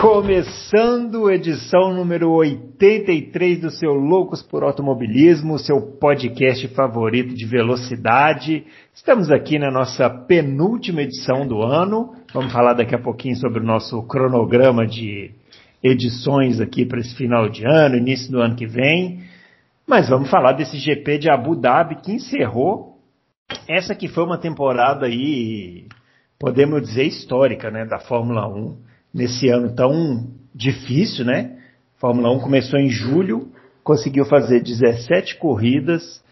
[0.00, 8.66] Começando edição número 83 do seu Loucos por Automobilismo, seu podcast favorito de velocidade.
[8.94, 12.14] Estamos aqui na nossa penúltima edição do ano.
[12.32, 15.30] Vamos falar daqui a pouquinho sobre o nosso cronograma de
[15.82, 19.22] edições aqui para esse final de ano, início do ano que vem.
[19.86, 22.94] Mas vamos falar desse GP de Abu Dhabi que encerrou
[23.68, 25.86] essa que foi uma temporada aí,
[26.38, 31.52] podemos dizer, histórica, né, da Fórmula 1 nesse ano tão difícil, né?
[31.98, 33.48] Fórmula 1 começou em julho,
[33.84, 36.22] conseguiu fazer 17 corridas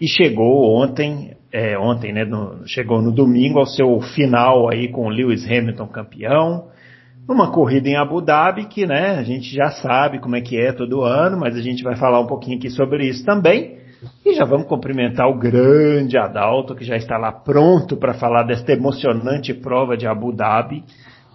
[0.00, 2.24] e chegou ontem, é, ontem, né?
[2.24, 6.68] No, chegou no domingo ao seu final aí com Lewis Hamilton campeão,
[7.26, 9.16] numa corrida em Abu Dhabi que, né?
[9.18, 12.20] A gente já sabe como é que é todo ano, mas a gente vai falar
[12.20, 13.78] um pouquinho aqui sobre isso também.
[14.24, 18.72] E já vamos cumprimentar o grande Adalto, que já está lá pronto para falar desta
[18.72, 20.84] emocionante prova de Abu Dhabi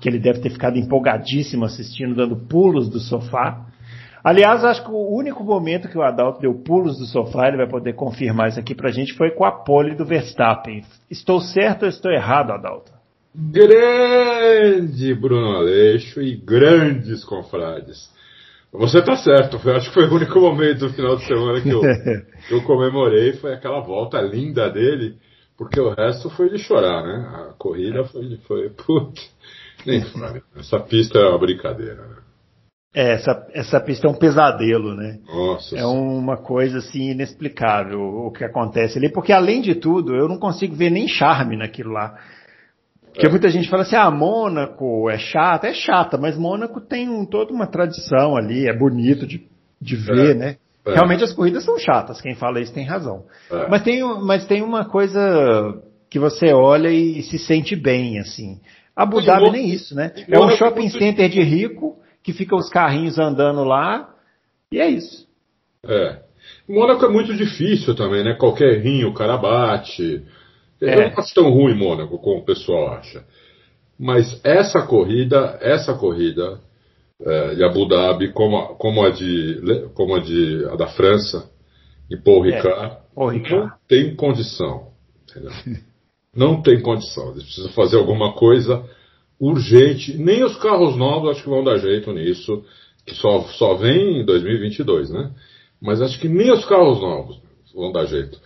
[0.01, 3.67] que ele deve ter ficado empolgadíssimo assistindo, dando pulos do sofá.
[4.23, 7.67] Aliás, acho que o único momento que o Adalto deu pulos do sofá, ele vai
[7.67, 10.83] poder confirmar isso aqui pra gente, foi com a pole do Verstappen.
[11.09, 12.91] Estou certo ou estou errado, Adalto?
[13.33, 18.11] Grande Bruno Aleixo e grandes confrades.
[18.73, 21.69] Você está certo, eu acho que foi o único momento do final de semana que
[21.69, 21.81] eu,
[22.47, 25.15] que eu comemorei, foi aquela volta linda dele,
[25.57, 27.49] porque o resto foi de chorar, né?
[27.49, 29.29] A corrida foi, foi putz,
[29.85, 30.03] nem
[30.55, 32.15] Essa pista é uma brincadeira, né?
[32.93, 35.19] É, essa, essa pista é um pesadelo, né?
[35.25, 35.77] Nossa.
[35.77, 40.37] É uma coisa assim inexplicável o que acontece ali, porque além de tudo, eu não
[40.37, 42.17] consigo ver nem charme naquilo lá.
[43.13, 43.29] Porque é.
[43.29, 47.53] muita gente fala assim, ah, Mônaco é chata, é chata, mas Mônaco tem um, toda
[47.53, 49.47] uma tradição ali, é bonito de,
[49.81, 50.33] de ver, é.
[50.33, 50.57] né?
[50.85, 50.93] É.
[50.93, 53.23] Realmente as corridas são chatas, quem fala isso tem razão.
[53.49, 53.69] É.
[53.69, 58.59] Mas, tem, mas tem uma coisa que você olha e se sente bem, assim.
[58.95, 60.11] Abu Dhabi nem isso, né?
[60.27, 64.13] É um shopping center de rico que fica os carrinhos andando lá
[64.71, 65.27] e é isso.
[65.85, 66.19] É.
[66.67, 68.33] Mônaco é muito difícil também, né?
[68.33, 70.23] Qualquer rinho o cara bate.
[70.81, 70.95] É.
[70.95, 73.23] Eu não acho tão ruim Mônaco como o pessoal acha.
[73.99, 76.59] Mas essa corrida, essa corrida
[77.23, 81.49] é, de Abu Dhabi, como a, como a de, como a de a da França,
[82.09, 83.67] em Paul é, Ricard, Paul Ricard.
[83.67, 84.91] não tem condição.
[85.29, 85.51] Entendeu?
[86.35, 87.31] Não tem condição.
[87.31, 88.83] Eles precisam fazer alguma coisa
[89.39, 90.17] urgente.
[90.17, 92.63] Nem os carros novos acho que vão dar jeito nisso,
[93.05, 95.31] que só, só vem em 2022, né?
[95.81, 97.41] Mas acho que nem os carros novos
[97.73, 98.39] vão dar jeito.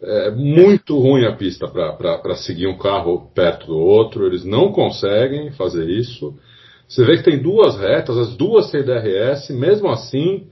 [0.00, 4.26] É muito ruim a pista para seguir um carro perto do outro.
[4.26, 6.38] Eles não conseguem fazer isso.
[6.86, 10.46] Você vê que tem duas retas, as duas têm DRS, mesmo assim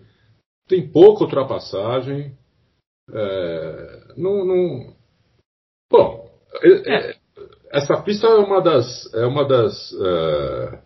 [0.69, 2.33] tem pouca ultrapassagem.
[3.13, 4.96] É, não, não...
[6.67, 7.17] É.
[7.71, 10.79] Essa pista é uma das, é uma das é,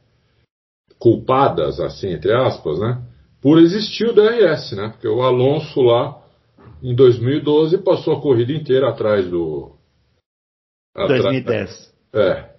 [0.99, 3.03] culpadas, assim, entre aspas, né?
[3.41, 4.89] Por existir o DRS, né?
[4.89, 6.21] Porque o Alonso lá,
[6.83, 9.73] em 2012, passou a corrida inteira atrás do.
[10.95, 11.95] Atrás, 2010.
[12.15, 12.51] É.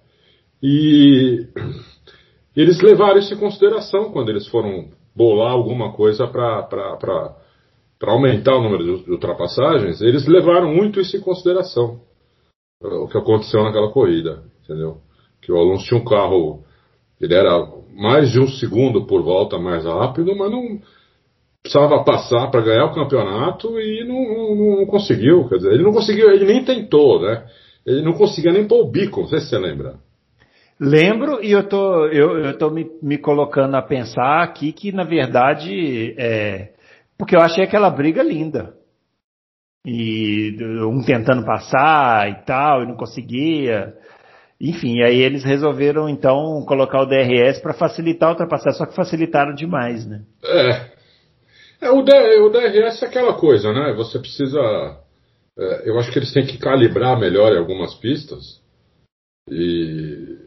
[0.62, 1.46] E
[2.56, 7.36] eles levaram isso em consideração quando eles foram bolar alguma coisa para
[8.06, 10.00] aumentar o número de ultrapassagens.
[10.00, 12.00] Eles levaram muito isso em consideração
[12.82, 14.98] o que aconteceu naquela corrida, entendeu?
[15.40, 16.64] Que o Alonso tinha um carro,
[17.20, 20.80] ele era mais de um segundo por volta mais rápido, mas não
[21.62, 25.92] precisava passar para ganhar o campeonato e não, não, não, conseguiu, quer dizer, ele não
[25.92, 27.44] conseguiu, ele nem tentou, né?
[27.86, 29.94] Ele não conseguia nem pôr o bico, não sei se você lembra.
[30.80, 35.04] Lembro e eu tô, eu, eu tô me, me colocando a pensar aqui que, na
[35.04, 36.70] verdade, é,
[37.16, 38.74] porque eu achei aquela briga linda
[39.84, 43.94] e um tentando passar e tal, e não conseguia.
[44.60, 49.54] Enfim, aí eles resolveram então colocar o DRS para facilitar a ultrapassagem, só que facilitaram
[49.54, 50.22] demais, né?
[50.44, 51.86] É.
[51.86, 53.92] é o, D, o DRS é aquela coisa, né?
[53.94, 54.60] Você precisa.
[55.58, 58.62] É, eu acho que eles têm que calibrar melhor em algumas pistas.
[59.50, 60.38] E.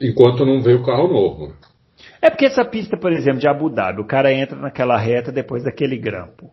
[0.00, 1.56] Enquanto não veio o carro novo.
[2.20, 5.64] É porque essa pista, por exemplo, de Abu Dhabi, o cara entra naquela reta depois
[5.64, 6.52] daquele grampo.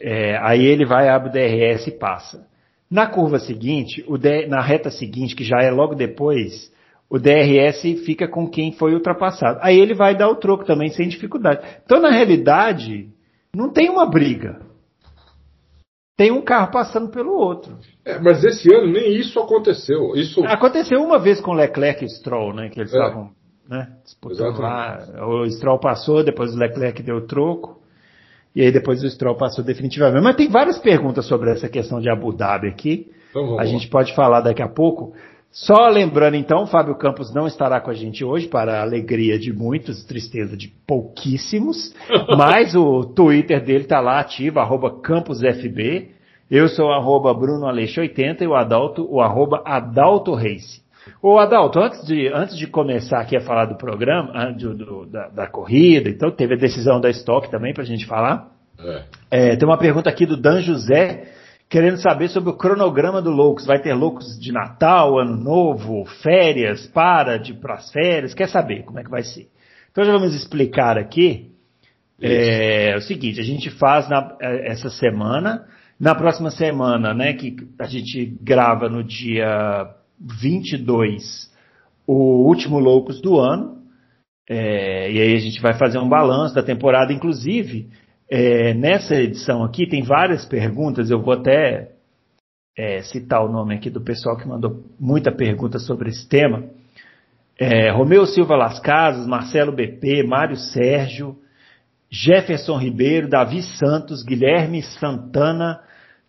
[0.00, 2.46] É, aí ele vai, abre o DRS e passa.
[2.90, 4.04] Na curva seguinte,
[4.48, 6.70] na reta seguinte, que já é logo depois,
[7.10, 9.58] o DRS fica com quem foi ultrapassado.
[9.62, 11.66] Aí ele vai dar o troco também sem dificuldade.
[11.84, 13.08] Então, na realidade,
[13.54, 14.60] não tem uma briga.
[16.16, 17.76] tem um carro passando pelo outro.
[18.04, 20.14] É, mas esse ano nem isso aconteceu.
[20.14, 22.68] Isso aconteceu uma vez com Leclerc e Stroll, né?
[22.68, 22.96] Que eles é.
[22.96, 23.30] estavam
[23.68, 24.98] né, disputando lá.
[25.26, 27.82] O Stroll passou, depois o Leclerc deu o troco.
[28.56, 30.24] E aí depois o Stroll passou definitivamente.
[30.24, 33.12] Mas tem várias perguntas sobre essa questão de Abu Dhabi aqui.
[33.28, 35.12] Então, a gente pode falar daqui a pouco.
[35.52, 39.38] Só lembrando então, o Fábio Campos não estará com a gente hoje, para a alegria
[39.38, 41.94] de muitos, tristeza de pouquíssimos,
[42.36, 46.12] mas o Twitter dele está lá ativo, arroba CamposFB.
[46.50, 50.80] Eu sou arroba Bruno 80 e o Adalto, o arroba Adalto Race.
[51.22, 55.28] Ô Adalto, antes de, antes de começar aqui a falar do programa, do, do, da,
[55.28, 58.48] da, corrida, então teve a decisão da Stock também para a gente falar.
[58.78, 59.02] É.
[59.30, 61.28] É, tem uma pergunta aqui do Dan José,
[61.68, 63.66] querendo saber sobre o cronograma do Loucos.
[63.66, 68.84] Vai ter Loucos de Natal, Ano Novo, férias, para de para as férias, quer saber
[68.84, 69.48] como é que vai ser.
[69.90, 71.52] Então já vamos explicar aqui.
[72.20, 75.66] É, é, o seguinte, a gente faz na, é, essa semana,
[76.00, 79.86] na próxima semana, né, que a gente grava no dia
[80.20, 81.50] 22,
[82.06, 83.76] o último Loucos do ano,
[84.48, 87.90] é, e aí a gente vai fazer um balanço da temporada, inclusive,
[88.30, 91.92] é, nessa edição aqui tem várias perguntas, eu vou até
[92.76, 96.64] é, citar o nome aqui do pessoal que mandou muita pergunta sobre esse tema.
[97.58, 101.36] É, Romeu Silva Las Casas, Marcelo BP, Mário Sérgio,
[102.10, 105.80] Jefferson Ribeiro, Davi Santos, Guilherme Santana,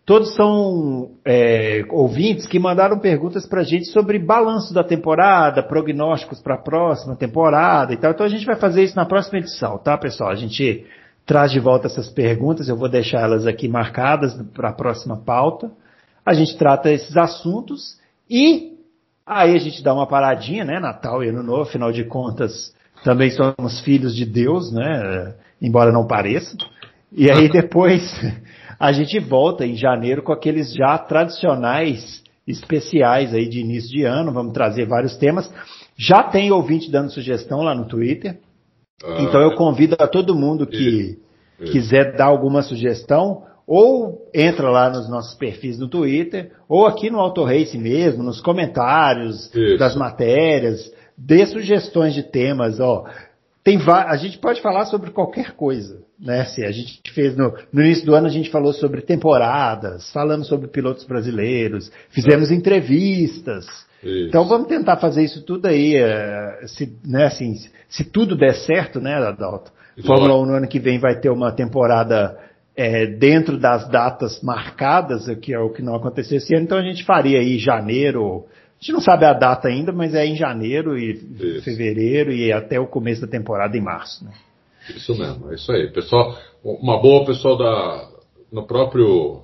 [0.08, 6.40] todos são é, ouvintes que mandaram perguntas para a gente sobre balanço da temporada, prognósticos
[6.40, 8.12] para a próxima temporada e tal.
[8.12, 10.30] Então a gente vai fazer isso na próxima edição, tá, pessoal?
[10.30, 10.86] A gente
[11.26, 15.70] traz de volta essas perguntas, eu vou deixar elas aqui marcadas para a próxima pauta.
[16.24, 17.98] A gente trata esses assuntos
[18.30, 18.78] e
[19.26, 20.80] aí a gente dá uma paradinha, né?
[20.80, 25.34] Natal e Ano Novo, afinal de contas, também somos filhos de Deus, né?
[25.60, 26.56] Embora não pareça.
[27.12, 28.02] E aí depois
[28.78, 34.32] a gente volta em janeiro com aqueles já tradicionais especiais aí de início de ano,
[34.32, 35.52] vamos trazer vários temas.
[35.96, 38.38] Já tem ouvinte dando sugestão lá no Twitter.
[39.04, 41.18] Ah, então eu convido a todo mundo que
[41.60, 41.72] isso.
[41.72, 47.20] quiser dar alguma sugestão, ou entra lá nos nossos perfis no Twitter, ou aqui no
[47.20, 49.76] Auto Race mesmo, nos comentários isso.
[49.76, 53.04] das matérias, dê sugestões de temas, ó.
[53.62, 56.44] Tem a gente pode falar sobre qualquer coisa, né?
[56.46, 60.48] Se a gente fez no, no, início do ano a gente falou sobre temporadas, falamos
[60.48, 63.66] sobre pilotos brasileiros, fizemos entrevistas,
[64.02, 64.28] isso.
[64.28, 67.54] Então vamos tentar fazer isso tudo aí, é, se, né, assim,
[67.88, 69.72] se tudo der certo, né, Adalto?
[70.06, 72.38] Fórmula 1 no ano que vem vai ter uma temporada
[72.76, 76.82] é, dentro das datas marcadas, que é o que não aconteceu esse ano, então a
[76.82, 80.96] gente faria aí janeiro, a gente não sabe a data ainda, mas é em janeiro
[80.96, 81.64] e isso.
[81.64, 84.24] fevereiro e até o começo da temporada em março.
[84.24, 84.30] Né?
[84.96, 85.88] Isso mesmo, é isso aí.
[85.90, 88.08] Pessoal, uma boa pessoal da
[88.50, 89.42] no próprio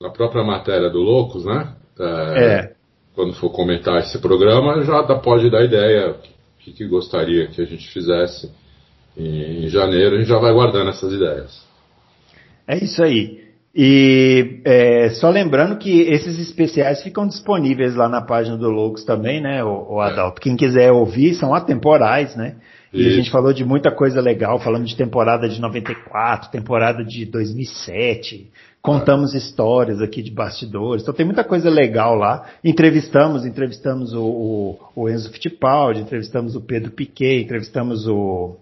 [0.00, 1.74] na própria matéria do Loucos, né?
[1.98, 2.80] É, é
[3.14, 6.14] quando for comentar esse programa, já pode dar ideia o
[6.58, 8.50] que, que, gostaria que a gente fizesse
[9.16, 10.16] em, em janeiro.
[10.16, 11.62] A gente já vai guardando essas ideias.
[12.66, 13.40] É isso aí.
[13.74, 19.40] E é, só lembrando que esses especiais ficam disponíveis lá na página do Logos também,
[19.40, 20.40] né, o, o Adalto?
[20.40, 20.42] É.
[20.42, 22.56] Quem quiser ouvir, são atemporais, né?
[22.92, 27.24] E a gente falou de muita coisa legal, falando de temporada de 94, temporada de
[27.24, 28.50] 2007,
[28.82, 32.46] contamos histórias aqui de bastidores, então tem muita coisa legal lá.
[32.64, 38.56] Entrevistamos, entrevistamos o, o, o Enzo Fittipaldi, entrevistamos o Pedro Piquet, entrevistamos o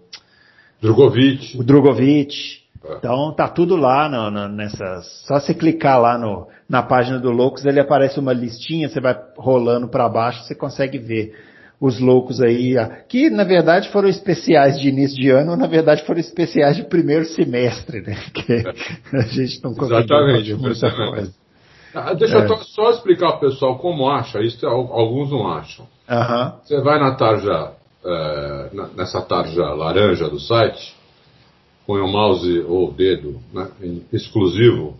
[0.79, 1.57] Drogovic.
[1.57, 2.59] O Drogovic.
[2.83, 2.95] É.
[2.97, 5.01] Então tá tudo lá no, no, nessa.
[5.25, 9.17] Só você clicar lá no, na página do Loucos, ele aparece uma listinha, você vai
[9.37, 11.48] rolando para baixo, você consegue ver
[11.79, 12.75] os loucos aí,
[13.07, 17.25] que na verdade foram especiais de início de ano, na verdade foram especiais de primeiro
[17.25, 18.17] semestre, né?
[18.33, 21.33] Que a gente não Exatamente, muita coisa.
[21.93, 22.45] Ah, deixa é.
[22.45, 25.87] eu só explicar para o pessoal como acha, isso alguns não acham.
[26.09, 26.51] Uhum.
[26.63, 27.71] Você vai na tarja,
[28.05, 30.95] é, nessa tarja laranja do site,
[31.87, 33.67] põe o mouse ou o dedo né,
[34.13, 34.97] exclusivo,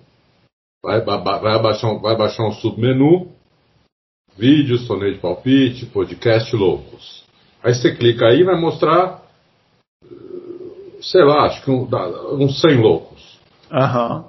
[0.83, 3.27] vai, vai, vai, baixar, vai baixar um submenu,
[4.39, 7.25] vídeos, torneio de palpite, podcast loucos.
[7.61, 9.21] Aí você clica aí e vai mostrar,
[11.01, 11.87] sei lá, acho que um,
[12.41, 13.37] uns 100 loucos.
[13.69, 14.23] Uhum.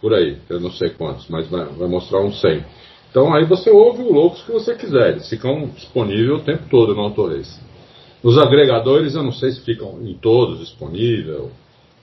[0.00, 2.64] Por aí, eu não sei quantos, mas vai, vai mostrar uns 100.
[3.10, 6.92] Então aí você ouve o loucos que você quiser, eles ficam disponíveis o tempo todo
[6.92, 7.60] no Autorace.
[8.24, 11.52] Nos agregadores eu não sei se ficam em todos disponível.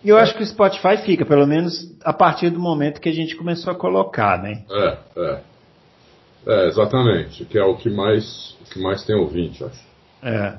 [0.04, 3.36] Eu acho que o Spotify fica, pelo menos a partir do momento que a gente
[3.36, 4.64] começou a colocar, né?
[4.72, 5.51] É, é.
[6.46, 9.82] É, exatamente, que é o que mais, o que mais tem ouvinte, acho.
[10.24, 10.58] É.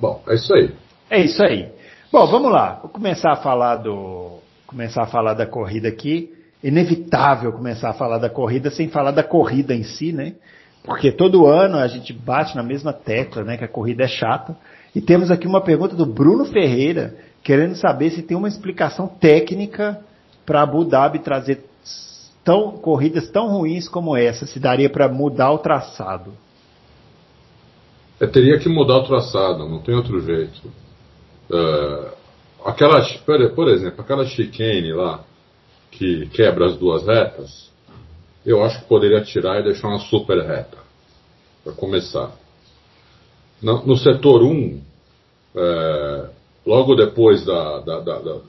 [0.00, 0.70] Bom, é isso aí.
[1.10, 1.68] É isso aí.
[2.10, 2.78] Bom, vamos lá.
[2.80, 6.32] Vou começar a falar do começar a falar da corrida aqui.
[6.62, 10.34] inevitável começar a falar da corrida sem falar da corrida em si, né?
[10.82, 13.56] Porque todo ano a gente bate na mesma tecla, né?
[13.56, 14.56] Que a corrida é chata.
[14.94, 20.00] E temos aqui uma pergunta do Bruno Ferreira, querendo saber se tem uma explicação técnica
[20.46, 21.64] para Abu Dhabi trazer
[22.48, 26.32] tão, corridas tão ruins como essa, se daria para mudar o traçado.
[28.18, 30.66] Eu teria que mudar o traçado, não tem outro jeito.
[31.50, 32.10] Uh,
[33.54, 35.22] por exemplo, aquela chicane lá,
[35.90, 37.70] que quebra as duas retas,
[38.46, 40.78] eu acho que poderia tirar e deixar uma super reta,
[41.62, 42.32] para começar.
[43.60, 44.80] No, no, setor 1,
[45.54, 46.30] é,
[46.64, 48.40] logo depois da, da, da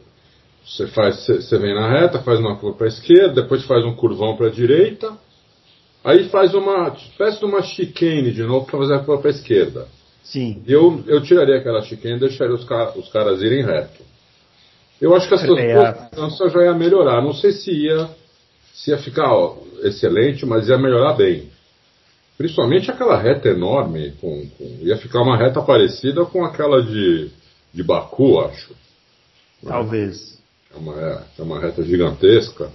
[0.70, 3.96] você, faz, você vem na reta, faz uma curva para a esquerda, depois faz um
[3.96, 5.18] curvão para a direita,
[6.04, 9.34] aí faz uma espécie de uma chicane de novo para fazer a curva para a
[9.34, 9.88] esquerda.
[10.24, 10.62] Sim.
[10.68, 14.04] Eu, eu tiraria aquela chicane e deixaria os, car os caras irem reto.
[15.02, 17.24] Eu acho que essa segurança já ia melhorar.
[17.24, 18.10] Não sei se ia,
[18.74, 21.50] se ia ficar ó, excelente, mas ia melhorar bem.
[22.38, 27.30] Principalmente aquela reta enorme, com, com, ia ficar uma reta parecida com aquela de,
[27.74, 28.76] de Baku, acho.
[29.66, 30.39] Talvez.
[30.74, 32.70] É uma, é, uma reta gigantesca.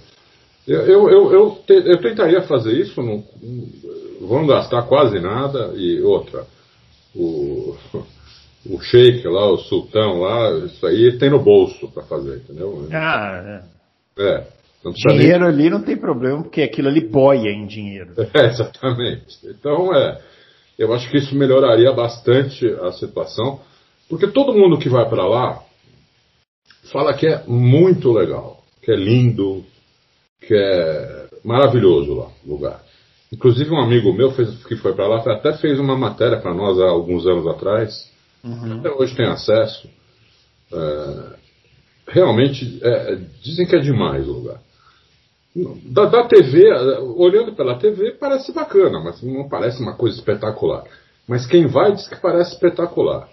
[0.67, 3.23] Eu, eu, eu, eu, te, eu tentaria fazer isso, não,
[4.19, 5.73] não vão gastar quase nada.
[5.75, 6.45] E outra,
[7.15, 7.75] o,
[8.69, 12.87] o sheik lá, o sultão lá, isso aí tem no bolso para fazer, entendeu?
[12.91, 13.61] Ah,
[14.17, 14.21] é.
[14.21, 14.43] é
[14.91, 15.49] dinheiro nem...
[15.49, 18.13] ali não tem problema, porque aquilo ali boia em dinheiro.
[18.33, 19.37] É, exatamente.
[19.45, 20.19] Então, é,
[20.77, 23.61] eu acho que isso melhoraria bastante a situação,
[24.09, 25.64] porque todo mundo que vai para lá
[26.95, 29.65] fala que é muito legal, que é lindo,
[30.39, 32.81] que é maravilhoso lá o lugar.
[33.33, 36.79] Inclusive um amigo meu fez, que foi para lá até fez uma matéria para nós
[36.79, 38.09] há alguns anos atrás.
[38.41, 38.79] Uhum.
[38.79, 39.89] Até hoje tem acesso.
[40.71, 41.35] É,
[42.07, 44.61] realmente é, dizem que é demais o lugar.
[45.91, 46.63] Da, da, TV,
[47.17, 50.85] olhando pela TV, parece bacana, mas não parece uma coisa espetacular.
[51.27, 53.27] Mas quem vai diz que parece espetacular.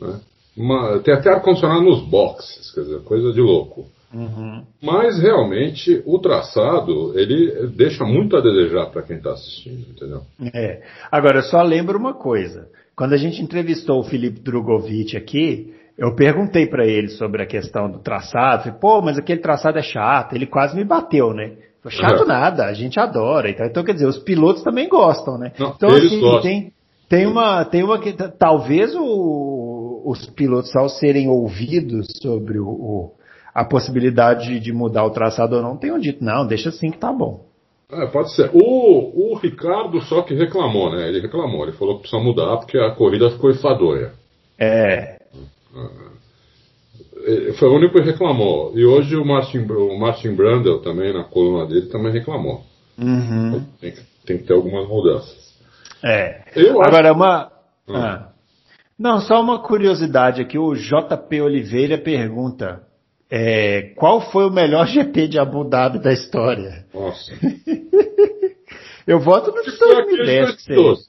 [0.00, 0.20] Né?
[0.56, 3.86] Uma, tem até ar-condicionado nos boxes, quer dizer, coisa de louco.
[4.12, 4.64] Uhum.
[4.82, 10.22] Mas realmente o traçado ele deixa muito a desejar para quem está assistindo, entendeu?
[10.52, 10.82] É.
[11.12, 16.14] Agora eu só lembro uma coisa: quando a gente entrevistou o Felipe Drogovic aqui, eu
[16.14, 18.64] perguntei para ele sobre a questão do traçado.
[18.64, 20.34] Falei, pô, mas aquele traçado é chato.
[20.34, 21.56] Ele quase me bateu, né?
[21.82, 22.26] Falei, chato uhum.
[22.28, 23.50] nada, a gente adora.
[23.50, 25.52] Então, então, quer dizer, os pilotos também gostam, né?
[25.58, 26.72] Não, então, assim, tem,
[27.08, 29.00] tem uma, tem uma que talvez o,
[30.04, 33.12] os pilotos ao serem ouvidos sobre o, o
[33.54, 37.12] a possibilidade de mudar o traçado ou não, tenham dito, não, deixa assim que tá
[37.12, 37.44] bom.
[37.90, 38.50] É, pode ser.
[38.52, 41.08] O, o Ricardo só que reclamou, né?
[41.08, 44.12] Ele reclamou, ele falou que precisa mudar porque a corrida ficou enfadonha.
[44.58, 45.18] É.
[47.26, 47.52] é.
[47.58, 48.72] Foi o único que reclamou.
[48.76, 52.62] E hoje o Martin, o Martin Brandel também, na coluna dele, também reclamou.
[52.96, 53.64] Uhum.
[53.80, 55.36] Tem, que, tem que ter algumas mudanças.
[56.02, 56.44] É.
[56.54, 57.16] Eu Agora, acho...
[57.16, 57.52] uma.
[57.88, 58.29] Ah.
[59.00, 60.58] Não, só uma curiosidade aqui.
[60.58, 62.82] O JP Oliveira pergunta:
[63.30, 66.84] é, qual foi o melhor GP de Abu Dhabi da história?
[66.92, 67.32] Nossa.
[69.06, 71.08] eu voto no de 2010.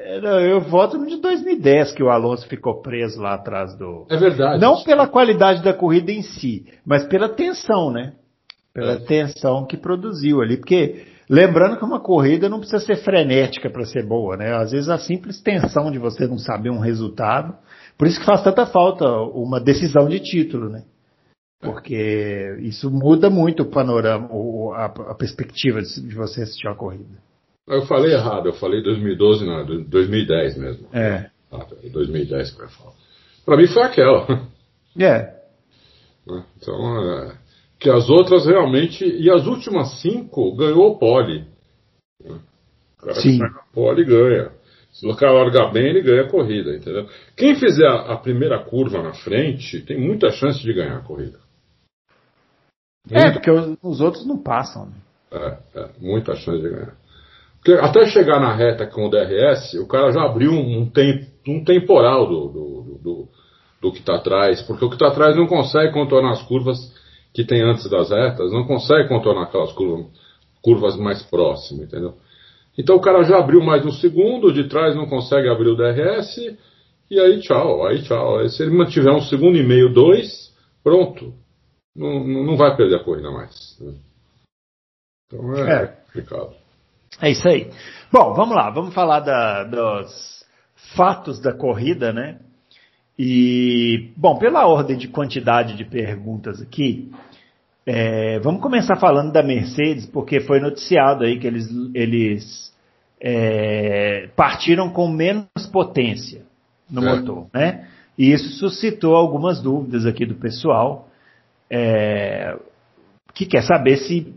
[0.00, 4.04] É, não, eu voto no de 2010, que o Alonso ficou preso lá atrás do.
[4.10, 4.60] É verdade.
[4.60, 8.14] Não pela qualidade da corrida em si, mas pela tensão, né?
[8.74, 8.96] Pela é.
[8.96, 10.56] tensão que produziu ali.
[10.56, 14.54] Porque, lembrando que uma corrida não precisa ser frenética para ser boa, né?
[14.54, 17.54] Às vezes a simples tensão de você não saber um resultado.
[17.98, 20.84] Por isso que faz tanta falta uma decisão de título, né?
[21.60, 24.28] Porque isso muda muito o panorama,
[24.76, 27.22] a, perspectiva de você assistir a corrida.
[27.68, 30.88] Eu falei errado, eu falei 2012, não, 2010 mesmo.
[30.92, 31.30] É.
[31.52, 32.94] Ah, 2010 que eu falo.
[33.44, 34.26] Pra mim foi aquela.
[34.98, 35.42] É.
[36.26, 36.44] Né?
[36.56, 37.32] Então, é,
[37.82, 39.04] que as outras realmente.
[39.04, 41.44] E as últimas cinco ganhou o pole.
[42.24, 43.38] O cara Sim.
[43.38, 44.52] que pole ganha.
[44.92, 47.08] Se o cara largar bem, ele ganha a corrida, entendeu?
[47.36, 51.38] Quem fizer a, a primeira curva na frente tem muita chance de ganhar a corrida.
[53.10, 53.50] É, porque
[53.82, 54.86] os, outros não passam.
[54.86, 54.92] Né?
[55.32, 56.94] É, é, muita chance de ganhar.
[57.56, 61.26] Porque até chegar na reta com o DRS, o cara já abriu um, um, tem,
[61.48, 63.28] um temporal do, do, do,
[63.80, 66.78] do que está atrás, porque o que está atrás não consegue contornar as curvas
[67.32, 70.06] que tem antes das retas, não consegue contornar aquelas curvas,
[70.62, 72.14] curvas mais próximas, entendeu?
[72.78, 76.56] Então o cara já abriu mais um segundo, de trás não consegue abrir o DRS,
[77.10, 78.38] e aí tchau, aí tchau.
[78.38, 81.34] Aí, se ele mantiver um segundo e meio, dois, pronto
[81.94, 83.78] não, não vai perder a corrida mais.
[83.80, 83.94] Né?
[85.26, 86.54] Então é, é, complicado.
[87.20, 87.70] É isso aí.
[88.10, 90.44] Bom, vamos lá, vamos falar da, dos
[90.96, 92.40] fatos da corrida, né?
[93.18, 97.10] E, bom, pela ordem de quantidade de perguntas aqui,
[97.84, 102.72] É, vamos começar falando da Mercedes, porque foi noticiado aí que eles, eles
[103.20, 106.42] é, partiram com menos potência
[106.88, 107.16] no é.
[107.16, 107.88] motor, né?
[108.16, 111.08] E isso suscitou algumas dúvidas aqui do pessoal,
[111.68, 112.56] é,
[113.34, 114.32] que quer saber se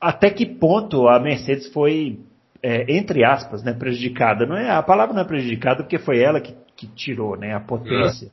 [0.00, 2.20] até que ponto a Mercedes foi,
[2.64, 4.46] é, entre aspas, né, prejudicada.
[4.46, 7.60] Não é, a palavra não é prejudicada porque foi ela que, que tirou né, a
[7.60, 8.30] potência.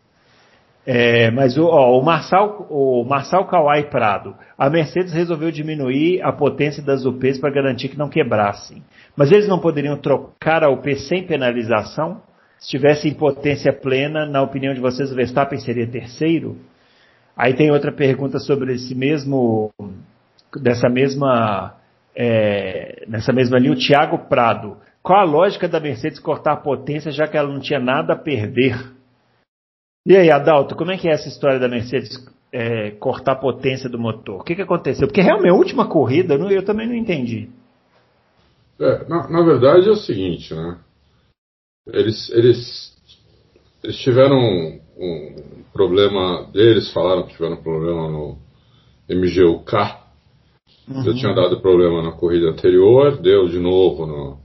[0.85, 6.31] É, mas o, ó, o Marçal, o Marçal Kawai Prado, a Mercedes resolveu diminuir a
[6.31, 8.81] potência das UPs para garantir que não quebrassem.
[9.17, 12.21] Mas eles não poderiam trocar a UP sem penalização?
[12.57, 16.57] Se tivesse em potência plena, na opinião de vocês, o Verstappen seria terceiro?
[17.35, 19.71] Aí tem outra pergunta sobre esse mesmo,
[20.55, 21.75] dessa mesma,
[22.15, 24.77] é, nessa mesma linha, o Thiago Prado.
[25.01, 28.17] Qual a lógica da Mercedes cortar a potência, já que ela não tinha nada a
[28.17, 28.77] perder?
[30.05, 33.89] E aí, Adalto, como é que é essa história da Mercedes é, cortar a potência
[33.89, 34.41] do motor?
[34.41, 35.07] O que, que aconteceu?
[35.07, 37.49] Porque realmente a última corrida eu, eu também não entendi.
[38.79, 40.77] É, na, na, verdade é o seguinte, né?
[41.87, 42.97] Eles, eles,
[43.83, 48.37] eles tiveram um, um problema, eles falaram que tiveram um problema no
[49.07, 50.00] MGUK.
[50.93, 51.03] Uhum.
[51.03, 54.38] Já tinha dado problema na corrida anterior, deu de novo no,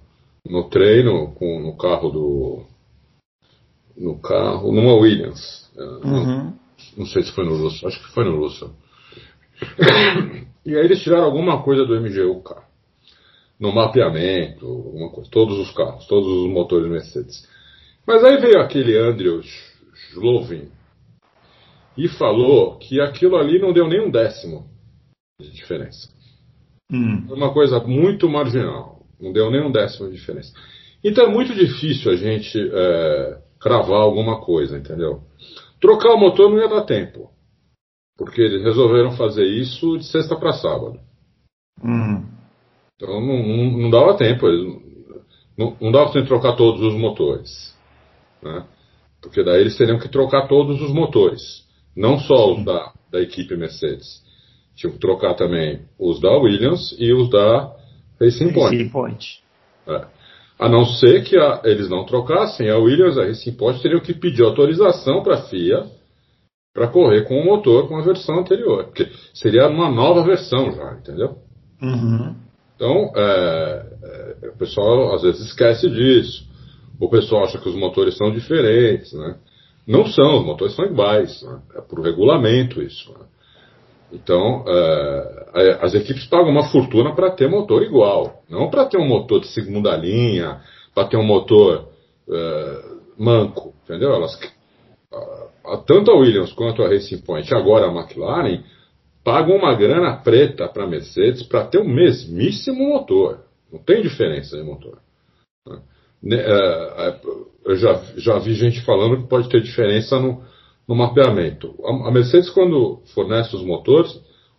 [0.49, 2.65] no treino, com, no carro do.
[3.97, 5.71] No carro, numa Williams.
[5.77, 6.27] É, uhum.
[6.27, 6.59] Não,
[6.99, 8.71] não, sei se foi no Russell, acho que foi no Russell.
[10.65, 12.55] e aí eles tiraram alguma coisa do MGUK.
[13.59, 15.31] No mapeamento, alguma coisa.
[15.31, 17.49] Todos os carros, todos os motores Mercedes.
[18.07, 19.41] Mas aí veio aquele Andrew
[20.13, 20.69] Slovin
[21.97, 24.69] e falou que aquilo ali não deu nem um décimo
[25.41, 26.16] de diferença.
[26.91, 27.27] Hum.
[27.31, 29.05] Uma coisa muito marginal.
[29.21, 30.53] Não deu nem um décimo de diferença.
[31.03, 35.23] Então é muito difícil a gente é, cravar alguma coisa, entendeu?
[35.81, 37.31] Trocar o motor não ia dar tempo.
[38.17, 40.99] Porque eles resolveram fazer isso de sexta para sábado.
[41.83, 42.25] Uhum.
[42.97, 44.47] Então não, não, não, dava tempo.
[44.47, 44.83] Eles,
[45.57, 47.77] não, não dava tempo de trocar todos os motores.
[48.43, 48.67] Né?
[49.21, 51.67] Porque daí eles teriam que trocar todos os motores.
[51.95, 54.25] Não só os da, da equipe Mercedes.
[54.77, 57.75] Tinham que trocar também os da Williams e os da
[58.21, 58.77] Racing Point.
[58.77, 59.43] Racing Point.
[59.89, 60.05] É.
[60.59, 64.15] A não ser que a, eles não trocassem, a Williams a Racing Point teriam que
[64.15, 65.87] pedir autorização para a FIA
[66.73, 68.85] para correr com o motor com a versão anterior.
[68.85, 71.39] Porque seria uma nova versão já, entendeu?
[71.81, 72.35] Uhum.
[72.75, 73.87] Então, é,
[74.43, 76.47] é, o pessoal às vezes esquece disso.
[77.01, 79.37] O pessoal acha que os motores são diferentes, né?
[79.87, 81.43] Não são, os motores são iguais.
[81.43, 81.61] Né?
[81.77, 83.11] É por regulamento isso.
[83.13, 83.25] Né?
[84.13, 89.07] Então, uh, as equipes pagam uma fortuna para ter motor igual, não para ter um
[89.07, 90.61] motor de segunda linha,
[90.95, 91.89] para ter um motor
[92.29, 94.13] uh, manco, entendeu?
[94.13, 94.35] Elas,
[95.13, 98.63] uh, tanto a Williams quanto a Racing Point, agora a McLaren,
[99.25, 103.41] pagam uma grana preta para a Mercedes para ter o mesmíssimo motor.
[103.73, 104.99] Não tem diferença de motor.
[106.23, 106.45] Né?
[107.65, 110.45] Eu já, já vi gente falando que pode ter diferença no,
[110.89, 111.75] no mapeamento.
[111.85, 114.13] A, Mercedes, quando fornece os motores,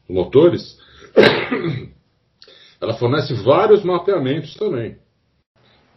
[0.08, 0.78] os motores
[2.82, 4.98] ela fornece vários mapeamentos também.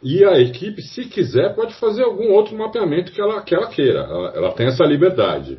[0.02, 4.00] E a equipe, se quiser, pode fazer algum outro mapeamento que ela, que ela queira.
[4.00, 5.58] Ela, ela tem essa liberdade.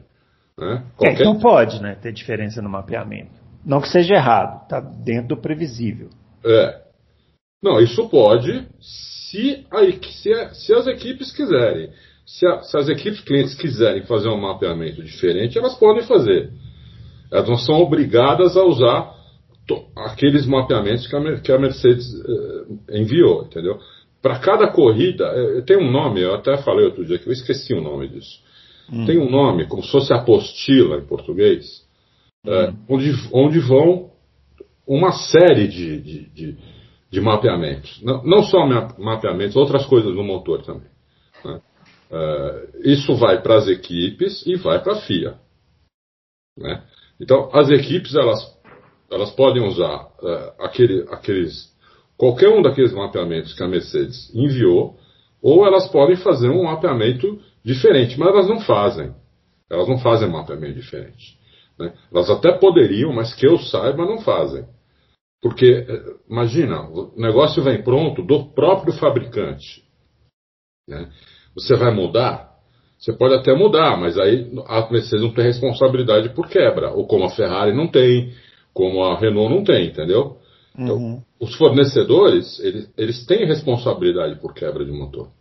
[0.58, 0.84] Né?
[0.84, 1.10] É, Qualquer...
[1.10, 3.40] É, então pode né, ter diferença no mapeamento.
[3.64, 6.10] Não que seja errado, está dentro do previsível.
[6.44, 6.82] É.
[7.62, 11.92] Não, isso pode se, a, se, se as equipes quiserem.
[12.26, 16.52] Se, a, se, as equipes clientes quiserem fazer um mapeamento diferente, elas podem fazer.
[17.32, 19.14] Elas não são obrigadas a usar
[19.68, 23.80] to, aqueles mapeamentos que a, que a Mercedes eh, enviou, entendeu?
[24.22, 27.74] Para cada corrida, eh, tem um nome, eu até falei outro dia que eu esqueci
[27.74, 28.40] o nome disso.
[28.92, 29.06] Hum.
[29.06, 31.86] Tem um nome, como se fosse apostila em português,
[32.46, 32.76] eh, hum.
[32.90, 34.12] onde, onde vão
[34.88, 36.58] uma série de, de, de,
[37.10, 38.02] de mapeamentos.
[38.04, 38.66] Não, não só
[38.98, 40.90] mapeamentos, outras coisas no motor também.
[41.46, 41.62] Né?
[42.12, 45.40] Uh, isso vai para as equipes e vai para a FIA.
[46.58, 46.84] Né?
[47.22, 48.40] Então, as equipes elas,
[49.10, 51.74] elas podem usar uh, aquele, aqueles,
[52.18, 55.00] qualquer um daqueles mapeamentos que a Mercedes enviou,
[55.42, 59.16] ou elas podem fazer um mapeamento diferente, mas elas não fazem.
[59.70, 61.40] Elas não fazem mapeamento diferente.
[61.80, 61.94] Né?
[62.14, 64.66] Elas até poderiam, mas que eu saiba, não fazem.
[65.42, 65.88] Porque,
[66.30, 69.82] imagina, o negócio vem pronto do próprio fabricante.
[70.88, 71.10] Né?
[71.56, 72.52] Você vai mudar?
[72.98, 77.26] Você pode até mudar, mas aí a Mercedes não tem responsabilidade por quebra, ou como
[77.26, 78.32] a Ferrari não tem,
[78.74, 80.38] como a Renault não tem, entendeu?
[80.78, 81.24] Então, uhum.
[81.40, 85.32] os fornecedores, eles, eles têm responsabilidade por quebra de motor.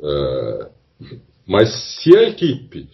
[0.00, 0.70] Uh,
[1.46, 2.88] mas se a equipe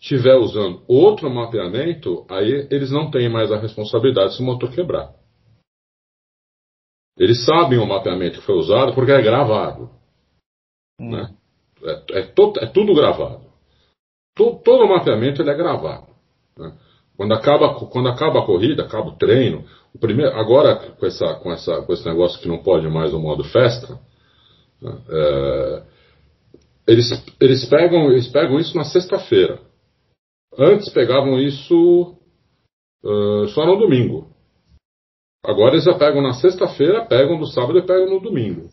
[0.00, 5.12] estiver usando outro mapeamento, aí eles não têm mais a responsabilidade se o motor quebrar.
[7.18, 9.90] Eles sabem o mapeamento que foi usado porque é gravado.
[11.00, 11.10] Hum.
[11.10, 11.36] Né?
[11.84, 13.42] É, é, to, é, tudo gravado.
[14.36, 16.06] To, todo o mapeamento ele é gravado.
[16.56, 16.72] Né?
[17.16, 19.64] Quando, acaba, quando acaba a corrida, acaba o treino,
[19.94, 23.18] o primeiro, agora com, essa, com, essa, com esse negócio que não pode mais o
[23.18, 23.98] modo festa,
[24.80, 24.98] né?
[25.08, 25.82] é,
[26.86, 27.06] eles,
[27.40, 29.60] eles, pegam, eles pegam isso na sexta-feira.
[30.58, 32.16] Antes pegavam isso
[33.04, 34.28] uh, só no domingo.
[35.44, 38.68] Agora eles já pegam na sexta-feira, pegam no sábado e pegam no domingo.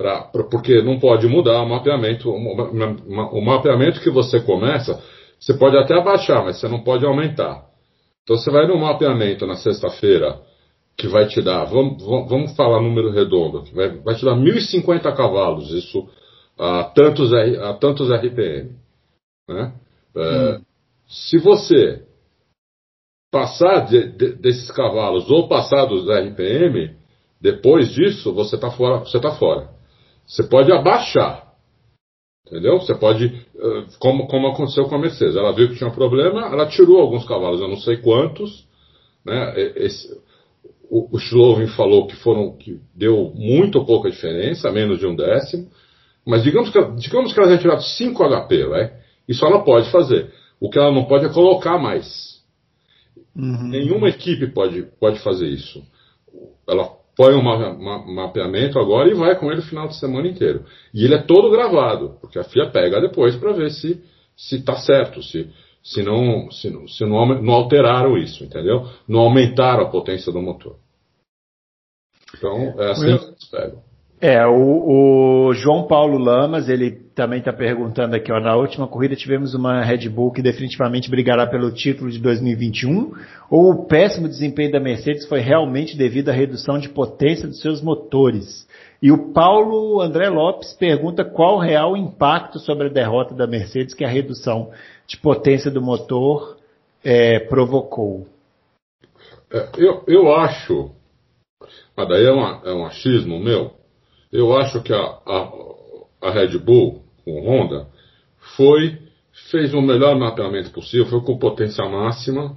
[0.00, 2.30] Pra, pra, porque não pode mudar o mapeamento.
[2.30, 4.98] O, mapeamento que você começa,
[5.38, 7.66] você pode até abaixar, mas você não pode aumentar.
[8.22, 10.40] Então você vai no mapeamento na sexta-feira,
[10.96, 15.70] que vai te dar, vamos, vamos falar número redondo, vai, vai te dar 1.050 cavalos,
[15.70, 16.08] isso
[16.58, 18.70] a tantos, a tantos RPM.
[19.50, 19.74] Né?
[20.16, 20.62] É, hum.
[21.08, 22.06] Se você
[23.30, 26.96] passar de, de, desses cavalos ou passar dos RPM,
[27.38, 29.78] depois disso você está fora, você tá fora.
[30.30, 31.54] Você pode abaixar,
[32.46, 32.78] entendeu?
[32.78, 36.42] Você pode, eh, como, como aconteceu com a Mercedes, ela viu que tinha um problema,
[36.42, 38.64] ela tirou alguns cavalos, eu não sei quantos,
[39.26, 39.52] né?
[39.74, 40.08] Esse,
[40.88, 45.68] o, o falou que foram que deu muito pouca diferença, menos de um décimo,
[46.24, 48.92] mas digamos que, digamos que ela tenha tirado 5 HP, vai?
[49.28, 50.32] Isso ela pode fazer.
[50.60, 52.40] O que ela não pode é colocar mais.
[53.34, 53.66] Uhum.
[53.68, 55.82] Nenhuma equipe pode, pode fazer isso.
[56.68, 60.26] Ela põe um ma ma mapeamento agora e vai com ele o final de semana
[60.26, 60.64] inteiro.
[60.94, 64.02] E ele é todo gravado, porque a FIA pega depois para ver se
[64.34, 65.50] se está certo, se,
[65.82, 68.88] se, não, se, não, se não, não alteraram isso, entendeu?
[69.06, 70.76] Não aumentaram a potência do motor.
[72.34, 73.82] Então, é assim que eles pegam.
[74.18, 79.14] É, o, o, João Paulo Lamas, ele também está perguntando aqui, ó, na última corrida
[79.14, 83.12] tivemos uma Red Bull que definitivamente brigará pelo título de 2021,
[83.50, 87.82] ou o péssimo desempenho da Mercedes foi realmente devido à redução de potência dos seus
[87.82, 88.66] motores?
[89.02, 93.92] E o Paulo André Lopes pergunta qual o real impacto sobre a derrota da Mercedes
[93.92, 94.70] que a redução
[95.06, 96.56] de potência do motor
[97.04, 98.26] é, provocou.
[99.52, 100.90] É, eu, eu acho,
[101.94, 103.72] mas daí é, uma, é um achismo meu,
[104.32, 105.52] eu acho que a, a,
[106.22, 107.86] a Red Bull, com Honda,
[108.56, 108.98] foi,
[109.50, 112.56] fez o melhor mapeamento possível, foi com potência máxima,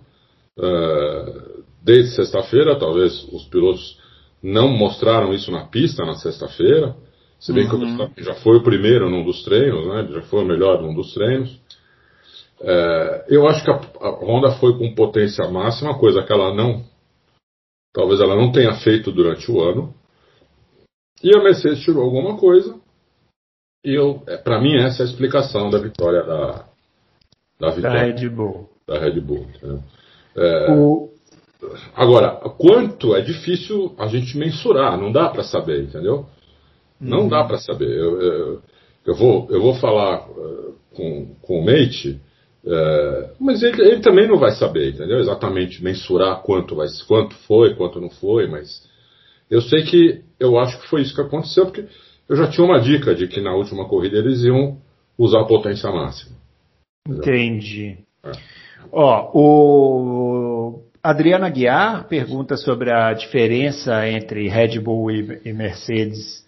[0.58, 4.00] uh, desde sexta-feira, talvez os pilotos
[4.42, 6.96] não mostraram isso na pista na sexta-feira,
[7.40, 8.10] se bem uhum.
[8.10, 11.14] que já foi o primeiro num dos treinos, né, já foi o melhor num dos
[11.14, 11.52] treinos.
[12.62, 16.86] Uh, eu acho que a, a Honda foi com potência máxima, coisa que ela não,
[17.94, 19.94] talvez ela não tenha feito durante o ano.
[21.22, 22.80] E a Mercedes tirou alguma coisa.
[23.84, 26.66] E eu, é, para mim, essa é a explicação da vitória da,
[27.60, 28.70] da, vitória, da Red Bull.
[28.88, 29.48] Da Red Bull
[30.36, 31.10] é, o...
[31.96, 36.26] Agora, quanto é difícil a gente mensurar, não dá para saber, entendeu?
[37.00, 37.30] Não uhum.
[37.30, 37.90] dá para saber.
[37.90, 38.62] Eu, eu,
[39.06, 42.20] eu, vou, eu vou falar uh, com, com o Mate,
[42.66, 45.20] uh, mas ele, ele, também não vai saber, entendeu?
[45.20, 48.84] Exatamente mensurar quanto, vai, quanto foi, quanto não foi, mas
[49.50, 51.86] eu sei que eu acho que foi isso que aconteceu, porque
[52.28, 54.78] eu já tinha uma dica de que na última corrida eles iam
[55.18, 56.36] usar a potência máxima.
[57.08, 57.98] Entendi.
[58.24, 58.32] É.
[58.92, 66.46] Ó, o Adriano Aguiar pergunta sobre a diferença entre Red Bull e, Mercedes,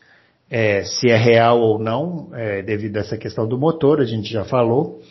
[0.49, 4.31] é, se é real ou não, é, devido a essa questão do motor, a gente
[4.31, 5.01] já falou.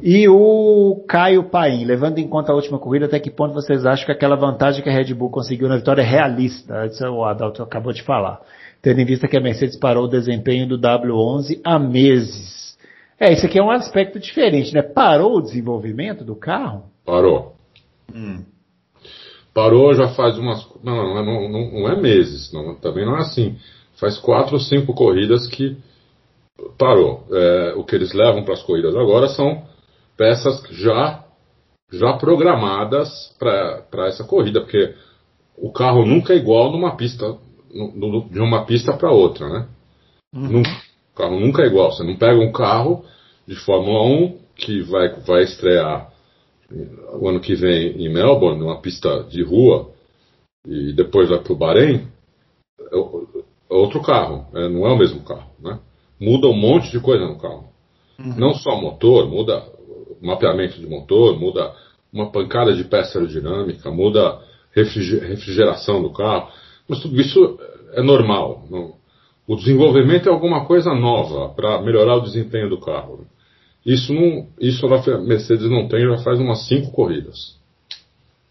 [0.00, 4.06] E o Caio Paim, levando em conta a última corrida, até que ponto vocês acham
[4.06, 6.86] que aquela vantagem que a Red Bull conseguiu na vitória é realista?
[6.86, 8.40] Isso o Adalto acabou de falar.
[8.82, 12.76] Tendo em vista que a Mercedes parou o desempenho do W11 há meses.
[13.18, 14.82] É, isso aqui é um aspecto diferente, né?
[14.82, 16.86] Parou o desenvolvimento do carro?
[17.06, 17.54] Parou.
[18.12, 18.42] Hum.
[19.54, 20.66] Parou já faz umas.
[20.82, 23.56] Não, não, não, não é meses, não, também não é assim.
[24.00, 25.76] Faz quatro ou cinco corridas que
[26.76, 27.24] parou.
[27.30, 29.62] É, o que eles levam para as corridas agora são
[30.16, 31.24] peças já,
[31.92, 34.94] já programadas para essa corrida, porque
[35.56, 37.36] o carro nunca é igual numa pista,
[38.30, 39.68] de uma pista para outra, né?
[40.34, 40.60] Uhum.
[40.60, 41.92] O carro nunca é igual.
[41.92, 43.04] Você não pega um carro
[43.46, 46.12] de Fórmula 1 que vai, vai estrear
[47.20, 49.90] o ano que vem em Melbourne, numa pista de rua,
[50.66, 52.08] e depois vai para o Bahrein,
[52.80, 55.78] é, é outro carro, é, não é o mesmo carro, né?
[56.20, 57.68] Muda um monte de coisa no carro.
[58.18, 58.36] Uhum.
[58.36, 59.62] Não só motor, muda
[60.20, 61.74] mapeamento de motor, muda
[62.12, 64.40] uma pancada de peça aerodinâmica, muda
[64.72, 66.48] refrigeração do carro,
[66.92, 67.58] mas tudo isso
[67.94, 68.64] é normal.
[69.48, 73.24] O desenvolvimento é alguma coisa nova para melhorar o desempenho do carro.
[73.84, 77.58] Isso, não, isso a Mercedes não tem já faz umas cinco corridas.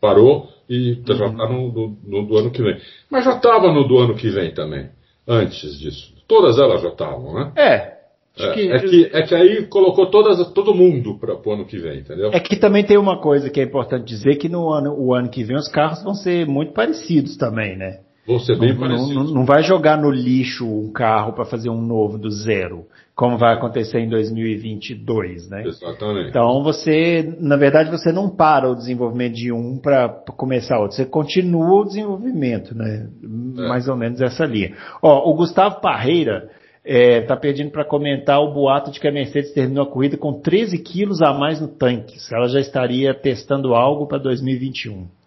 [0.01, 1.15] Parou e uhum.
[1.15, 2.79] já está no, no, no, do ano que vem.
[3.11, 4.89] Mas já estava no do ano que vem também,
[5.27, 6.11] antes disso.
[6.27, 7.51] Todas elas já estavam, né?
[7.55, 7.91] É,
[8.39, 11.77] é que, é, que, é que aí colocou todas, todo mundo para o ano que
[11.77, 12.31] vem, entendeu?
[12.33, 15.29] É que também tem uma coisa que é importante dizer, que no ano, o ano
[15.29, 17.99] que vem os carros vão ser muito parecidos também, né?
[18.31, 19.13] Vão ser bem não, parecidos.
[19.13, 23.37] Não, não, vai jogar no lixo um carro para fazer um novo do zero, como
[23.37, 25.63] vai acontecer em 2022, né?
[25.65, 26.29] Exatamente.
[26.29, 31.05] Então você, na verdade, você não para o desenvolvimento de um para começar outro, você
[31.05, 33.07] continua o desenvolvimento, né?
[33.21, 33.67] É.
[33.67, 34.75] Mais ou menos essa linha.
[35.01, 36.49] Ó, o Gustavo Parreira
[36.83, 40.33] é, tá pedindo para comentar o boato de que a Mercedes terminou a corrida com
[40.33, 42.19] 13 quilos a mais no tanque.
[42.19, 45.20] Se ela já estaria testando algo para 2021.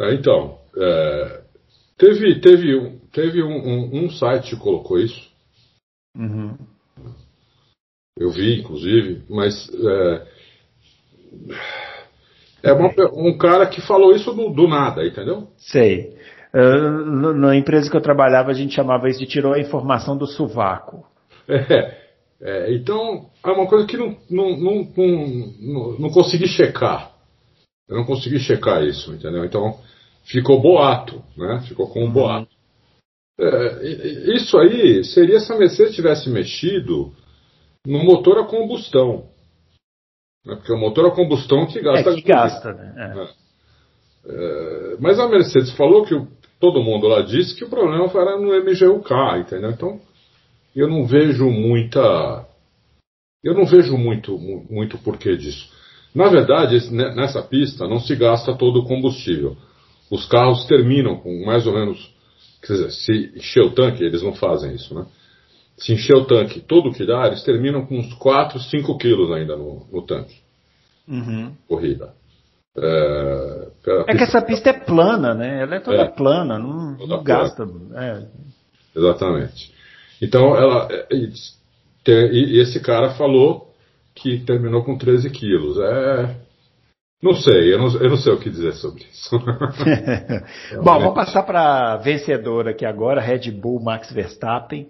[0.00, 1.42] É, então, é,
[1.98, 5.30] teve, teve, teve um, um, um, site que colocou isso.
[6.16, 6.56] Uhum.
[8.18, 10.26] Eu vi, inclusive, mas é,
[12.62, 15.48] é uma, um cara que falou isso do, do nada, entendeu?
[15.58, 16.16] Sei.
[16.54, 20.26] Uh, na empresa que eu trabalhava, a gente chamava isso de tirou a informação do
[20.26, 21.06] sovaco.
[22.42, 27.12] É, é, então, é uma coisa que não, não, não, não, não consegui checar.
[27.90, 29.44] Eu não consegui checar isso, entendeu?
[29.44, 29.78] Então,
[30.24, 31.62] ficou boato, né?
[31.68, 32.12] Ficou com um uhum.
[32.12, 32.48] boato.
[33.38, 37.12] É, isso aí seria se a Mercedes tivesse mexido
[37.84, 39.28] no motor a combustão.
[40.46, 40.54] Né?
[40.54, 42.10] Porque o motor a combustão que gasta.
[42.10, 42.94] É que gasta, né?
[42.96, 43.22] É.
[43.22, 43.40] é.
[44.22, 46.28] É, mas a Mercedes falou que o
[46.60, 49.70] todo mundo lá disse que o problema era no MGUK, entendeu?
[49.70, 50.00] Então,
[50.76, 52.46] eu não vejo muita.
[53.42, 55.72] Eu não vejo muito, muito porquê disso.
[56.14, 59.56] Na verdade, nessa pista não se gasta todo o combustível.
[60.10, 62.12] Os carros terminam com mais ou menos.
[62.62, 65.06] Quer dizer, se encher o tanque, eles não fazem isso, né?
[65.78, 69.30] Se encher o tanque todo o que dá, eles terminam com uns 4, 5 quilos
[69.32, 70.36] ainda no, no tanque.
[71.08, 71.54] Uhum.
[71.66, 72.12] Corrida.
[72.76, 73.68] É,
[74.08, 75.62] é que essa pista é plana, né?
[75.62, 77.68] Ela é toda é, plana, não, toda não gasta.
[77.94, 78.26] É.
[78.94, 79.72] Exatamente.
[80.20, 83.69] Então, ela, é, e, esse cara falou
[84.20, 85.78] que terminou com 13 quilos.
[85.78, 86.36] É,
[87.22, 89.38] não sei, eu não, eu não sei o que dizer sobre isso.
[90.82, 94.88] Bom, vamos passar para vencedora aqui agora, Red Bull Max Verstappen.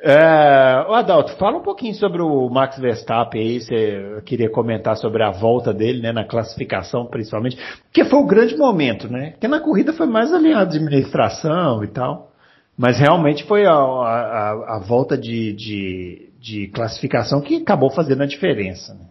[0.00, 5.30] É, Adalto, fala um pouquinho sobre o Max Verstappen aí, você queria comentar sobre a
[5.30, 9.94] volta dele, né, na classificação principalmente, porque foi o grande momento, né, porque na corrida
[9.94, 12.32] foi mais alinhado de administração e tal,
[12.76, 18.26] mas realmente foi a, a, a volta de, de, de, classificação que acabou fazendo a
[18.26, 18.92] diferença.
[18.94, 19.06] Né?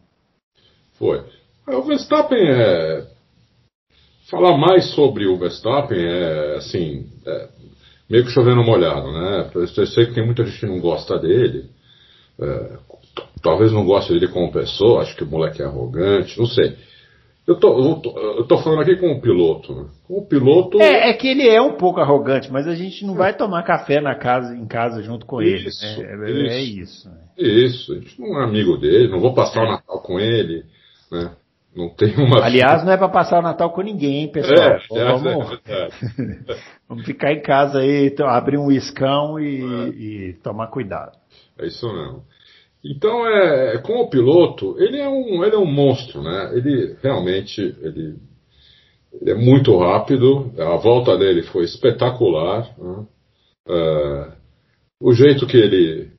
[1.00, 1.24] Foi.
[1.68, 3.08] O Verstappen é...
[4.30, 7.50] Falar mais sobre o Verstappen é, assim, é
[8.10, 9.50] meio que chovendo molhado, né?
[9.54, 11.70] Eu sei que tem muita gente que não gosta dele.
[12.40, 12.78] É,
[13.44, 16.78] talvez não goste dele como pessoa, acho que o moleque é arrogante, não sei.
[17.46, 17.78] Eu tô,
[18.38, 19.90] eu tô, falando aqui com o piloto?
[20.08, 20.82] Com o piloto.
[20.82, 24.00] É, é, que ele é um pouco arrogante, mas a gente não vai tomar café
[24.00, 26.06] na casa, em casa junto com isso, ele.
[26.06, 26.32] Né?
[26.32, 27.10] É, é, isso.
[27.10, 27.18] Né?
[27.38, 30.64] Isso, a gente não é amigo dele, não vou passar o Natal com ele,
[31.12, 31.32] né?
[31.76, 32.46] Não tem uma.
[32.46, 34.58] Aliás, não é para passar o Natal com ninguém, pessoal.
[34.58, 35.88] É, vamos, é
[36.88, 39.88] vamos ficar em casa aí, abrir um iscão e, é.
[39.90, 41.18] e, tomar cuidado.
[41.60, 42.24] É isso mesmo.
[42.86, 46.52] Então, é, com o piloto, ele é um, ele é um monstro, né?
[46.54, 48.18] Ele realmente ele,
[49.22, 50.52] ele é muito rápido.
[50.60, 52.70] A volta dele foi espetacular.
[52.78, 53.06] Né?
[53.70, 54.32] É,
[55.02, 56.12] o jeito que ele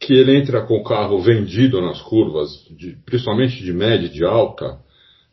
[0.00, 4.22] que ele entra com o carro vendido nas curvas, de, principalmente de média e de
[4.22, 4.78] alta,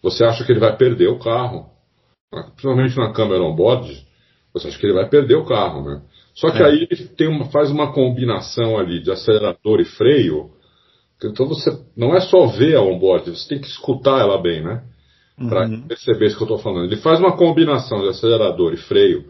[0.02, 1.70] você acha que ele vai perder o carro.
[2.32, 4.08] Principalmente na câmera on-board,
[4.54, 6.02] você acha que ele vai perder o carro, né?
[6.34, 6.66] Só que é.
[6.66, 10.52] aí ele tem uma, faz uma combinação ali de acelerador e freio.
[11.24, 14.84] Então você não é só ver a on-board, você tem que escutar ela bem, né?
[15.38, 15.88] Para uhum.
[15.88, 16.86] perceber isso que eu estou falando.
[16.86, 19.26] Ele faz uma combinação de acelerador e freio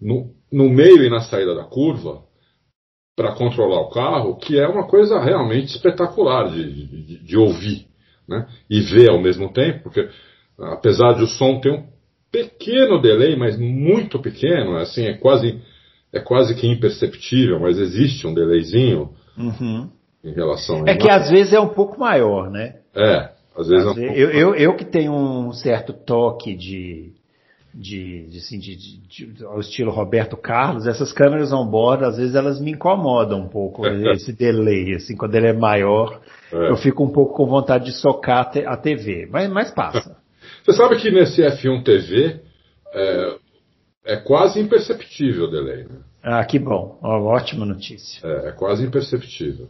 [0.00, 2.22] no, no meio e na saída da curva
[3.16, 7.86] para controlar o carro, que é uma coisa realmente espetacular de, de, de, ouvir
[8.26, 8.46] né?
[8.68, 10.08] e ver ao mesmo tempo, porque
[10.58, 11.86] apesar de o som ter um
[12.32, 15.60] pequeno delay, mas muito pequeno, assim, é quase,
[16.12, 19.88] é quase que imperceptível, mas existe um delayzinho uhum.
[20.24, 22.76] em relação a É que às vezes é um pouco maior, né?
[22.94, 26.56] É, às vezes às é um pouco eu, eu, eu que tenho um certo toque
[26.56, 27.12] de,
[27.72, 32.34] de, de, assim, de, de, de, ao estilo Roberto Carlos, essas câmeras on-board, às vezes
[32.34, 36.20] elas me incomodam um pouco, esse delay, assim, quando ele é maior,
[36.52, 36.70] é.
[36.70, 40.16] eu fico um pouco com vontade de socar a TV, mas, mas passa.
[40.64, 42.40] Você sabe que nesse F1 TV
[42.92, 43.36] é,
[44.04, 46.00] é quase imperceptível o delay, né?
[46.22, 48.20] Ah, que bom, Ó, ótima notícia.
[48.26, 49.68] É, é quase imperceptível.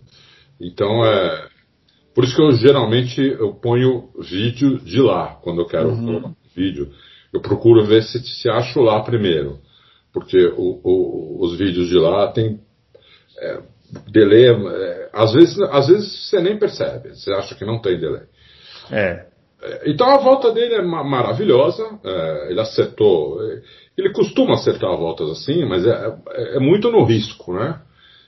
[0.60, 1.48] Então é.
[2.14, 6.34] Por isso que eu geralmente eu ponho vídeo de lá, quando eu quero uhum.
[6.54, 6.90] vídeo.
[7.32, 9.60] Eu procuro ver se, se acho lá primeiro.
[10.12, 12.60] Porque o, o, os vídeos de lá tem
[13.38, 13.60] é,
[14.08, 14.48] delay.
[14.48, 18.24] É, às, vezes, às vezes você nem percebe, você acha que não tem delay.
[18.90, 19.26] É.
[19.62, 23.38] é então a volta dele é maravilhosa, é, ele acertou.
[24.00, 27.80] Ele costuma acertar voltas assim, mas é, é, é muito no risco, né?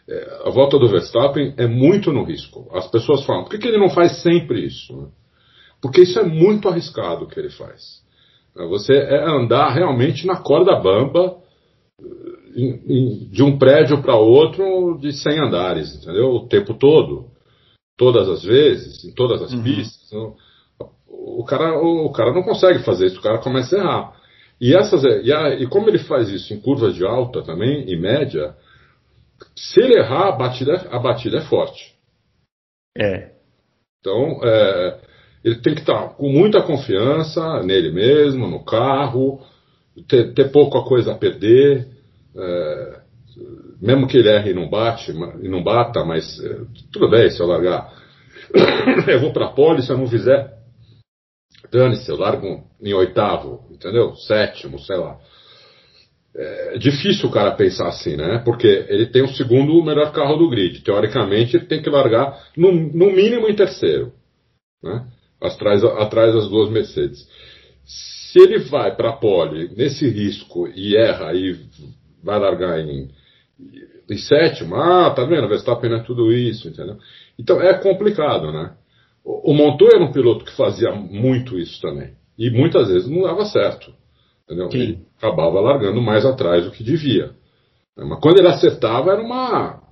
[0.08, 2.68] É, a volta do Verstappen é muito no risco.
[2.72, 5.10] As pessoas falam, por que, que ele não faz sempre isso?
[5.80, 8.02] Porque isso é muito arriscado o que ele faz.
[8.54, 11.38] Você é andar realmente na corda bamba
[13.30, 16.28] de um prédio para outro de 100 andares, entendeu?
[16.30, 17.30] O tempo todo,
[17.96, 19.62] todas as vezes, em todas as uhum.
[19.62, 20.06] pistas.
[20.06, 20.36] Então,
[21.08, 24.21] o, cara, o, o, cara não consegue fazer isso, o cara começa a errar.
[24.62, 28.00] E, essas, e, a, e como ele faz isso em curva de alta também, em
[28.00, 28.54] média,
[29.56, 31.92] se ele errar, a batida, a batida é forte.
[32.96, 33.32] É.
[33.98, 35.00] Então, é,
[35.42, 39.40] ele tem que estar com muita confiança nele mesmo, no carro,
[40.06, 41.88] ter, ter pouca coisa a perder.
[42.36, 43.00] É,
[43.80, 46.60] mesmo que ele erre e não bate, e não bata, mas é,
[46.92, 47.92] tudo bem se eu largar.
[49.08, 50.61] eu vou para a pole, se eu não fizer,
[51.70, 54.14] dane-se, eu largo em oitavo, entendeu?
[54.16, 55.18] Sétimo, sei lá.
[56.34, 58.40] É difícil o cara pensar assim, né?
[58.44, 60.80] Porque ele tem o segundo melhor carro do grid.
[60.80, 64.12] Teoricamente, ele tem que largar no, no mínimo em terceiro,
[64.82, 65.06] né?
[65.40, 67.26] Atrás, atrás das duas Mercedes.
[67.84, 71.58] Se ele vai para a pole nesse risco e erra e
[72.22, 73.10] vai largar em,
[74.08, 75.48] em sétimo, ah, tá vendo?
[75.48, 76.96] Verstappen é tudo isso, entendeu?
[77.38, 78.72] Então é complicado, né?
[79.24, 82.14] O, o Montoya era um piloto que fazia muito isso também.
[82.38, 83.92] E muitas vezes não dava certo.
[84.44, 84.70] Entendeu?
[84.70, 84.78] Sim.
[84.78, 87.30] Ele acabava largando mais atrás do que devia.
[87.96, 89.82] Mas quando ele acertava, era uma.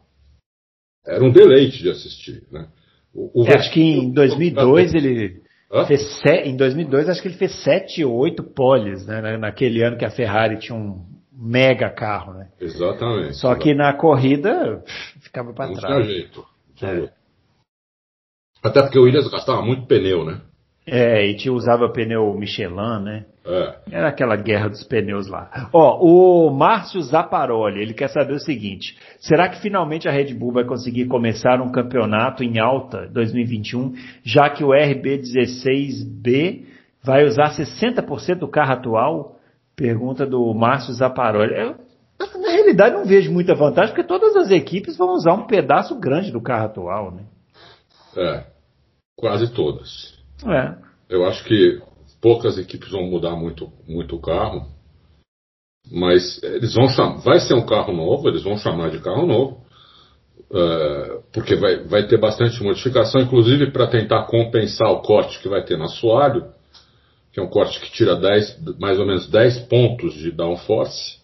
[1.07, 2.43] Era um deleite de assistir.
[2.51, 2.67] Né?
[3.15, 5.43] O, o é, acho que em 2002 ele.
[5.73, 5.87] Hã?
[5.87, 6.21] Fez.
[6.45, 9.37] Em 2002, acho que ele fez 7 ou 8 poles, né?
[9.37, 12.49] Naquele ano que a Ferrari tinha um mega carro, né?
[12.61, 13.37] Exatamente.
[13.37, 14.83] Só que na corrida
[15.21, 15.95] ficava para trás.
[15.95, 16.45] Não tinha jeito.
[16.83, 17.20] É.
[18.63, 20.41] Até porque o Williams gastava muito pneu, né?
[20.87, 23.25] É, e te usava pneu Michelin, né?
[23.47, 23.75] É.
[23.91, 25.69] Era aquela guerra dos pneus lá.
[25.73, 30.53] Ó, o Márcio Zaparoli, ele quer saber o seguinte: será que finalmente a Red Bull
[30.53, 36.65] vai conseguir começar um campeonato em alta 2021, já que o RB16B
[37.03, 39.37] vai usar 60% do carro atual?
[39.75, 41.55] Pergunta do Márcio Zaparoli.
[41.55, 41.77] Eu,
[42.19, 46.31] na realidade, não vejo muita vantagem, porque todas as equipes vão usar um pedaço grande
[46.31, 47.23] do carro atual, né?
[48.17, 48.45] É,
[49.21, 50.19] quase todas.
[50.47, 50.75] É.
[51.09, 51.81] Eu acho que
[52.21, 54.67] poucas equipes vão mudar muito, muito o carro,
[55.91, 59.65] mas eles vão chamar, vai ser um carro novo, eles vão chamar de carro novo,
[60.51, 65.65] uh, porque vai, vai ter bastante modificação, inclusive para tentar compensar o corte que vai
[65.65, 66.53] ter no assoalho,
[67.33, 71.21] que é um corte que tira 10, mais ou menos 10 pontos de downforce.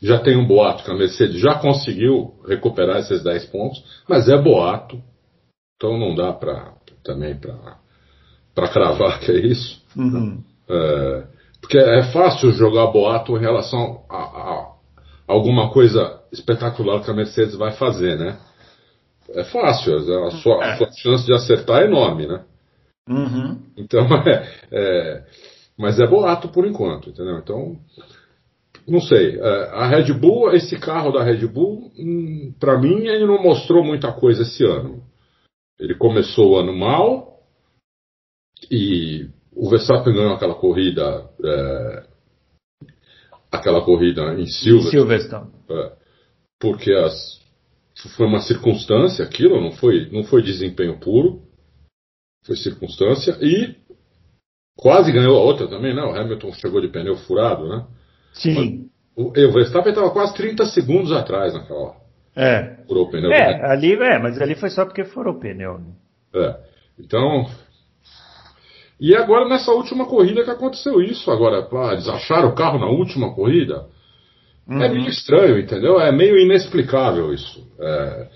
[0.00, 4.36] Já tem um boato que a Mercedes já conseguiu recuperar esses 10 pontos, mas é
[4.36, 5.00] boato,
[5.76, 6.72] então não dá para
[7.04, 7.38] também
[8.54, 9.82] para cravar que é isso.
[9.96, 10.42] Uhum.
[10.68, 11.24] É,
[11.60, 14.72] porque é fácil jogar boato em relação a, a,
[15.26, 18.38] alguma coisa espetacular que a Mercedes vai fazer, né?
[19.30, 22.44] É fácil, a sua, a sua chance de acertar é enorme, né?
[23.08, 23.58] Uhum.
[23.76, 25.24] Então, é, é,
[25.78, 27.38] mas é boato por enquanto, entendeu?
[27.38, 27.76] Então,
[28.86, 29.38] não sei.
[29.38, 33.84] É, a Red Bull, esse carro da Red Bull, hum, para mim, ele não mostrou
[33.84, 35.01] muita coisa esse ano.
[35.82, 37.40] Ele começou o ano mal
[38.70, 42.06] e o Verstappen ganhou aquela corrida, é,
[43.50, 44.90] aquela corrida em Silverstone.
[44.92, 45.50] Silverstone.
[45.68, 45.92] É,
[46.60, 47.40] porque as,
[48.16, 51.42] foi uma circunstância aquilo, não foi, não foi desempenho puro,
[52.46, 53.74] foi circunstância e
[54.76, 56.02] quase ganhou a outra também, né?
[56.02, 57.88] O Hamilton chegou de pneu furado, né?
[58.34, 58.88] Sim.
[59.16, 62.01] O, o Verstappen estava quase 30 segundos atrás naquela hora.
[62.34, 62.76] É.
[62.86, 63.30] Furou o pneu.
[63.30, 65.78] É, ali, é, mas ali foi só porque furou o pneu.
[65.78, 65.92] Né?
[66.34, 66.56] É.
[66.98, 67.46] Então,
[69.02, 71.28] e agora nessa última corrida que aconteceu isso.
[71.30, 73.86] Agora, pá, eles acharam o carro na última corrida.
[74.68, 74.82] É uhum.
[74.82, 76.00] É meio estranho, entendeu?
[76.00, 77.66] É meio inexplicável isso.
[77.80, 78.28] É,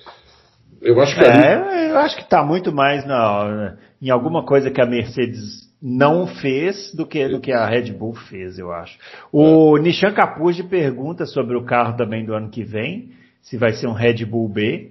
[0.82, 1.90] eu acho que é, ali...
[1.90, 6.92] eu acho que está muito mais na, em alguma coisa que a Mercedes não fez
[6.94, 8.98] do que, do que a Red Bull fez, eu acho.
[9.32, 9.80] O é.
[9.80, 13.12] Nishan Capuzzi pergunta sobre o carro também do ano que vem,
[13.46, 14.90] se vai ser um Red Bull B.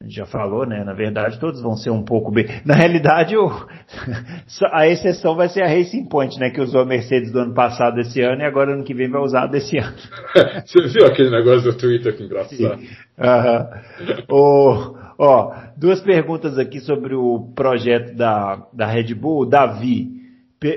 [0.00, 0.82] A gente já falou, né?
[0.82, 2.46] Na verdade, todos vão ser um pouco bem.
[2.64, 3.50] Na realidade, o...
[4.72, 6.50] a exceção vai ser a Racing Point, né?
[6.50, 9.20] Que usou a Mercedes do ano passado desse ano e agora ano que vem vai
[9.20, 9.94] usar desse ano.
[10.64, 12.80] Você viu aquele negócio do Twitter que engraçado?
[13.18, 14.94] Uhum.
[15.18, 19.42] ó, duas perguntas aqui sobre o projeto da, da Red Bull.
[19.42, 20.08] O Davi,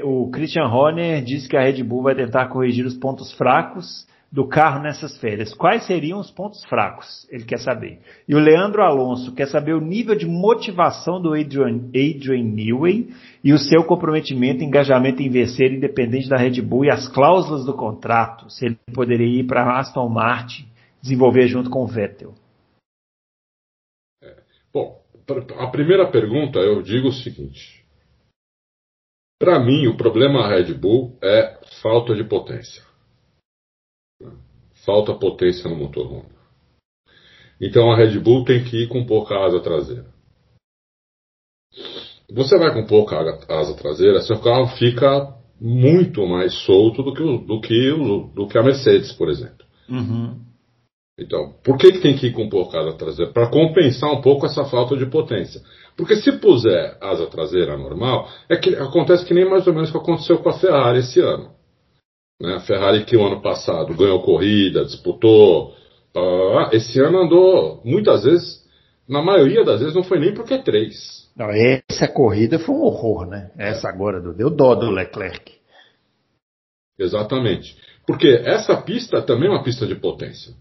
[0.04, 4.48] o Christian Horner disse que a Red Bull vai tentar corrigir os pontos fracos do
[4.48, 5.54] carro nessas férias.
[5.54, 7.28] Quais seriam os pontos fracos?
[7.30, 8.00] Ele quer saber.
[8.28, 13.14] E o Leandro Alonso quer saber o nível de motivação do Adrian, Adrian Newey
[13.44, 17.64] e o seu comprometimento e engajamento em vencer independente da Red Bull e as cláusulas
[17.64, 18.50] do contrato.
[18.50, 20.66] Se ele poderia ir para Aston Martin
[21.00, 22.34] desenvolver junto com o Vettel.
[24.74, 25.00] Bom,
[25.60, 27.86] a primeira pergunta eu digo o seguinte.
[29.40, 32.93] Para mim, o problema Red Bull é falta de potência
[34.86, 36.34] falta potência no motor Honda.
[37.60, 40.06] Então a Red Bull tem que ir com pouca asa traseira.
[42.32, 43.18] Você vai com pouca
[43.48, 48.48] asa traseira, seu carro fica muito mais solto do que, o, do que, o, do
[48.48, 49.66] que a Mercedes, por exemplo.
[49.90, 50.40] Uhum.
[51.18, 53.32] Então, por que, que tem que ir com pouca asa traseira?
[53.32, 55.62] Para compensar um pouco essa falta de potência.
[55.96, 59.94] Porque se puser asa traseira normal, é que acontece que nem mais ou menos o
[59.94, 61.52] que aconteceu com a Ferrari esse ano.
[62.44, 62.56] Né?
[62.56, 65.74] A Ferrari que o ano passado ganhou corrida, disputou.
[66.74, 68.62] esse ano andou muitas vezes,
[69.08, 71.24] na maioria das vezes não foi nem porque três.
[71.38, 73.50] Não, essa corrida foi um horror, né?
[73.58, 75.54] Essa agora deu dó do Leclerc.
[77.00, 77.78] Exatamente.
[78.06, 80.54] Porque essa pista também é uma pista de potência.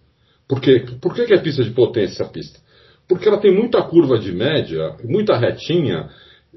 [0.49, 2.61] Porque, por que, que é pista de potência essa pista?
[3.09, 6.09] Porque ela tem muita curva de média, muita retinha,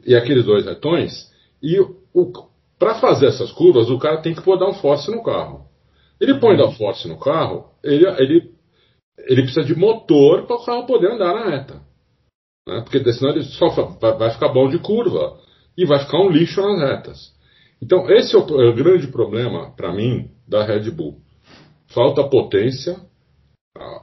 [0.05, 2.49] e aqueles dois retões, e o,
[2.85, 5.65] para fazer essas curvas, o cara tem que pôr downforce no carro.
[6.21, 8.51] Ele põe downforce no carro, ele, ele,
[9.27, 11.81] ele precisa de motor para o carro poder andar na reta.
[12.67, 12.81] Né?
[12.81, 15.35] Porque senão ele só vai ficar bom de curva
[15.75, 17.33] e vai ficar um lixo nas retas.
[17.81, 21.17] Então, esse é o, é o grande problema, para mim, da Red Bull.
[21.87, 22.97] Falta potência.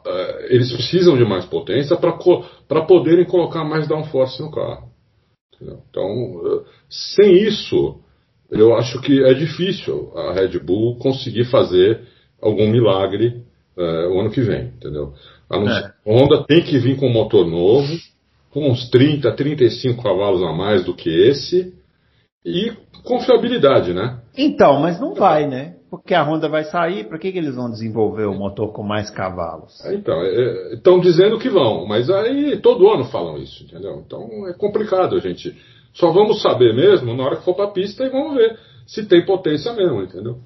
[0.05, 4.91] É, eles precisam de mais potência para poderem colocar mais downforce no carro.
[5.61, 8.03] Então, é, sem isso,
[8.53, 12.01] eu acho que é difícil a Red Bull conseguir fazer
[12.41, 13.43] algum milagre
[13.77, 15.15] é, o ano que vem, entendeu?
[15.49, 15.93] A é.
[16.07, 17.93] Honda tem que vir com um motor novo,
[18.51, 21.73] com uns 30, 35 cavalos a mais do que esse,
[22.45, 22.73] e
[23.05, 24.19] confiabilidade, né?
[24.37, 25.77] Então, mas não vai, né?
[25.91, 29.11] Porque a Honda vai sair, para que, que eles vão desenvolver o motor com mais
[29.11, 29.85] cavalos?
[29.85, 30.23] É, então,
[30.73, 34.03] estão é, dizendo que vão, mas aí todo ano falam isso, entendeu?
[34.05, 35.55] Então é complicado a gente
[35.93, 39.05] só vamos saber mesmo na hora que for para a pista e vamos ver se
[39.07, 40.39] tem potência mesmo, entendeu?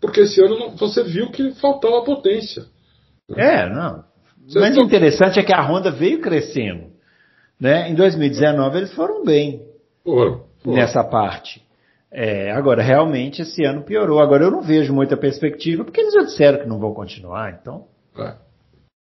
[0.00, 2.64] Porque esse ano não, você viu que faltava potência.
[3.28, 3.62] Né?
[3.62, 4.04] É, não.
[4.46, 6.90] Você Mas o interessante é que a Honda veio crescendo.
[7.58, 7.90] Né?
[7.90, 9.62] Em 2019 eles foram bem
[10.04, 10.76] foram, foram.
[10.76, 11.64] nessa parte.
[12.10, 14.20] É, agora, realmente, esse ano piorou.
[14.20, 17.86] Agora, eu não vejo muita perspectiva, porque eles já disseram que não vão continuar, então.
[18.16, 18.34] É.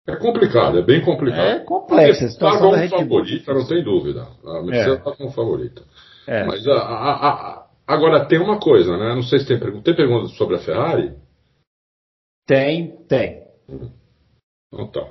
[0.07, 1.41] É complicado, é bem complicado.
[1.41, 2.29] É complexo.
[2.29, 4.29] Situação da Red favorita, não tem dúvida.
[4.45, 5.17] A Mercedes está é.
[5.17, 5.83] como favorita.
[6.27, 6.45] É.
[6.45, 9.15] Mas a, a, a, agora tem uma coisa, né?
[9.15, 9.85] Não sei se tem pergunta.
[9.85, 11.15] Tem pergunta sobre a Ferrari?
[12.47, 13.45] Tem, tem.
[14.73, 15.07] Então tá.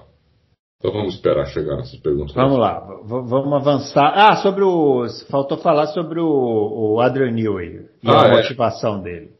[0.78, 2.36] Então vamos esperar chegar nessas perguntas.
[2.36, 4.14] Vamos lá, vamos avançar.
[4.14, 5.08] Ah, sobre o.
[5.32, 8.32] Faltou falar sobre o, o Adrian Newey e ah, a é.
[8.36, 9.32] motivação dele.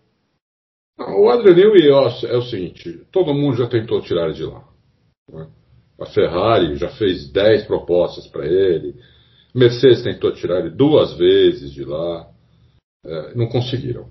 [0.98, 4.73] O Adrian Newey é o seguinte: todo mundo já tentou tirar ele de lá.
[5.32, 5.48] Né?
[6.00, 8.96] A Ferrari já fez 10 propostas para ele.
[9.54, 12.30] Mercedes tentou tirar ele duas vezes de lá.
[13.06, 14.10] É, não conseguiram.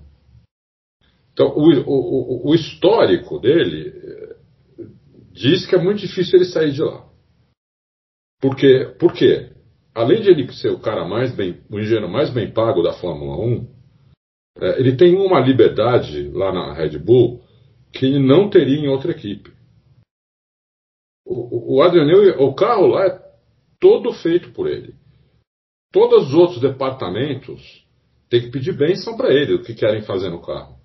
[1.33, 4.35] Então, o, o, o, histórico dele é,
[5.31, 7.03] diz que é muito difícil ele sair de lá.
[8.39, 9.49] Porque, por quê?
[9.95, 13.37] Além de ele ser o cara mais bem, o engenheiro mais bem pago da Fórmula
[13.37, 13.67] 1,
[14.59, 17.41] é, ele tem uma liberdade lá na Red Bull
[17.91, 19.52] que ele não teria em outra equipe.
[21.25, 23.21] O, o Adrian Newey, o carro lá é
[23.79, 24.95] todo feito por ele.
[25.91, 27.85] Todos os outros departamentos
[28.29, 30.75] têm que pedir bênção para ele o que querem fazer no carro.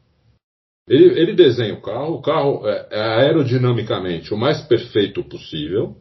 [0.88, 5.96] Ele, ele desenha o carro, o carro é, é aerodinamicamente o mais perfeito possível.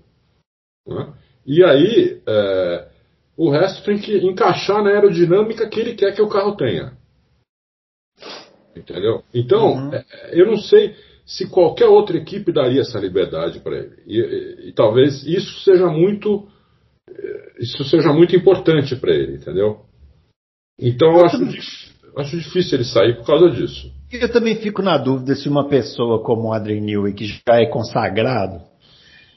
[0.88, 1.13] Né?
[1.45, 2.89] E aí é,
[3.35, 6.97] o resto tem que encaixar na aerodinâmica que ele quer que o carro tenha.
[8.75, 9.23] Entendeu?
[9.33, 9.93] Então, uhum.
[9.93, 10.95] é, eu não sei
[11.28, 13.97] se qualquer outra equipe daria essa liberdade para ele.
[14.07, 16.47] E, e, e, talvez isso seja muito
[17.09, 19.82] eh, isso seja muito importante para ele, entendeu?
[20.80, 21.38] Então eu acho,
[22.17, 23.91] acho difícil ele sair por causa disso.
[24.09, 27.65] Eu também fico na dúvida se uma pessoa como o Adrian Newey, que já é
[27.65, 28.61] consagrado,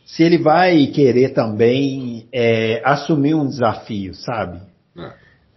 [0.04, 4.60] se ele vai querer também é, assumir um desafio, sabe?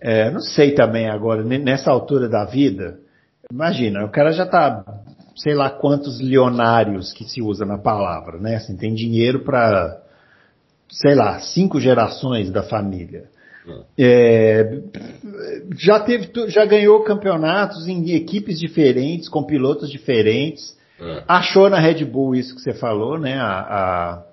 [0.02, 0.32] É.
[0.32, 3.00] não sei também agora, nessa altura da vida,
[3.52, 4.84] imagina, o cara já está
[5.36, 8.56] sei lá quantos leonários que se usa na palavra, né?
[8.56, 10.02] Assim, tem dinheiro para,
[10.90, 13.32] sei lá, cinco gerações da família.
[13.98, 14.82] É,
[15.78, 20.78] já teve, já ganhou campeonatos em equipes diferentes, com pilotos diferentes.
[21.00, 21.24] É.
[21.28, 23.40] Achou na Red Bull isso que você falou, né?
[23.40, 24.24] A, a,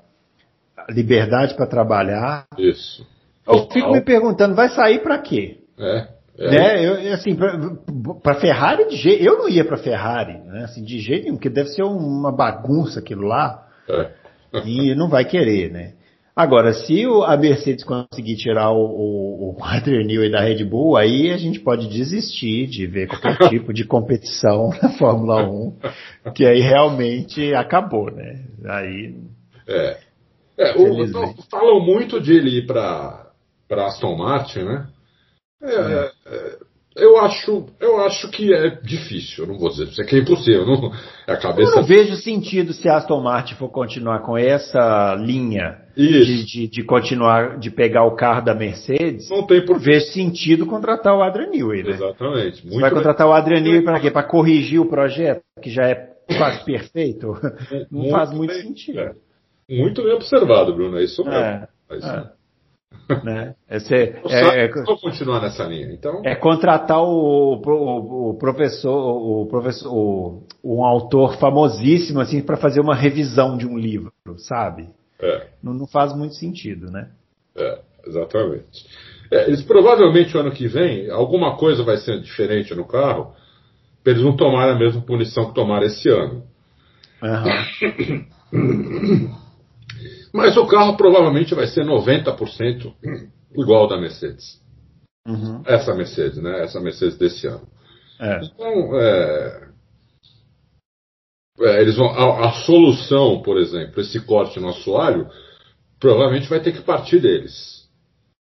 [0.76, 2.46] a liberdade para trabalhar.
[2.58, 3.06] Isso.
[3.46, 5.58] Eu fico me perguntando, vai sair para quê?
[5.78, 6.08] É.
[6.40, 6.50] É.
[6.50, 6.86] Né?
[6.86, 7.36] Eu, assim,
[8.22, 10.64] para Ferrari, de jeito, eu não ia para Ferrari, né?
[10.64, 13.66] assim, de jeito nenhum, porque deve ser uma bagunça aquilo lá.
[13.88, 14.10] É.
[14.64, 15.94] e não vai querer, né?
[16.34, 21.36] Agora, se a Mercedes conseguir tirar o, o, o Adrian da Red Bull, aí a
[21.36, 25.76] gente pode desistir de ver qualquer tipo de competição na Fórmula 1,
[26.34, 28.44] que aí realmente acabou, né?
[28.64, 29.14] Aí.
[29.68, 29.98] É.
[30.56, 33.32] é o, falam muito de ele ir para
[33.70, 34.88] Aston Martin, né?
[35.62, 36.09] É,
[36.96, 40.18] eu acho, eu acho que é difícil, eu não vou dizer pra você que é
[40.18, 40.66] impossível.
[40.66, 40.92] Não,
[41.26, 41.70] a cabeça...
[41.70, 46.68] Eu não vejo sentido se a Aston Martin for continuar com essa linha de, de,
[46.68, 49.30] de, continuar, de pegar o carro da Mercedes.
[49.30, 51.90] Não tem por vejo sentido contratar o Adrian Newey, né?
[51.90, 52.62] Exatamente.
[52.62, 54.10] Muito você vai contratar o Adrian Newey para quê?
[54.10, 57.28] Para corrigir o projeto, que já é quase perfeito?
[57.90, 58.98] Não muito faz muito bem, sentido.
[58.98, 59.14] É.
[59.70, 61.38] Muito bem observado, Bruno, é isso mesmo.
[61.38, 62.39] É, é isso é.
[63.24, 63.54] Né?
[63.68, 66.22] Esse, é, é, é, vou continuar nessa linha, então.
[66.24, 72.80] É contratar o, o, o professor, o professor, o, um autor famosíssimo assim para fazer
[72.80, 74.88] uma revisão de um livro, sabe?
[75.20, 75.48] É.
[75.62, 77.10] Não, não faz muito sentido, né?
[77.56, 78.86] É, exatamente.
[79.30, 83.34] É, eles provavelmente o ano que vem alguma coisa vai ser diferente no carro,
[84.02, 86.42] para eles não tomarem a mesma punição que tomaram esse ano.
[88.52, 89.30] Uhum.
[90.32, 92.94] Mas o carro provavelmente vai ser 90%
[93.56, 94.60] igual ao da Mercedes.
[95.26, 95.62] Uhum.
[95.66, 96.64] Essa Mercedes, né?
[96.64, 97.66] Essa Mercedes desse ano.
[98.20, 98.40] É.
[98.44, 99.68] Então, é,
[101.60, 105.28] é, eles vão, a, a, solução, por exemplo, esse corte no assoalho,
[105.98, 107.88] provavelmente vai ter que partir deles.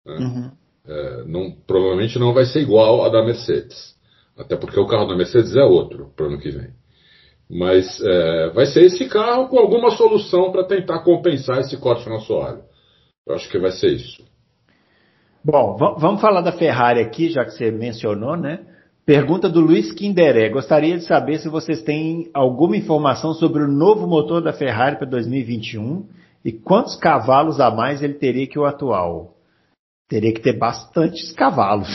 [0.06, 0.16] Né?
[0.16, 0.50] Uhum.
[0.86, 3.94] É, não, provavelmente não vai ser igual a da Mercedes.
[4.36, 6.70] Até porque o carro da Mercedes é outro para o ano que vem.
[7.52, 12.16] Mas é, vai ser esse carro com alguma solução para tentar compensar esse corte no
[12.16, 12.62] assoalho.
[13.26, 14.24] Eu acho que vai ser isso.
[15.44, 18.60] Bom, vamos falar da Ferrari aqui, já que você mencionou, né?
[19.04, 20.48] Pergunta do Luiz Kinderé.
[20.48, 25.06] Gostaria de saber se vocês têm alguma informação sobre o novo motor da Ferrari para
[25.06, 26.06] 2021
[26.44, 29.34] e quantos cavalos a mais ele teria que o atual.
[30.08, 31.88] Teria que ter bastantes cavalos.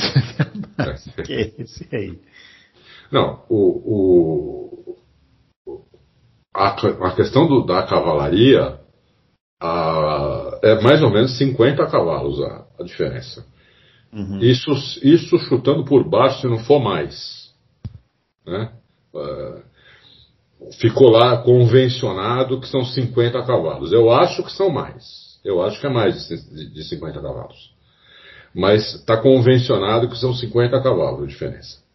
[1.26, 2.20] que é esse aí.
[3.12, 4.97] Não, o, o,
[6.58, 8.80] a, a questão do, da cavalaria
[9.62, 13.45] a, é mais ou menos 50 cavalos a, a diferença.
[14.12, 14.39] Uhum.
[14.39, 14.72] Isso,
[15.03, 17.53] isso chutando por baixo, se não for mais.
[18.45, 18.72] Né?
[19.14, 19.62] Uh,
[20.80, 23.93] ficou lá convencionado que são 50 cavalos.
[23.93, 25.39] Eu acho que são mais.
[25.45, 27.72] Eu acho que é mais de, de 50 cavalos.
[28.55, 31.87] Mas está convencionado que são 50 cavalos a diferença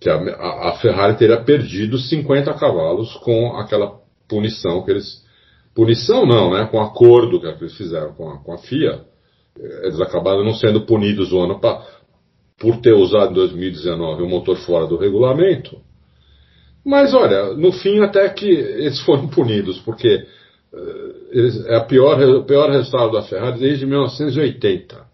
[0.00, 5.26] que a, a, Ferrari teria perdido 50 cavalos com aquela punição que eles.
[5.74, 6.66] Punição não, né?
[6.66, 9.00] Com o acordo que eles fizeram com a, com a FIA.
[9.82, 11.84] Eles acabaram não sendo punidos o ano pa,
[12.58, 15.80] por ter usado em 2019 o motor fora do regulamento.
[16.84, 20.26] Mas olha, no fim até que eles foram punidos, porque
[20.72, 25.06] uh, eles, é a pior, o pior resultado da Ferrari desde 1980.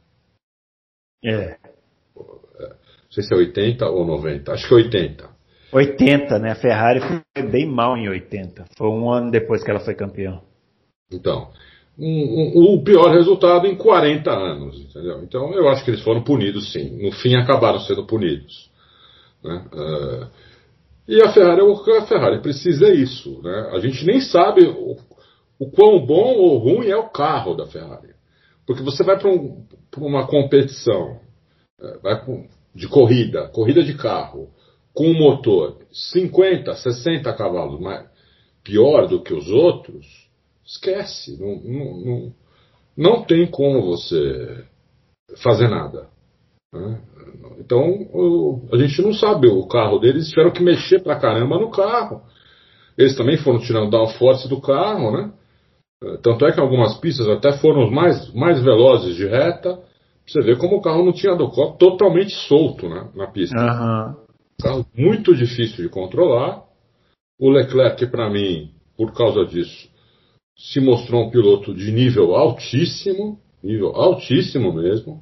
[1.25, 1.64] É
[3.15, 5.29] sei se é 80 ou 90, acho que é 80.
[5.73, 6.53] 80, né?
[6.53, 8.65] A Ferrari foi bem mal em 80.
[8.77, 10.41] Foi um ano depois que ela foi campeã.
[11.13, 11.51] Então,
[11.99, 15.23] um, um, o pior resultado em 40 anos, entendeu?
[15.23, 17.03] Então eu acho que eles foram punidos sim.
[17.03, 18.71] No fim acabaram sendo punidos.
[19.43, 19.65] Né?
[19.73, 20.27] Uh,
[21.07, 23.41] e a Ferrari, a Ferrari precisa é isso.
[23.43, 23.71] Né?
[23.73, 24.97] A gente nem sabe o,
[25.59, 28.15] o quão bom ou ruim é o carro da Ferrari.
[28.67, 29.65] Porque você vai para um,
[29.99, 31.21] uma competição,
[32.03, 32.25] vai
[32.75, 34.51] de corrida, corrida de carro,
[34.93, 38.07] com um motor 50, 60 cavalos mais,
[38.63, 40.07] pior do que os outros,
[40.65, 41.39] esquece.
[41.41, 42.35] Não, não, não,
[42.97, 44.65] não tem como você
[45.43, 46.09] fazer nada.
[46.73, 47.01] Né?
[47.59, 47.87] Então,
[48.73, 52.23] a gente não sabe o carro deles, tiveram que mexer pra caramba no carro.
[52.97, 55.33] Eles também foram tirando downforce do carro, né?
[56.23, 59.81] Tanto é que algumas pistas até foram os mais, mais velozes de reta,
[60.27, 63.57] você vê como o carro não tinha do totalmente solto né, na pista.
[63.59, 64.25] Uhum.
[64.61, 66.63] Carro muito difícil de controlar.
[67.39, 69.89] O Leclerc, para mim, por causa disso,
[70.57, 75.21] se mostrou um piloto de nível altíssimo, nível altíssimo mesmo,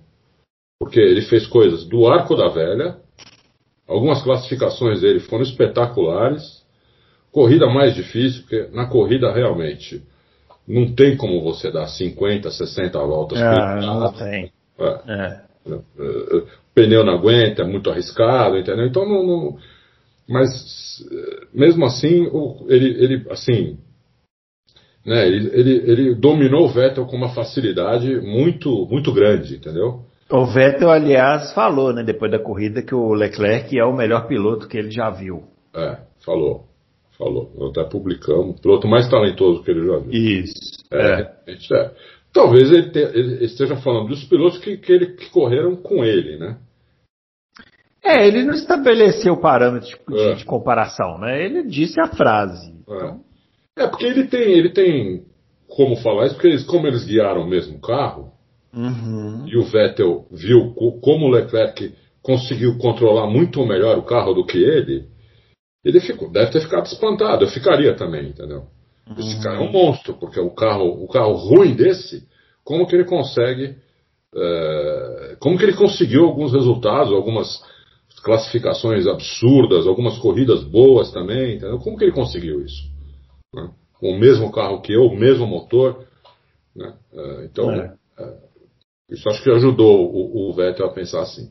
[0.78, 2.98] porque ele fez coisas do arco da velha,
[3.88, 6.62] algumas classificações dele foram espetaculares,
[7.30, 10.02] corrida mais difícil, porque na corrida realmente
[10.68, 13.40] não tem como você dar 50, 60 voltas.
[13.40, 14.52] Ah, não tem.
[14.78, 15.12] É.
[15.16, 15.42] É.
[15.66, 18.86] O pneu não aguenta, é muito arriscado, entendeu?
[18.86, 19.58] Então não, não
[20.28, 20.48] mas
[21.52, 22.28] mesmo assim
[22.68, 23.78] ele, ele assim
[25.04, 30.04] né, ele, ele, ele dominou o Vettel com uma facilidade muito muito grande, entendeu?
[30.30, 34.66] O Vettel, aliás, falou, né, depois da corrida, que o Leclerc é o melhor piloto
[34.66, 35.42] que ele já viu.
[35.74, 36.64] É, falou.
[37.18, 37.52] Falou.
[37.54, 38.56] Nós até publicamos.
[38.56, 40.10] O piloto mais talentoso que ele já viu.
[40.10, 40.54] Isso.
[40.90, 41.52] É, é.
[41.52, 41.90] é.
[42.32, 46.38] Talvez ele, te, ele, esteja falando dos pilotos que, que, ele, que correram com ele,
[46.38, 46.58] né?
[48.02, 50.34] É, ele não estabeleceu parâmetros de, é.
[50.34, 51.44] de, comparação, né?
[51.44, 52.72] Ele disse a frase.
[52.88, 52.94] É.
[52.94, 53.20] Então...
[53.76, 55.24] É, porque ele tem, ele tem
[55.68, 58.32] como falar isso, porque eles, como eles guiaram o mesmo carro,
[58.74, 59.46] uhum.
[59.46, 64.58] e o Vettel viu como o Leclerc conseguiu controlar muito melhor o carro do que
[64.58, 65.06] ele,
[65.84, 67.44] ele ficou, deve ter ficado espantado.
[67.44, 68.66] Eu ficaria também, entendeu?
[69.18, 72.26] Esse cara é um monstro, porque o carro, o carro ruim desse,
[72.64, 73.76] como que ele consegue,
[74.34, 77.62] é, como que ele conseguiu alguns resultados, algumas
[78.22, 81.78] classificações absurdas, algumas corridas boas também, entendeu?
[81.78, 82.82] Como que ele conseguiu isso?
[83.52, 83.70] Né?
[83.94, 86.06] Com o mesmo carro que eu, o mesmo motor,
[86.74, 86.94] né?
[87.12, 87.94] É, então, é.
[88.18, 88.34] É,
[89.10, 91.50] isso acho que ajudou o, o Vettel a pensar assim.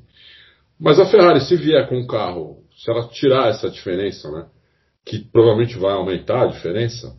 [0.79, 4.47] Mas a Ferrari, se vier com um carro, se ela tirar essa diferença, né?
[5.05, 7.15] Que provavelmente vai aumentar a diferença,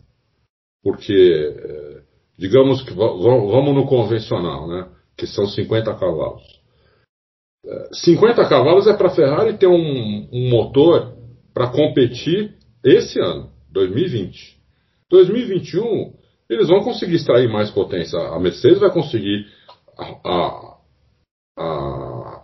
[0.83, 2.01] porque, é,
[2.37, 4.87] digamos que vamos no convencional, né?
[5.17, 6.43] Que são 50 cavalos.
[7.93, 11.13] 50 é, cavalos é para a Ferrari ter um, um motor
[11.53, 14.57] para competir esse ano, 2020.
[15.09, 16.13] 2021,
[16.49, 18.19] eles vão conseguir extrair mais potência.
[18.19, 19.45] A Mercedes vai conseguir.
[19.97, 20.75] A,
[21.57, 22.41] a,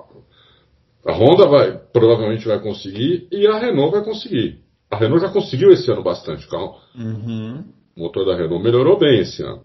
[1.05, 4.61] a, Honda vai, provavelmente vai conseguir e a Renault vai conseguir.
[4.89, 6.47] A Renault já conseguiu esse ano bastante.
[6.47, 7.65] Carro, uhum.
[7.99, 9.61] O motor da Renault melhorou bem esse ano.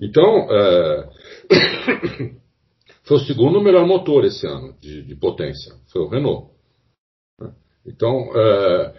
[0.00, 1.08] Então, é...
[3.04, 5.72] foi o segundo melhor motor esse ano de, de potência.
[5.92, 6.50] Foi o Renault.
[7.86, 8.94] Então, é...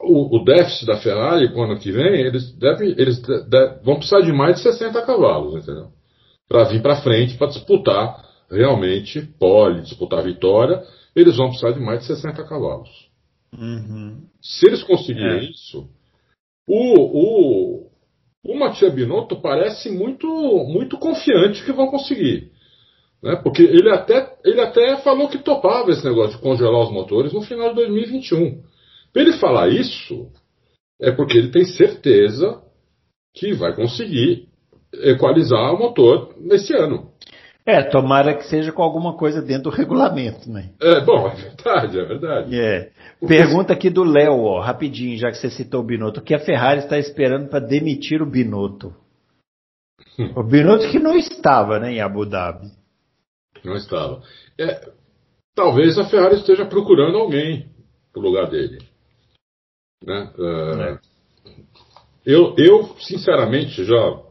[0.00, 4.20] o, o, déficit da Ferrari, o ano que vem, eles, devem, eles de, vão precisar
[4.20, 5.88] de mais de 60 cavalos, entendeu?
[6.48, 10.80] Para vir para frente, para disputar realmente pole, disputar vitória,
[11.14, 13.10] eles vão precisar de mais de 60 cavalos.
[13.52, 14.28] Uhum.
[14.40, 15.50] Se eles conseguirem é.
[15.50, 15.88] isso,
[16.72, 17.90] o, o,
[18.44, 20.28] o Mattia Binotto parece muito,
[20.68, 22.52] muito confiante que vão conseguir.
[23.20, 23.34] Né?
[23.42, 27.42] Porque ele até, ele até falou que topava esse negócio de congelar os motores no
[27.42, 28.62] final de 2021.
[29.12, 30.30] Para ele falar isso,
[31.00, 32.62] é porque ele tem certeza
[33.34, 34.48] que vai conseguir
[34.94, 37.09] equalizar o motor nesse ano.
[37.70, 40.70] É, tomara que seja com alguma coisa dentro do regulamento, né?
[40.80, 42.60] É, bom, é verdade, é verdade.
[42.60, 42.90] É.
[43.26, 46.18] Pergunta aqui do Léo, ó, rapidinho, já que você citou o Binotto.
[46.18, 48.92] O que a Ferrari está esperando para demitir o Binotto?
[50.18, 50.32] Hum.
[50.34, 52.72] O Binotto que não estava, né, em Abu Dhabi.
[53.64, 54.20] Não estava.
[54.58, 54.90] É,
[55.54, 57.68] talvez a Ferrari esteja procurando alguém
[58.12, 58.78] pro lugar dele.
[60.04, 60.32] Né?
[60.36, 60.98] Uh, é.
[62.26, 64.22] eu, eu, sinceramente, já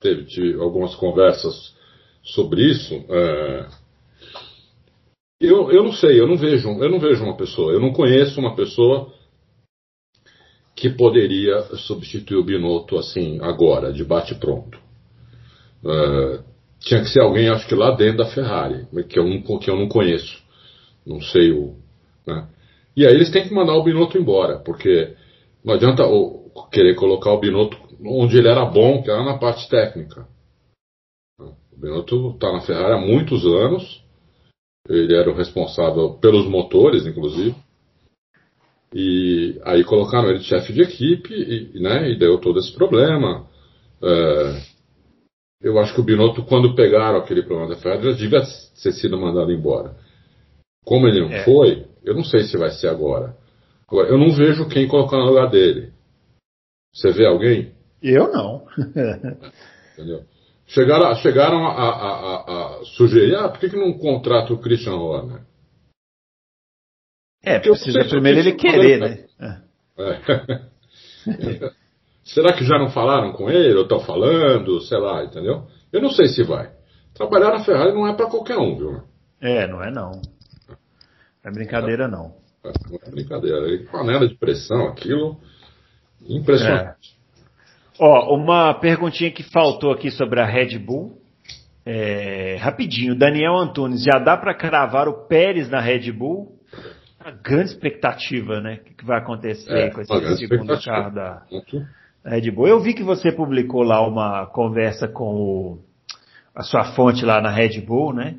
[0.00, 1.74] teve, tive algumas conversas
[2.22, 2.94] sobre isso.
[3.08, 3.66] É,
[5.40, 8.38] eu, eu não sei, eu não vejo, eu não vejo uma pessoa, eu não conheço
[8.38, 9.12] uma pessoa
[10.74, 14.78] que poderia substituir o Binotto assim agora, de bate pronto.
[15.84, 16.40] É,
[16.80, 19.76] tinha que ser alguém, acho que lá dentro da Ferrari, que eu não, que eu
[19.76, 20.42] não conheço,
[21.06, 21.74] não sei o.
[22.26, 22.46] Né?
[22.96, 25.14] E aí eles têm que mandar o Binotto embora, porque
[25.64, 26.04] não adianta
[26.70, 30.26] querer colocar o Binotto onde ele era bom, que era na parte técnica.
[31.72, 34.02] O Binotto está na Ferrari há muitos anos.
[34.88, 37.54] Ele era o responsável pelos motores, inclusive.
[38.94, 43.46] E aí colocaram ele de chefe de equipe e, né, e deu todo esse problema.
[44.02, 44.62] É,
[45.62, 48.42] eu acho que o Binotto, quando pegaram aquele problema da Ferrari, já devia
[48.82, 49.96] ter sido mandado embora.
[50.84, 51.44] Como ele não é.
[51.44, 53.36] foi, eu não sei se vai ser agora.
[53.86, 55.92] Agora, eu não vejo quem colocar no lugar dele.
[56.94, 57.72] Você vê alguém?
[58.02, 58.66] Eu não.
[59.94, 60.24] Entendeu?
[60.72, 64.94] Chegaram, chegaram a, a, a, a, sugerir, ah, por que, que não contrata o Christian
[64.94, 65.42] Horner?
[67.42, 69.26] É, precisa primeiro ele querer, né?
[69.38, 69.60] É.
[72.24, 75.66] Será que já não falaram com ele, ou estão falando, sei lá, entendeu?
[75.92, 76.72] Eu não sei se vai.
[77.12, 79.02] Trabalhar na Ferrari não é para qualquer um, viu?
[79.42, 80.12] É, não é não.
[80.12, 80.74] Não
[81.44, 82.34] é brincadeira não.
[82.64, 83.90] É, não é brincadeira.
[83.90, 85.38] Panela de pressão, aquilo.
[86.26, 87.18] Impressionante.
[87.18, 87.21] É.
[88.04, 91.18] Ó, uma perguntinha que faltou aqui sobre a Red Bull.
[91.86, 96.48] É, rapidinho, Daniel Antunes, já dá para cravar o Pérez na Red Bull?
[97.24, 98.80] Uma grande expectativa, né?
[98.90, 101.42] O que vai acontecer É, com esse segundo carro da.
[102.24, 102.66] Red Bull?
[102.66, 105.78] Eu vi que você publicou lá uma conversa com o-
[106.56, 108.34] a sua fonte lá na Red Bull, né?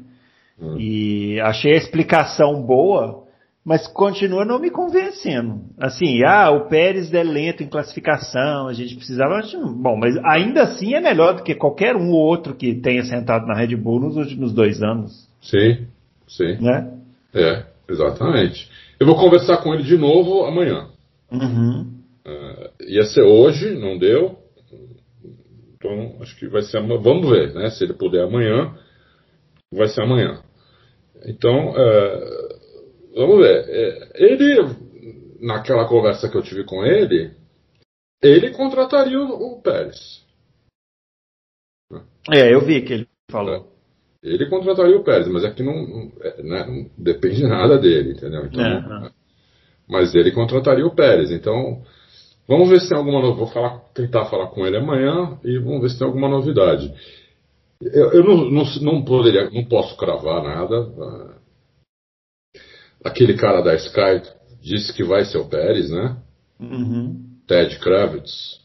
[0.60, 0.76] Hum.
[0.78, 3.23] E achei a explicação boa,
[3.66, 5.62] mas continua não me convencendo.
[5.78, 9.42] Assim, ah, o Pérez é lento em classificação, a gente precisava.
[9.78, 13.46] Bom, mas ainda assim é melhor do que qualquer um ou outro que tenha sentado
[13.46, 15.88] na Red Bull nos últimos dois anos, Sim,
[16.28, 16.58] sim.
[16.60, 16.92] né?
[17.34, 18.70] É, exatamente.
[19.00, 20.88] Eu vou conversar com ele de novo amanhã.
[21.32, 21.94] Uhum.
[22.88, 24.38] Ia ser hoje, não deu.
[25.76, 27.00] Então, acho que vai ser amanhã.
[27.02, 27.70] Vamos ver, né?
[27.70, 28.74] Se ele puder amanhã,
[29.72, 30.40] vai ser amanhã.
[31.26, 32.53] Então, é,
[33.16, 33.66] vamos ver.
[33.70, 34.58] É, ele,
[35.42, 37.32] naquela conversa que eu tive com ele,
[38.22, 40.24] ele contrataria o, o Pérez.
[42.32, 43.72] É, eu vi que ele falou.
[44.24, 48.14] Ele contrataria o Pérez, mas é que não, não, é, né, não depende nada dele,
[48.14, 48.46] entendeu?
[48.46, 49.12] Então, É, aham.
[49.88, 51.30] mas ele contrataria o Pérez.
[51.30, 51.84] Então,
[52.48, 55.82] vamos ver se tem alguma no- Vou falar, tentar falar com ele amanhã e vamos
[55.82, 56.94] ver se tem alguma novidade.
[57.82, 60.90] Eu, eu não, não, não poderia, não posso cravar nada.
[63.04, 64.22] Aquele cara da Sky
[64.62, 66.18] disse que vai ser o Pérez, né?
[66.60, 67.22] Uhum.
[67.48, 68.60] Ted Kravitz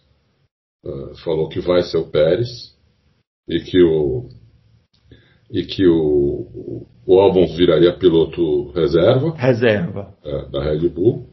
[0.84, 2.48] ah, falou que vai ser o Pérez
[3.48, 4.28] e que o
[5.50, 10.14] e que o, o Albon viraria piloto reserva Reserva.
[10.22, 11.26] é, da Red Bull.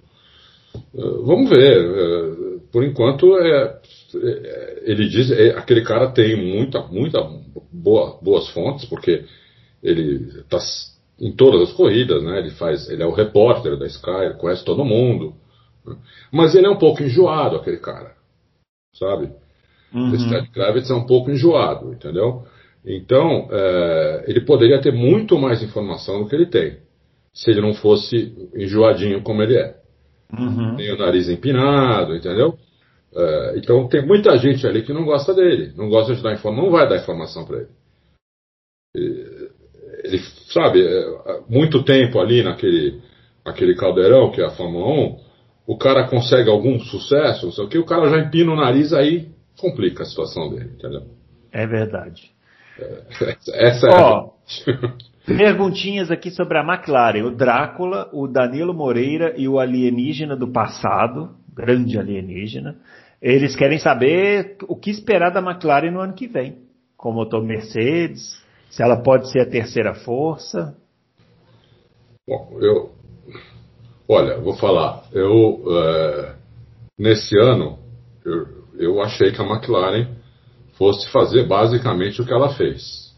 [0.93, 1.85] Uh, vamos ver.
[1.85, 3.79] uh, por enquanto, é,
[4.15, 7.21] é, ele diz, é, aquele cara tem muita, muita
[7.71, 9.23] boa, boas fontes, porque
[9.81, 10.59] ele está
[11.19, 12.39] em todas as corridas, né?
[12.39, 15.33] Ele faz, ele é o repórter da Sky, conhece todo mundo.
[15.85, 15.95] né?
[16.31, 18.13] Mas ele é um pouco enjoado, aquele cara,
[18.93, 19.31] sabe?
[20.13, 20.29] Esse Uhum.
[20.29, 22.43] Ted Kravitz é um pouco enjoado, entendeu?
[22.85, 26.79] Então, é, ele poderia ter muito mais informação do que ele tem,
[27.33, 29.75] se ele não fosse enjoadinho como ele é.
[30.37, 30.75] Uhum.
[30.75, 32.57] Tem o nariz empinado, entendeu?
[33.15, 36.63] É, então, tem muita gente ali que não gosta dele, não gosta de dar informação,
[36.65, 37.69] não vai dar informação para ele.
[38.95, 39.34] E-
[40.05, 43.01] Ele, sabe, é, muito tempo ali naquele,
[43.45, 45.17] naquele caldeirão que é a Fórmula 1,
[45.67, 48.93] o cara consegue algum sucesso, não sei o que, o cara já empina o nariz
[48.93, 51.03] aí complica a situação dele, entendeu?
[51.51, 52.31] É verdade.
[53.53, 54.35] Essa é Ó, a.
[55.25, 57.23] Perguntinhas aqui sobre a McLaren.
[57.23, 62.75] O Drácula, o Danilo Moreira e o alienígena do passado, grande alienígena,
[63.21, 66.57] eles querem saber o que esperar da McLaren no ano que vem.
[66.95, 68.39] Com o motor Mercedes,
[68.75, 70.75] se ela pode ser a terceira força.
[72.27, 72.91] Bom, eu.
[74.07, 75.05] Olha, vou falar.
[75.13, 75.63] Eu.
[75.69, 76.35] é,
[76.99, 77.79] nesse ano,
[78.25, 78.47] eu,
[78.77, 80.13] eu achei que a McLaren
[80.77, 83.15] fosse fazer basicamente o que ela fez.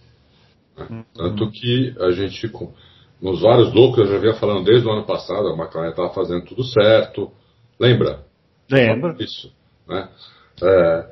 [0.77, 1.03] né?
[1.15, 2.51] Tanto que a gente.
[3.19, 6.45] Nos vários loucos, eu já vinha falando desde o ano passado, a McLaren estava fazendo
[6.45, 7.31] tudo certo.
[7.79, 8.23] Lembra?
[8.69, 9.15] Lembra?
[9.19, 9.51] Isso.
[9.87, 10.07] Né?
[10.61, 11.05] É,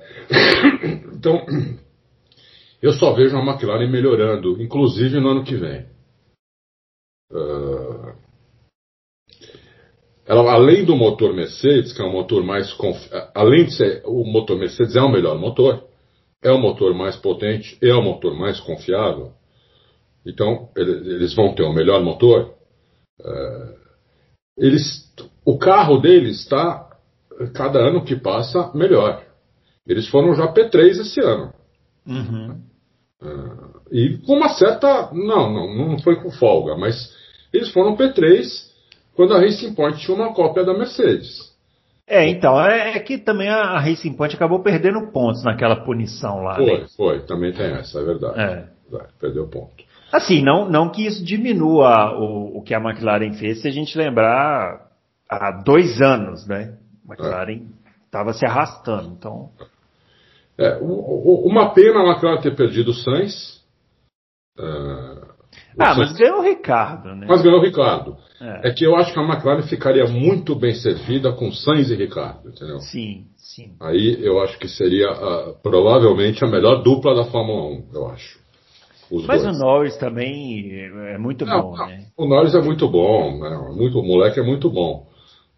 [1.16, 1.44] então,
[2.86, 5.86] eu só vejo a McLaren melhorando, inclusive no ano que vem.
[7.32, 8.16] É,
[10.28, 12.74] ela, além do motor Mercedes, que é um motor mais.
[12.74, 14.02] confi- Além de ser.
[14.06, 15.84] O motor Mercedes é o melhor motor,
[16.44, 19.34] é o motor mais potente, é o motor mais confiável.
[20.26, 22.54] Então, ele- eles vão ter o melhor motor.
[23.24, 23.76] É,
[24.58, 25.14] eles,
[25.46, 26.90] o carro deles está,
[27.54, 29.24] cada ano que passa, melhor.
[29.88, 31.54] Eles foram já P3 esse ano.
[32.08, 32.62] Uhum.
[33.92, 35.12] E com uma certa.
[35.14, 37.14] Não, não, não foi com folga, mas
[37.54, 38.44] eles foram P3
[39.16, 41.56] quando a Racing Point tinha uma cópia da Mercedes.
[42.08, 46.56] É, então, é, é que também a Racing Point acabou perdendo pontos naquela punição lá.
[46.56, 46.86] Foi, né?
[46.96, 48.40] foi, também tem essa, é verdade.
[48.40, 48.68] É.
[49.20, 49.84] Perdeu ponto.
[50.12, 53.98] Assim, não, não que isso diminua o, o que a McLaren fez, se a gente
[53.98, 54.88] lembrar
[55.28, 56.78] há dois anos, né?
[57.08, 57.64] A McLaren
[58.06, 59.50] estava se arrastando, então.
[60.58, 63.62] É, uma pena a McLaren ter perdido o Sainz.
[64.58, 67.26] É, o Ah, Sainz- mas ganhou o Ricardo, né?
[67.28, 68.18] mas ganhou o Ricardo.
[68.42, 68.70] É.
[68.70, 72.50] É que eu acho que a McLaren ficaria muito bem servida com Sainz e Ricardo,
[72.50, 72.80] entendeu?
[72.80, 73.74] Sim, sim.
[73.82, 78.40] Aí eu acho que seria ah, provavelmente a melhor dupla da Fórmula 1, eu acho.
[79.12, 79.56] Os Mas dois.
[79.56, 80.72] o Norris também
[81.14, 82.06] é muito Não, bom, não, né?
[82.18, 83.56] O Norris é muito bom, né?
[83.76, 85.06] muito, o moleque é muito bom.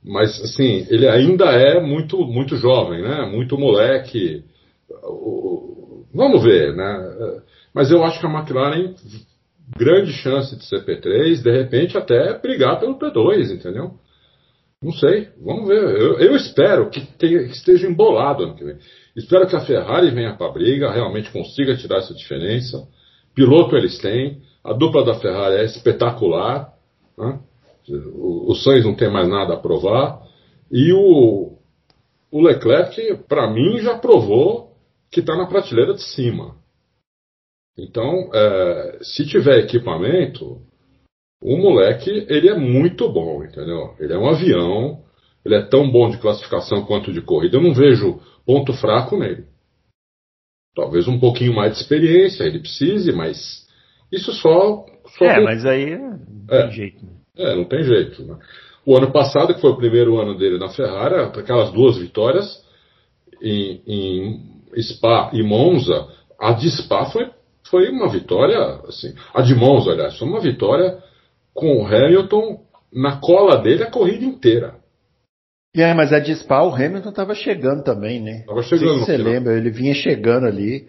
[0.03, 3.25] Mas, assim, ele ainda é muito, muito jovem, né?
[3.25, 4.43] Muito moleque.
[6.13, 7.41] Vamos ver, né?
[7.73, 8.95] Mas eu acho que a McLaren,
[9.77, 13.91] grande chance de ser P3, de repente até brigar pelo P2, entendeu?
[14.81, 15.81] Não sei, vamos ver.
[15.83, 18.77] Eu, eu espero que, tenha- que esteja embolado ano que vem.
[19.15, 22.87] Espero que a Ferrari venha para a briga, realmente consiga tirar essa diferença,
[23.33, 26.73] piloto eles têm, a dupla da Ferrari é espetacular,
[27.17, 27.39] né?
[27.89, 30.21] o, o Sainz não tem mais nada a provar,
[30.71, 31.53] e o,
[32.31, 34.66] o Leclerc, para mim, já provou
[35.11, 36.55] que está na prateleira de cima.
[37.77, 40.61] Então, é, se tiver equipamento,
[41.41, 43.95] o moleque, ele é muito bom, entendeu?
[43.99, 45.03] Ele é um avião,
[45.45, 47.57] ele é tão bom de classificação quanto de corrida.
[47.57, 49.45] Eu não vejo ponto fraco nele.
[50.75, 53.67] Talvez um pouquinho mais de experiência ele precise, mas
[54.11, 54.85] isso só.
[55.17, 57.05] só é, mas aí não tem é, jeito.
[57.05, 57.11] Né?
[57.37, 58.23] É, não tem jeito.
[58.23, 58.37] Né?
[58.85, 62.63] O ano passado, que foi o primeiro ano dele na Ferrari, aquelas duas vitórias
[63.41, 66.07] em, em Spa e Monza,
[66.39, 67.29] a de Spa foi,
[67.69, 70.97] foi uma vitória, assim, a de Monza, aliás, foi uma vitória
[71.53, 72.59] com o Hamilton
[72.93, 74.75] na cola dele a corrida inteira.
[75.75, 78.39] É, mas a de Spa, o Hamilton estava chegando também, né?
[78.39, 78.99] Estava chegando.
[78.99, 80.87] Se você lembra, ele vinha chegando ali.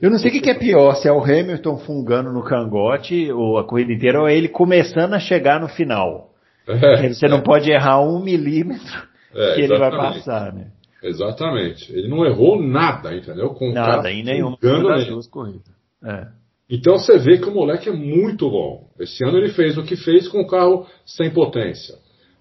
[0.00, 3.30] Eu não sei o que, que, é pior, se é o Hamilton fungando no cangote
[3.30, 6.30] ou a corrida inteira, ou é ele começando a chegar no final.
[6.66, 7.28] É, você é.
[7.28, 9.02] não pode errar um milímetro
[9.34, 10.68] é, que ele vai passar, né?
[11.04, 11.92] Exatamente.
[11.92, 13.50] Ele não errou nada, entendeu?
[13.50, 15.70] Com nada, em nenhuma das duas corridas.
[16.02, 16.28] É.
[16.68, 18.88] Então você vê que o moleque é muito bom.
[18.98, 21.94] Esse ano ele fez o que fez com o carro sem potência.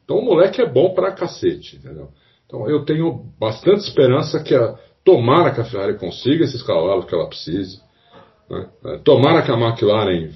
[0.05, 2.09] Então o moleque é bom pra cacete, entendeu?
[2.45, 7.14] Então eu tenho bastante esperança que a, tomara que a Ferrari consiga esses cavalos que
[7.14, 7.82] ela precise.
[8.49, 8.70] Né?
[8.86, 10.30] É, tomara que a McLaren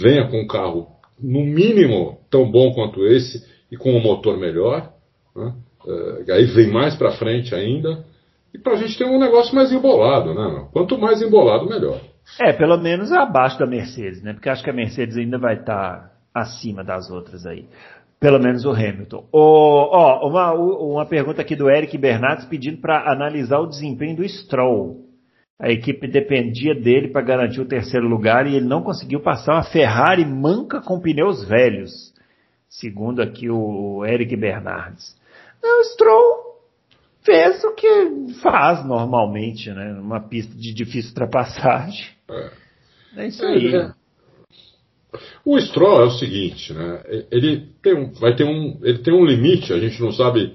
[0.00, 0.86] venha com um carro
[1.18, 4.92] no mínimo tão bom quanto esse e com um motor melhor.
[5.34, 5.54] Né?
[5.86, 8.04] É, aí vem mais para frente ainda.
[8.52, 10.66] E para a gente ter um negócio mais embolado, né?
[10.72, 12.00] Quanto mais embolado, melhor.
[12.40, 14.32] É, pelo menos abaixo da Mercedes, né?
[14.32, 17.66] Porque acho que a Mercedes ainda vai estar tá acima das outras aí.
[18.18, 19.24] Pelo menos o Hamilton.
[19.32, 25.06] ó, uma, uma pergunta aqui do Eric Bernardes pedindo para analisar o desempenho do Stroll.
[25.58, 29.62] A equipe dependia dele para garantir o terceiro lugar e ele não conseguiu passar uma
[29.62, 32.12] Ferrari manca com pneus velhos.
[32.68, 35.18] Segundo aqui o Eric Bernardes.
[35.62, 36.50] O Stroll
[37.22, 39.92] fez o que faz normalmente, né?
[39.92, 42.06] Numa pista de difícil ultrapassagem.
[42.28, 42.50] É,
[43.16, 43.74] é isso aí.
[43.74, 43.92] É,
[45.44, 47.02] o Stroll é o seguinte, né?
[47.30, 49.72] Ele tem um, vai ter um, ele tem um limite.
[49.72, 50.54] A gente não sabe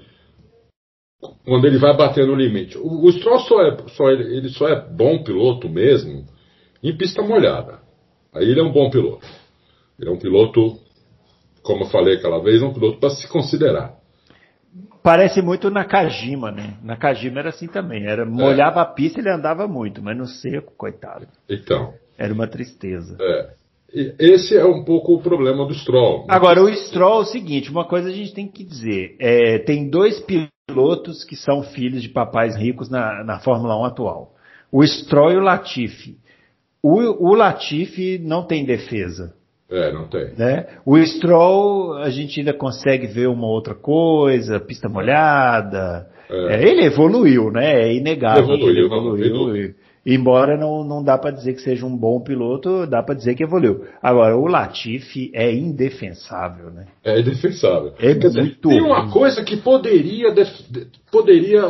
[1.44, 2.78] quando ele vai bater no limite.
[2.78, 6.24] O, o Stroll só é, só ele, ele só é bom piloto mesmo
[6.82, 7.80] em pista molhada.
[8.32, 9.26] Aí ele é um bom piloto.
[9.98, 10.78] Ele é um piloto,
[11.62, 13.94] como eu falei aquela vez, é um piloto para se considerar.
[15.02, 16.78] Parece muito na Kajima, né?
[16.82, 18.06] Na Kajima era assim também.
[18.06, 18.82] Era molhava é.
[18.82, 21.26] a pista, ele andava muito, mas no seco, coitado.
[21.48, 21.94] Então.
[22.18, 23.16] Era uma tristeza.
[23.20, 23.50] É.
[24.18, 26.26] Esse é um pouco o problema do Stroll.
[26.28, 29.16] Agora, o Stroll é o seguinte, uma coisa a gente tem que dizer.
[29.18, 34.34] É, tem dois pilotos que são filhos de papais ricos na, na Fórmula 1 atual.
[34.72, 36.18] O Stroll e o Latifi.
[36.82, 39.34] O, o Latifi não tem defesa.
[39.70, 40.32] É, não tem.
[40.36, 40.66] Né?
[40.84, 46.06] O Stroll, a gente ainda consegue ver uma outra coisa, pista molhada.
[46.30, 46.54] É.
[46.54, 47.82] É, ele evoluiu, né?
[47.82, 48.44] É inegável.
[48.44, 49.26] Evoluiu, ele evoluiu.
[49.26, 49.74] evoluiu.
[50.08, 53.42] Embora não, não dá para dizer que seja um bom piloto, dá para dizer que
[53.42, 53.84] evoluiu.
[54.00, 56.86] Agora, o Latifi é indefensável, né?
[57.04, 57.92] É indefensável.
[57.98, 60.32] É Quer muito dizer, Tem uma coisa que poderia,
[61.10, 61.64] poderia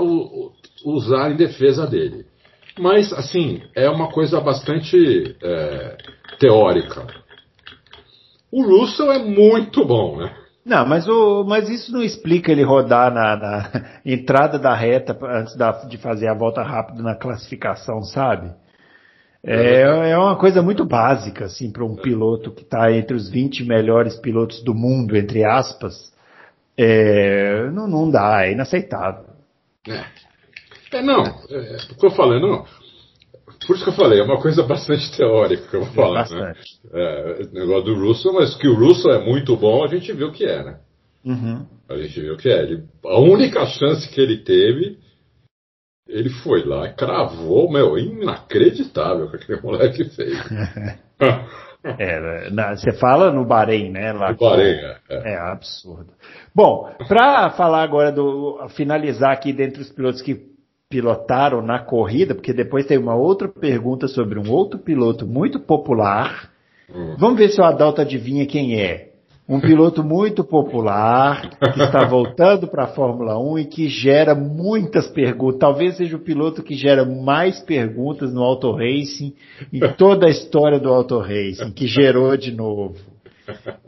[0.85, 2.27] usar em defesa dele.
[2.79, 5.97] Mas, assim, é uma coisa bastante é,
[6.39, 7.07] teórica.
[8.51, 10.33] O Russell é muito bom, né?
[10.65, 13.71] Não, mas, o, mas isso não explica ele rodar na, na
[14.05, 18.51] entrada da reta antes da, de fazer a volta rápida na classificação, sabe?
[19.45, 23.65] É, é uma coisa muito básica, assim, para um piloto que está entre os 20
[23.65, 26.13] melhores pilotos do mundo, entre aspas.
[26.77, 29.25] É, não, não dá, é inaceitável.
[29.89, 30.05] É,
[30.99, 32.65] é não, é, o que eu falei, não.
[33.67, 36.29] Por isso que eu falei, é uma coisa bastante teórica que eu vou falar.
[36.31, 36.37] Né?
[36.37, 36.81] Bastante.
[36.85, 36.91] Né?
[36.93, 40.31] É, o negócio do Russell, mas que o Russell é muito bom, a gente viu
[40.31, 40.79] que é, né?
[41.25, 41.67] Uhum.
[41.89, 42.63] A gente viu que é.
[42.63, 44.99] Ele, a única chance que ele teve,
[46.09, 50.39] ele foi lá e cravou, meu, inacreditável o que aquele moleque fez.
[51.99, 54.13] É, na, você fala no Bahrein, né?
[54.13, 55.35] Lá no Bahrein, é, é.
[55.35, 56.13] é absurdo.
[56.53, 60.56] Bom, para falar agora do finalizar aqui dentre os pilotos que
[60.89, 66.51] pilotaram na corrida, porque depois tem uma outra pergunta sobre um outro piloto muito popular.
[66.89, 67.17] Hum.
[67.19, 69.11] Vamos ver se o Adalto adivinha quem é.
[69.49, 75.07] Um piloto muito popular, que está voltando para a Fórmula 1 e que gera muitas
[75.09, 75.61] perguntas.
[75.61, 79.35] Talvez seja o piloto que gera mais perguntas no Auto Racing
[79.73, 83.16] em toda a história do Auto Racing, que gerou de novo.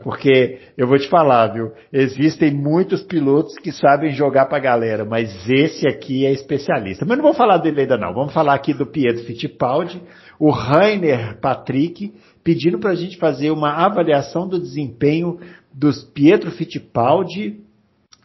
[0.03, 1.71] Porque eu vou te falar, viu?
[1.91, 7.05] Existem muitos pilotos que sabem jogar pra galera, mas esse aqui é especialista.
[7.05, 8.13] Mas não vou falar dele ainda não.
[8.13, 10.01] Vamos falar aqui do Pietro Fittipaldi,
[10.39, 15.39] o Rainer Patrick, pedindo para a gente fazer uma avaliação do desempenho
[15.73, 17.59] dos Pietro Fittipaldi,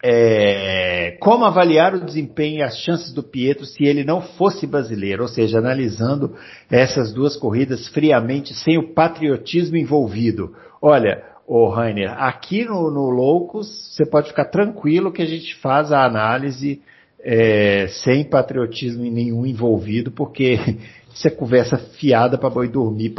[0.03, 5.23] é, como avaliar o desempenho e as chances do Pietro se ele não fosse brasileiro,
[5.23, 6.35] ou seja, analisando
[6.69, 10.53] essas duas corridas friamente, sem o patriotismo envolvido.
[10.87, 15.91] Olha, ô Rainer, aqui no, no Loucos, você pode ficar tranquilo que a gente faz
[15.91, 16.79] a análise
[17.23, 20.59] é, sem patriotismo nenhum envolvido, porque
[21.11, 23.15] isso é conversa fiada para boi dormir,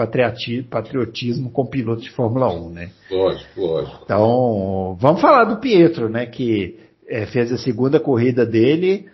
[0.71, 2.91] patriotismo com piloto de Fórmula 1, né?
[3.11, 4.01] Lógico, lógico.
[4.05, 6.25] Então, vamos falar do Pietro, né?
[6.25, 9.07] Que é, fez a segunda corrida dele,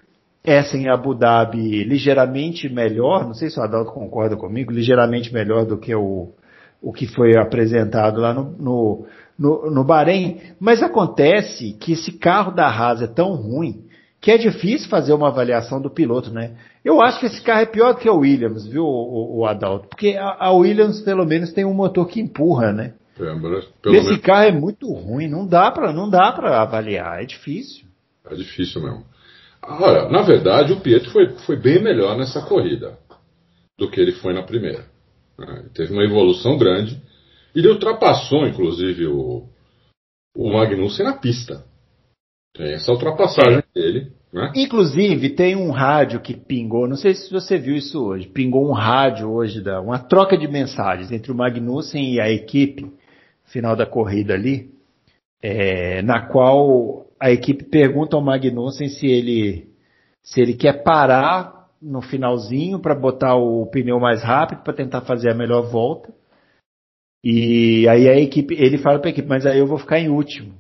[0.45, 5.65] essa em Abu Dhabi ligeiramente melhor, não sei se o Adalto concorda comigo, ligeiramente melhor
[5.65, 6.35] do que o,
[6.83, 9.07] o que foi apresentado lá no, no,
[9.39, 13.85] no, no Bahrein, mas acontece que esse carro da Haas é tão ruim
[14.21, 16.57] que é difícil fazer uma avaliação do piloto, né?
[16.85, 19.89] Eu acho que esse carro é pior do que o Williams, viu, o, o Adalto?
[19.89, 22.95] Porque a, a, Williams, pelo menos, tem um motor que empurra, né?
[23.19, 24.19] É, esse menos...
[24.19, 27.85] carro é muito ruim, não dá para não dá para avaliar, é difícil.
[28.29, 29.05] É difícil mesmo.
[29.65, 32.99] Olha, na verdade, o Pietro foi, foi bem melhor nessa corrida
[33.79, 34.92] do que ele foi na primeira.
[35.47, 35.65] Né?
[35.75, 37.01] Teve uma evolução grande.
[37.55, 39.47] Ele ultrapassou, inclusive, o,
[40.37, 41.65] o Magnussen na pista.
[42.55, 44.13] Tem essa ultrapassagem dele.
[44.33, 44.53] Né?
[44.57, 48.73] Inclusive, tem um rádio que pingou, não sei se você viu isso hoje, pingou um
[48.73, 52.91] rádio hoje, da, uma troca de mensagens entre o Magnussen e a equipe,
[53.45, 54.71] final da corrida ali,
[55.43, 59.69] é, na qual a equipe pergunta ao Magnussen se ele,
[60.23, 65.31] se ele quer parar no finalzinho para botar o pneu mais rápido para tentar fazer
[65.31, 66.15] a melhor volta.
[67.25, 70.09] E aí a equipe, ele fala para a equipe, mas aí eu vou ficar em
[70.09, 70.55] último.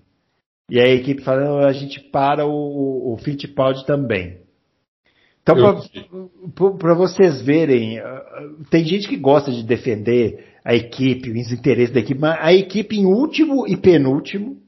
[0.68, 4.40] E a equipe fala, a gente para o, o Fittipaldi também.
[5.42, 5.56] Então,
[6.78, 8.22] para vocês verem, ah,
[8.70, 12.96] tem gente que gosta de defender a equipe, os interesses da equipe, mas a equipe
[12.96, 14.58] em último e penúltimo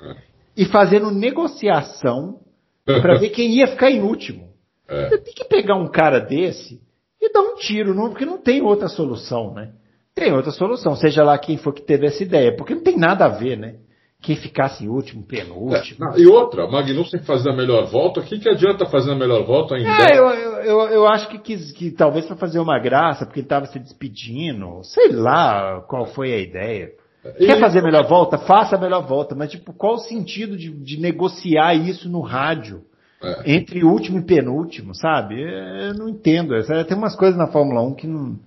[0.00, 0.16] é.
[0.56, 2.40] e fazendo negociação
[2.84, 4.51] para ver quem ia ficar em último.
[4.88, 5.08] É.
[5.08, 6.80] Você tem que pegar um cara desse
[7.20, 9.72] e dar um tiro, não, porque não tem outra solução, né?
[10.14, 13.24] Tem outra solução, seja lá quem for que teve essa ideia, porque não tem nada
[13.24, 13.76] a ver, né?
[14.22, 16.04] quem ficasse em último, penúltimo.
[16.04, 19.16] É, não, e outra, Magnussen fazer a melhor volta, o que, que adianta fazer a
[19.16, 19.90] melhor volta ainda?
[19.90, 20.28] É, eu,
[20.62, 23.80] eu, eu acho que, quis, que talvez para fazer uma graça, porque ele estava se
[23.80, 26.92] despedindo, sei lá qual foi a ideia.
[27.36, 27.46] E...
[27.46, 28.38] Quer fazer a melhor volta?
[28.38, 32.82] Faça a melhor volta, mas tipo, qual o sentido de, de negociar isso no rádio?
[33.22, 33.54] É.
[33.54, 35.40] Entre último e penúltimo, sabe?
[35.40, 36.54] Eu não entendo.
[36.86, 38.38] Tem umas coisas na Fórmula 1 que não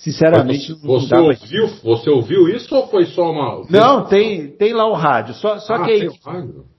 [0.00, 3.66] Sinceramente, você, ouviu, você ouviu isso ou foi só uma.
[3.68, 5.34] Não, tem, tem lá o rádio.
[5.34, 6.08] Só, só ah, que aí.
[6.08, 6.10] Tem,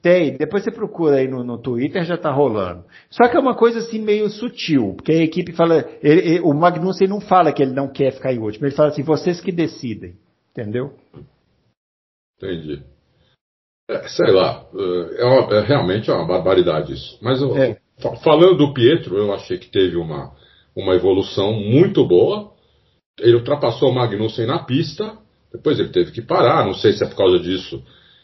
[0.02, 2.84] tem, depois você procura aí no, no Twitter, já tá rolando.
[3.12, 5.88] Só que é uma coisa assim meio sutil, porque a equipe fala.
[6.02, 8.90] Ele, ele, o Magnussen não fala que ele não quer ficar em último, ele fala
[8.90, 10.16] assim, vocês que decidem.
[10.50, 10.96] Entendeu?
[12.38, 12.82] Entendi.
[13.92, 14.66] É, sei lá,
[15.18, 17.18] é, uma, é, realmente é uma barbaridade isso.
[17.22, 17.78] Mas eu, é.
[18.24, 20.32] falando do Pietro, eu achei que teve uma,
[20.76, 22.52] uma evolução muito boa
[23.22, 25.18] ele ultrapassou o Magnussen na pista,
[25.52, 27.80] depois ele teve que parar, não sei se é por causa disso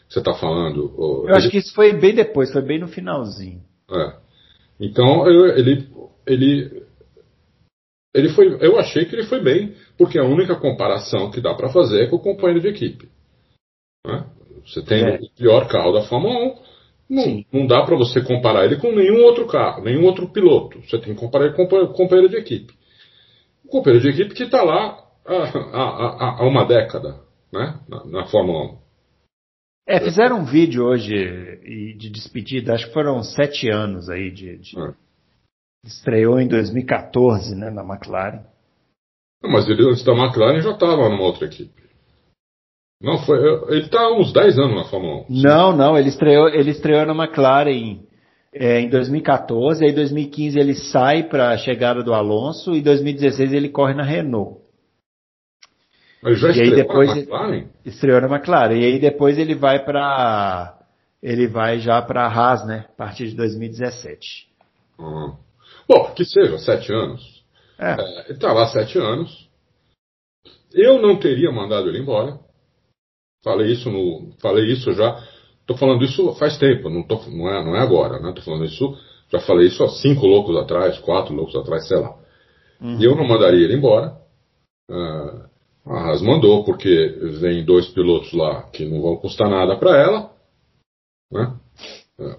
[0.08, 1.24] que você está falando.
[1.28, 3.62] Eu acho que isso foi bem depois, foi bem no finalzinho.
[3.90, 4.16] É.
[4.80, 5.88] Então ele,
[6.26, 6.82] ele,
[8.14, 11.68] ele foi, eu achei que ele foi bem, porque a única comparação que dá para
[11.68, 13.08] fazer é com o companheiro de equipe.
[14.06, 14.24] Né?
[14.68, 15.16] Você tem é.
[15.16, 16.54] o pior carro da Fórmula 1,
[17.10, 20.80] não, não dá para você comparar ele com nenhum outro carro, nenhum outro piloto.
[20.82, 22.78] Você tem que comparar ele com o companheiro de equipe
[23.68, 27.20] um companheiro de equipe que está lá há, há, há, uma década
[27.52, 28.78] né, na, na Fórmula 1.
[29.86, 31.14] É, fizeram um vídeo hoje
[31.96, 34.58] de despedida, acho que foram sete anos aí de.
[34.58, 34.78] de...
[34.78, 34.94] É.
[35.86, 38.44] Estreou em 2014, né, na McLaren.
[39.42, 41.87] Mas ele antes da McLaren já estava numa outra equipe.
[43.00, 43.38] Não, foi.
[43.68, 45.42] Ele está há uns 10 anos na Fórmula 1.
[45.42, 48.00] Não, não, ele estreou, ele estreou na McLaren
[48.52, 52.82] é, em 2014, aí em 2015 ele sai para a chegada do Alonso e em
[52.82, 54.60] 2016 ele corre na Renault.
[56.20, 57.68] Mas já e aí depois na McLaren?
[57.84, 58.74] Estreou na McLaren.
[58.74, 60.76] E aí depois ele vai para
[61.22, 62.86] ele vai já para a Haas, né?
[62.88, 64.48] A partir de 2017.
[64.98, 65.36] Uhum.
[65.88, 67.44] Bom, que seja, sete anos.
[67.78, 67.92] É.
[67.92, 69.48] É, ele está lá sete anos.
[70.74, 72.38] Eu não teria mandado ele embora.
[73.42, 75.22] Falei isso no, falei isso já
[75.68, 78.32] Estou falando isso faz tempo, não, tô, não, é, não é agora, né?
[78.34, 78.96] Tô falando isso,
[79.30, 82.16] já falei isso há cinco loucos atrás, quatro loucos atrás, sei lá.
[82.80, 82.98] Uhum.
[82.98, 84.16] E eu não mandaria ele embora.
[84.90, 85.46] Uh,
[85.84, 86.88] a Haas mandou, porque
[87.38, 90.30] vem dois pilotos lá que não vão custar nada para ela.
[91.30, 91.54] Né?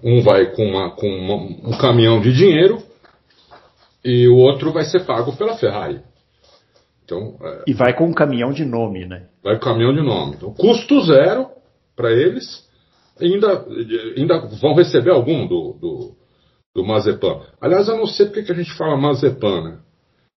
[0.02, 1.36] Um vai com, uma, com uma,
[1.70, 2.82] um caminhão de dinheiro
[4.04, 6.02] e o outro vai ser pago pela Ferrari.
[7.10, 9.26] Então, é, E vai com um caminhão de nome, né?
[9.42, 10.36] vai com caminhão de nome.
[10.36, 11.48] Então, custo zero
[11.96, 12.68] para eles.
[13.20, 13.66] Ainda,
[14.16, 16.16] ainda vão receber algum do, do,
[16.74, 17.40] do Mazepan.
[17.60, 19.78] Aliás, eu não sei porque que a gente fala Mazepan, né?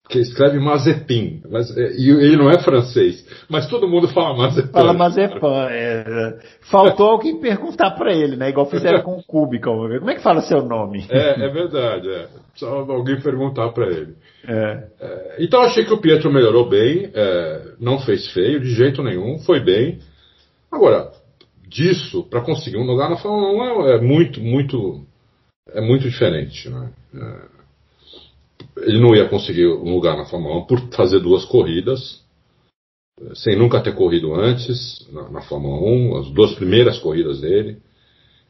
[0.03, 1.43] Porque escreve Mazepin.
[1.49, 3.25] Mas, é, e ele não é francês.
[3.49, 4.73] Mas todo mundo fala Mazepan.
[4.73, 5.69] Fala Mazepan.
[5.71, 6.39] É,
[6.71, 8.51] faltou alguém perguntar pra ele, né?
[8.51, 9.71] Igual fizeram com o Kubica.
[9.71, 11.07] Como é que fala seu nome?
[11.09, 12.09] É, é verdade.
[12.09, 12.29] É.
[12.57, 14.15] Só alguém perguntar para ele.
[14.47, 14.85] É.
[15.01, 19.39] É, então achei que o Pietro melhorou bem, é, não fez feio de jeito nenhum,
[19.39, 20.01] foi bem.
[20.73, 21.11] Agora,
[21.69, 25.05] disso para conseguir um lugar na Fórmula 1 é, é muito, muito,
[25.73, 26.69] é muito diferente.
[26.69, 26.91] Né?
[28.77, 32.23] É, ele não ia conseguir um lugar na Fórmula 1 por fazer duas corridas,
[33.21, 37.79] é, sem nunca ter corrido antes na, na Fórmula 1, as duas primeiras corridas dele.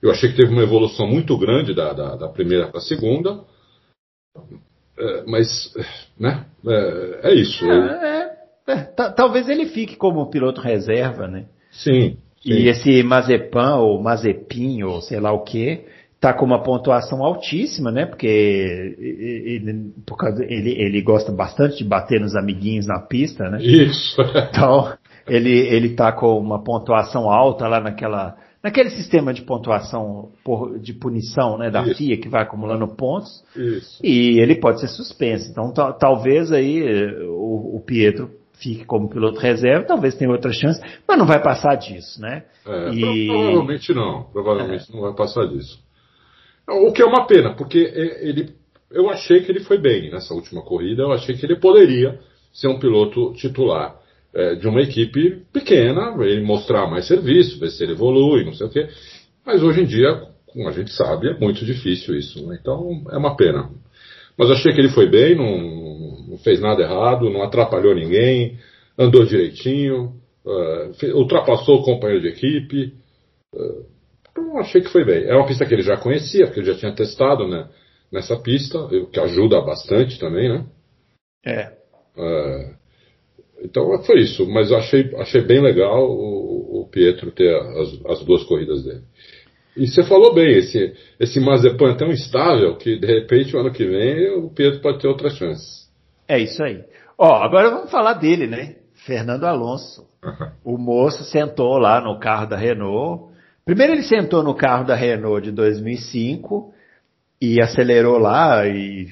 [0.02, 3.40] Eu achei que teve uma evolução muito grande da, da, da primeira para a segunda.
[4.98, 5.74] É, mas,
[6.18, 7.64] né, é, é isso.
[7.70, 11.46] É, é, ta- talvez ele fique como piloto reserva, né?
[11.70, 12.50] sim, sim.
[12.50, 15.84] E esse Mazepan, ou Mazepin, ou sei lá o que,
[16.20, 18.04] tá com uma pontuação altíssima, né?
[18.04, 23.58] Porque ele, por causa, ele, ele gosta bastante de bater nos amiguinhos na pista, né?
[23.62, 24.20] Isso.
[24.50, 24.92] Então,
[25.26, 30.92] ele, ele tá com uma pontuação alta lá naquela, naquele sistema de pontuação por- de
[30.92, 31.94] punição, né, da Isso.
[31.96, 33.42] FIA que vai acumulando pontos.
[33.56, 33.98] Isso.
[34.04, 35.50] E ele pode ser suspenso.
[35.50, 36.82] Então, ta- talvez aí
[37.28, 41.76] o, o Pietro fique como piloto reserva, talvez tenha outra chance, mas não vai passar
[41.76, 42.42] disso, né?
[42.66, 44.22] É, E- pro- Provavelmente não.
[44.32, 45.78] Provavelmente não vai passar disso.
[46.70, 48.50] O que é uma pena, porque é, ele,
[48.90, 51.02] eu achei que ele foi bem nessa última corrida.
[51.02, 52.18] Eu achei que ele poderia
[52.52, 53.96] ser um piloto titular
[54.34, 58.66] é, de uma equipe pequena, ele mostrar mais serviço, ver se ele evolui, não sei
[58.66, 58.88] o quê.
[59.44, 62.46] Mas hoje em dia, como a gente sabe, é muito difícil isso.
[62.46, 62.58] né?
[62.60, 63.70] Então é uma pena.
[64.36, 68.58] Mas achei que ele foi bem, não, não fez nada errado, não atrapalhou ninguém,
[68.98, 70.14] andou direitinho,
[70.98, 72.94] fe- ultrapassou o companheiro de equipe.
[73.54, 73.89] então
[74.36, 75.24] eu achei que foi bem.
[75.24, 77.68] É uma pista que ele já conhecia, porque ele já tinha testado né,
[78.12, 80.66] nessa pista, o que ajuda bastante também, né?
[81.44, 81.72] É.
[82.16, 82.74] Eh,
[83.62, 88.24] então foi isso, mas eu achei, achei bem legal o, o Pietro ter as, as
[88.24, 89.02] duas corridas dele.
[89.76, 93.72] E você falou bem, esse, esse Mazepan é tão instável que de repente o ano
[93.72, 95.88] que vem o Pietro pode ter outras chances.
[96.26, 96.84] É isso aí.
[97.16, 98.76] Ó, agora vamos falar dele, né?
[99.06, 100.08] Fernando Alonso.
[100.64, 103.29] O moço sentou lá no carro da Renault.
[103.64, 106.72] Primeiro ele sentou no carro da Renault de 2005
[107.40, 109.08] e acelerou lá e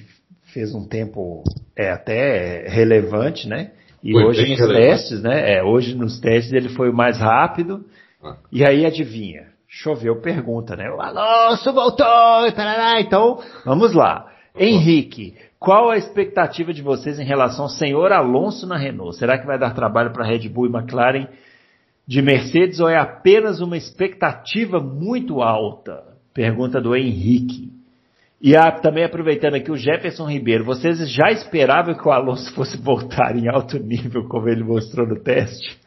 [0.53, 1.43] fez um tempo
[1.77, 3.71] é até relevante, né?
[4.03, 4.87] E Foi hoje nos relevante.
[4.87, 5.57] testes, né?
[5.57, 7.85] É, hoje nos testes ele foi o mais rápido.
[8.23, 8.37] Ah.
[8.51, 9.47] E aí adivinha?
[9.69, 10.91] Choveu pergunta, né?
[10.91, 13.01] O Alonso voltou, e tarará.
[13.01, 14.27] então vamos lá.
[14.57, 19.17] Henrique, qual a expectativa de vocês em relação ao senhor Alonso na Renault?
[19.19, 21.27] Será que vai dar trabalho para Red Bull e McLaren
[22.09, 26.03] de Mercedes ou é apenas uma expectativa muito alta?
[26.33, 27.71] Pergunta do Henrique.
[28.41, 32.79] E ah, também aproveitando aqui o Jefferson Ribeiro, vocês já esperavam que o Alonso fosse
[32.81, 35.79] voltar em alto nível, como ele mostrou no teste?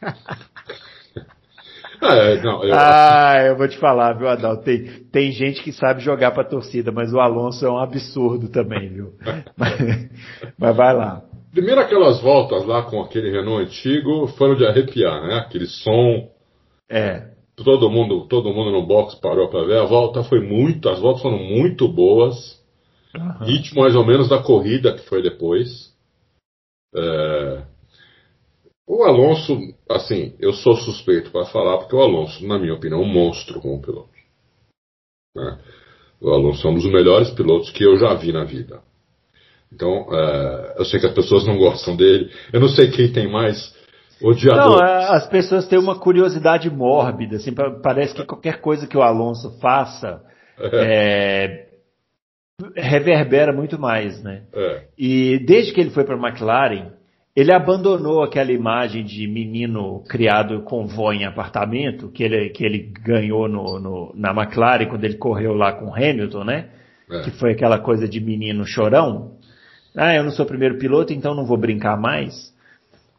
[2.04, 4.56] É, não, eu, Ah, eu vou te falar, viu, Adal?
[4.56, 8.88] Tem, tem gente que sabe jogar pra torcida, mas o Alonso é um absurdo também,
[8.88, 9.12] viu?
[9.56, 10.10] Mas,
[10.58, 11.22] mas vai lá.
[11.52, 15.34] Primeiro aquelas voltas lá com aquele Renault antigo foram de arrepiar, né?
[15.34, 16.30] Aquele som,
[16.90, 17.30] É.
[17.54, 19.78] todo mundo, todo mundo no box parou para ver.
[19.78, 22.60] A volta foi muito, as voltas foram muito boas.
[23.14, 23.44] Aham.
[23.44, 25.92] Ritmo mais ou menos da corrida que foi depois.
[26.94, 27.62] É,
[28.86, 29.56] O Alonso,
[29.88, 33.60] assim, eu sou suspeito para falar, porque o Alonso, na minha opinião, é um monstro
[33.60, 34.10] como piloto.
[35.36, 35.58] né?
[36.20, 38.82] O Alonso é um dos melhores pilotos que eu já vi na vida.
[39.74, 42.30] Então, é, eu sei que as pessoas não gostam dele.
[42.52, 43.74] Eu não sei quem tem mais
[44.22, 44.78] odiador.
[44.78, 48.96] Não, é, as pessoas têm uma curiosidade mórbida, assim, pa- parece que qualquer coisa que
[48.96, 50.20] o Alonso faça
[50.72, 51.66] é,
[52.76, 54.42] reverbera muito mais, né?
[54.54, 56.92] É, E desde que ele foi para a McLaren,
[57.34, 62.92] ele abandonou aquela imagem de menino criado com vó em apartamento, que ele, que ele
[63.02, 66.66] ganhou no, no- na McLaren quando ele correu lá com o Hamilton, né?
[67.10, 67.22] é.
[67.22, 69.32] Que foi aquela coisa de menino chorão.
[69.96, 72.52] Ah, eu não sou primeiro piloto, então não vou brincar mais.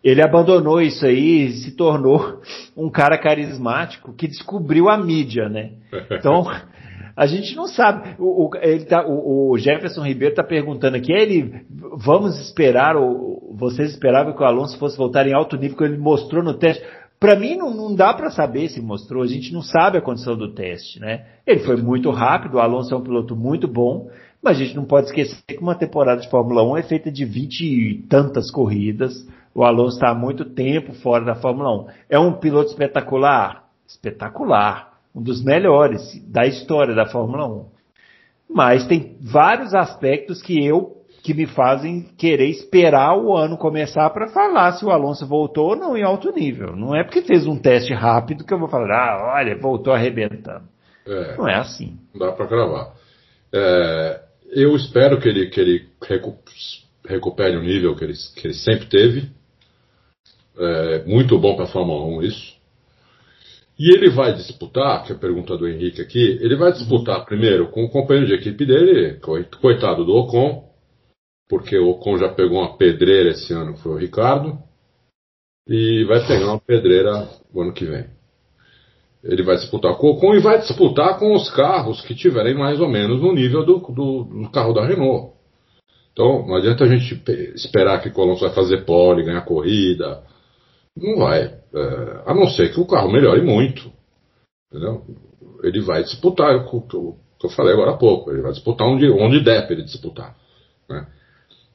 [0.03, 2.41] Ele abandonou isso aí e se tornou
[2.75, 5.71] um cara carismático que descobriu a mídia, né?
[6.11, 6.43] Então,
[7.15, 8.15] a gente não sabe.
[8.17, 11.61] O, o- tá, o, o Jefferson Ribeiro está perguntando aqui, ele,
[11.97, 15.97] vamos esperar, o, vocês esperavam que o Alonso fosse voltar em alto nível, que ele
[15.97, 16.83] mostrou no teste.
[17.19, 20.35] Para mim, não, não dá para saber se mostrou, a gente não sabe a condição
[20.35, 21.23] do teste, né?
[21.47, 24.09] Ele foi muito rápido, o Alonso é um piloto muito bom,
[24.43, 27.23] Mas a gente não pode esquecer que uma temporada de Fórmula 1 é feita de
[27.23, 29.25] 20 e tantas corridas.
[29.55, 31.87] O Alonso está há muito tempo fora da Fórmula 1.
[32.09, 33.63] É um piloto espetacular?
[33.87, 34.91] Espetacular.
[35.15, 37.65] Um dos melhores da história da Fórmula 1.
[38.49, 44.27] Mas tem vários aspectos que eu que me fazem querer esperar o ano começar para
[44.27, 46.75] falar se o Alonso voltou ou não em alto nível.
[46.75, 50.65] Não é porque fez um teste rápido que eu vou falar, ah, olha, voltou arrebentando.
[51.07, 51.97] É, não é assim.
[52.13, 52.91] Não dá para gravar.
[53.53, 54.19] É,
[54.55, 55.89] eu espero que ele, que ele
[57.05, 59.29] recupere o nível que ele, que ele sempre teve.
[60.57, 62.53] É muito bom para a Fórmula 1 isso.
[63.77, 67.71] E ele vai disputar, que é a pergunta do Henrique aqui, ele vai disputar primeiro
[67.71, 69.19] com o companheiro de equipe dele,
[69.59, 70.69] coitado do Ocon,
[71.49, 74.59] porque o Ocon já pegou uma pedreira esse ano, foi o Ricardo,
[75.67, 78.05] e vai pegar uma pedreira o ano que vem.
[79.23, 82.81] Ele vai disputar com o Ocon e vai disputar com os carros que tiverem mais
[82.81, 85.33] ou menos no nível do, do, do carro da Renault.
[86.11, 87.21] Então, não adianta a gente
[87.55, 90.23] esperar que o Alonso vai fazer pole, ganhar corrida.
[90.95, 91.41] Não vai.
[91.41, 93.91] É, a não ser que o carro melhore muito.
[94.69, 95.03] Entendeu?
[95.63, 99.09] Ele vai disputar, o que eu, eu, falei agora há pouco, ele vai disputar onde,
[99.09, 100.35] onde der para ele disputar.
[100.89, 101.07] Né?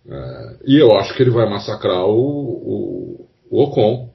[0.07, 4.11] É, e eu acho que ele vai massacrar o, o, o Ocon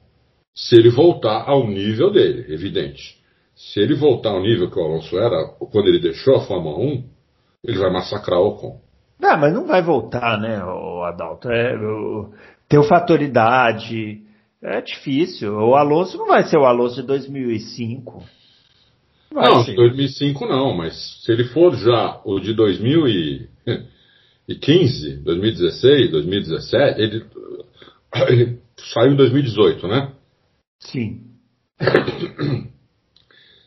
[0.54, 3.23] se ele voltar ao nível dele, evidente.
[3.56, 7.04] Se ele voltar ao nível que o Alonso era quando ele deixou a Fórmula 1,
[7.64, 8.80] ele vai massacrar o Ocon.
[9.18, 11.48] Não, mas não vai voltar, né, o Adalto?
[11.50, 12.32] É, o,
[12.68, 14.20] tem o fator idade,
[14.62, 15.54] é difícil.
[15.54, 18.22] O Alonso não vai ser o Alonso de 2005.
[19.32, 27.00] Vai não, de 2005 não, mas se ele for já o de 2015, 2016, 2017,
[27.00, 27.24] ele,
[28.28, 28.58] ele
[28.92, 30.12] saiu em 2018, né?
[30.80, 31.20] Sim.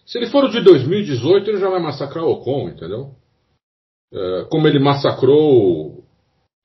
[0.07, 3.11] Se ele for o de 2018, ele já vai massacrar o Ocon, entendeu?
[4.13, 6.03] É, como ele massacrou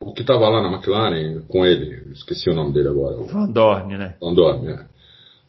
[0.00, 3.16] o que estava lá na McLaren com ele, esqueci o nome dele agora.
[3.16, 4.16] Van Dorn, né?
[4.20, 4.86] Van Dorn, é.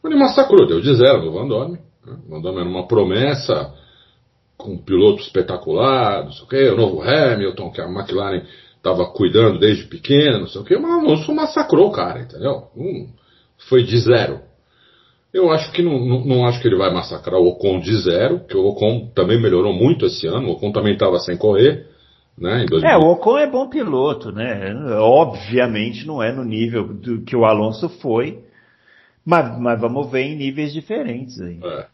[0.04, 1.78] Ele massacrou, deu de zero no Van Dorn.
[2.04, 2.18] Né?
[2.28, 3.72] Van Dorn era uma promessa
[4.56, 8.42] com um piloto espetacular, não sei o quê, o novo Hamilton, que a McLaren
[8.76, 12.68] estava cuidando desde pequeno, não sei o quê, mas o Alonso massacrou o cara, entendeu?
[12.76, 13.08] Um,
[13.68, 14.40] foi de zero.
[15.34, 18.46] Eu acho que não, não, não, acho que ele vai massacrar o Ocon de zero,
[18.46, 21.88] que o Ocon também melhorou muito esse ano, o Ocon também estava sem correr.
[22.38, 24.72] Né, é, o Ocon é bom piloto, né?
[25.00, 28.44] Obviamente não é no nível do que o Alonso foi,
[29.26, 31.58] mas, mas vamos ver em níveis diferentes aí.
[31.62, 31.86] É.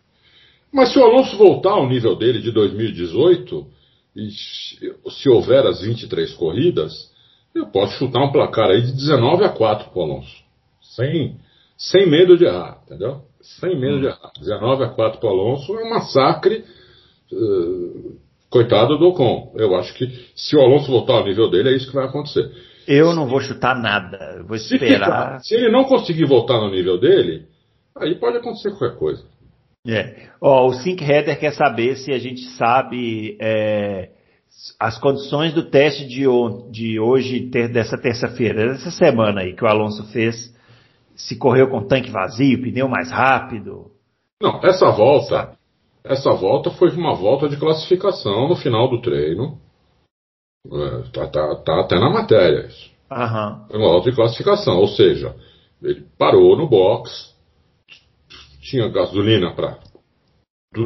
[0.70, 3.66] Mas se o Alonso voltar ao nível dele de 2018,
[4.16, 7.10] e se houver as 23 corridas,
[7.54, 10.42] eu posso chutar um placar aí de 19 a 4 para o Alonso.
[10.82, 11.36] Sem,
[11.76, 13.29] sem medo de errar, entendeu?
[13.58, 14.30] Sem medo de errar.
[14.38, 16.64] 19 a 4 para o Alonso é um massacre.
[17.32, 18.18] Uh,
[18.50, 19.54] coitado do Ocon.
[19.56, 22.50] Eu acho que se o Alonso voltar ao nível dele, é isso que vai acontecer.
[22.86, 24.36] Eu não vou chutar nada.
[24.38, 25.38] Eu vou esperar.
[25.40, 27.46] Se, se ele não conseguir voltar no nível dele,
[27.96, 29.24] aí pode acontecer qualquer coisa.
[29.86, 30.28] É.
[30.40, 34.10] Ó, o Sync Header quer saber se a gente sabe é,
[34.78, 36.24] as condições do teste de,
[36.70, 40.52] de hoje, ter, dessa terça-feira, dessa semana aí que o Alonso fez
[41.28, 43.90] se correu com tanque vazio, pneu mais rápido?
[44.42, 45.56] Não, essa volta,
[46.04, 49.58] essa volta foi uma volta de classificação no final do treino.
[50.66, 52.90] É, tá, tá, tá, até na matéria isso.
[53.10, 53.66] Uhum.
[53.66, 55.34] Foi uma volta de classificação, ou seja,
[55.82, 57.34] ele parou no box,
[58.60, 59.78] tinha gasolina para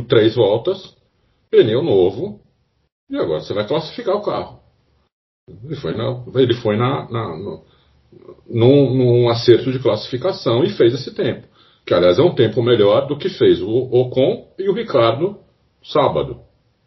[0.08, 0.96] três voltas,
[1.50, 2.40] pneu novo,
[3.10, 4.60] e agora você vai classificar o carro.
[5.48, 7.64] Ele foi na, ele foi na, na no,
[8.48, 11.46] num, num acerto de classificação e fez esse tempo.
[11.86, 15.38] Que, aliás, é um tempo melhor do que fez o Ocon e o Ricardo
[15.82, 16.40] sábado.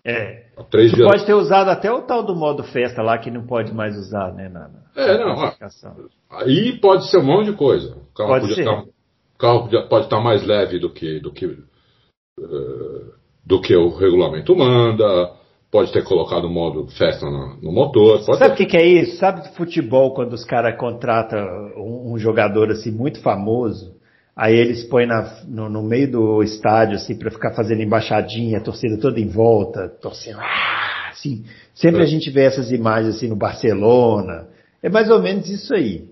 [0.04, 0.48] É.
[0.72, 1.08] Três dias...
[1.08, 4.34] pode ter usado até o tal do modo festa lá que não pode mais usar,
[4.34, 5.54] né, na, É, não.
[6.32, 7.95] Aí pode ser um monte de coisa.
[7.95, 8.62] O carro pode ser.
[8.62, 13.14] Estar, o carro pode estar mais leve do que, do que, uh,
[13.45, 15.36] do que o regulamento manda
[15.72, 18.22] pode ter colocado o modo festa no, no motor.
[18.22, 19.18] Sabe o que, que, é isso?
[19.18, 21.39] Sabe futebol quando os caras contratam
[21.77, 23.95] um, um, jogador assim muito famoso,
[24.35, 28.64] aí eles põem na, no, no, meio do estádio assim para ficar fazendo embaixadinha, a
[28.64, 31.44] torcida toda em volta, torcendo, ah, assim.
[31.73, 32.03] Sempre é.
[32.03, 34.48] a gente vê essas imagens assim no Barcelona.
[34.81, 36.06] É mais ou menos isso aí.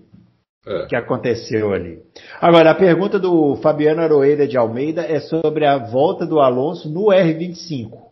[0.68, 0.86] É.
[0.86, 2.00] que aconteceu ali.
[2.40, 7.04] Agora, a pergunta do Fabiano Aroeira de Almeida é sobre a volta do Alonso no
[7.04, 8.06] R25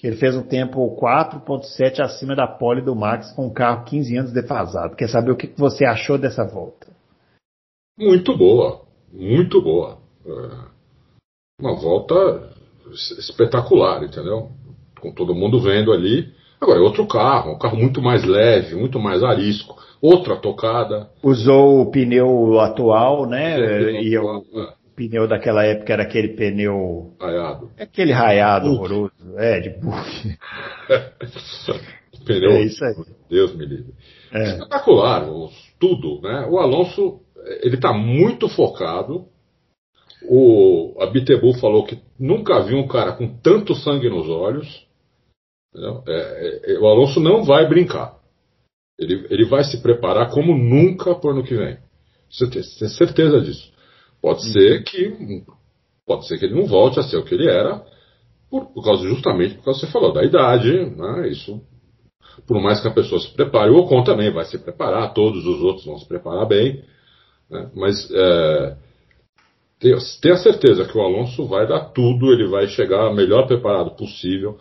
[0.00, 4.16] que ele fez um tempo 4.7 acima da pole do Max com um carro 15
[4.16, 4.96] anos defasado.
[4.96, 6.86] Quer saber o que você achou dessa volta?
[7.98, 8.80] Muito boa,
[9.12, 9.98] muito boa.
[10.24, 12.50] É uma volta
[13.18, 14.48] espetacular, entendeu?
[14.98, 16.32] Com todo mundo vendo ali.
[16.58, 21.10] Agora, é outro carro, um carro muito mais leve, muito mais arisco, outra tocada.
[21.22, 24.00] Usou o pneu atual, né?
[24.02, 27.14] E o, o pneu daquela época era aquele pneu.
[27.18, 27.70] Raiado.
[27.78, 29.12] Aquele raiado horroroso.
[29.36, 30.38] É, de bug.
[32.26, 32.50] pneu.
[32.50, 32.94] É isso aí.
[33.30, 33.94] Deus me livre.
[34.32, 34.52] É.
[34.52, 35.26] Espetacular,
[35.78, 36.46] tudo, né?
[36.50, 37.20] O Alonso,
[37.62, 39.26] ele está muito focado.
[40.28, 44.86] O Abitebu falou que nunca viu um cara com tanto sangue nos olhos.
[46.06, 48.18] É, é, o Alonso não vai brincar.
[48.98, 51.78] Ele, ele vai se preparar como nunca para o ano que vem.
[52.30, 53.72] Você tem, tem certeza disso.
[54.20, 54.52] Pode uhum.
[54.52, 55.44] ser que
[56.06, 57.84] pode ser que ele não volte a ser o que ele era,
[58.50, 61.28] por, por causa justamente por causa que você falou da idade, né?
[61.28, 61.60] Isso
[62.46, 65.60] por mais que a pessoa se prepare, o Ocon também vai se preparar, todos os
[65.62, 66.82] outros vão se preparar bem,
[67.50, 67.70] né?
[67.74, 68.76] mas é,
[69.80, 74.58] tenha certeza que o Alonso vai dar tudo, ele vai chegar melhor preparado possível.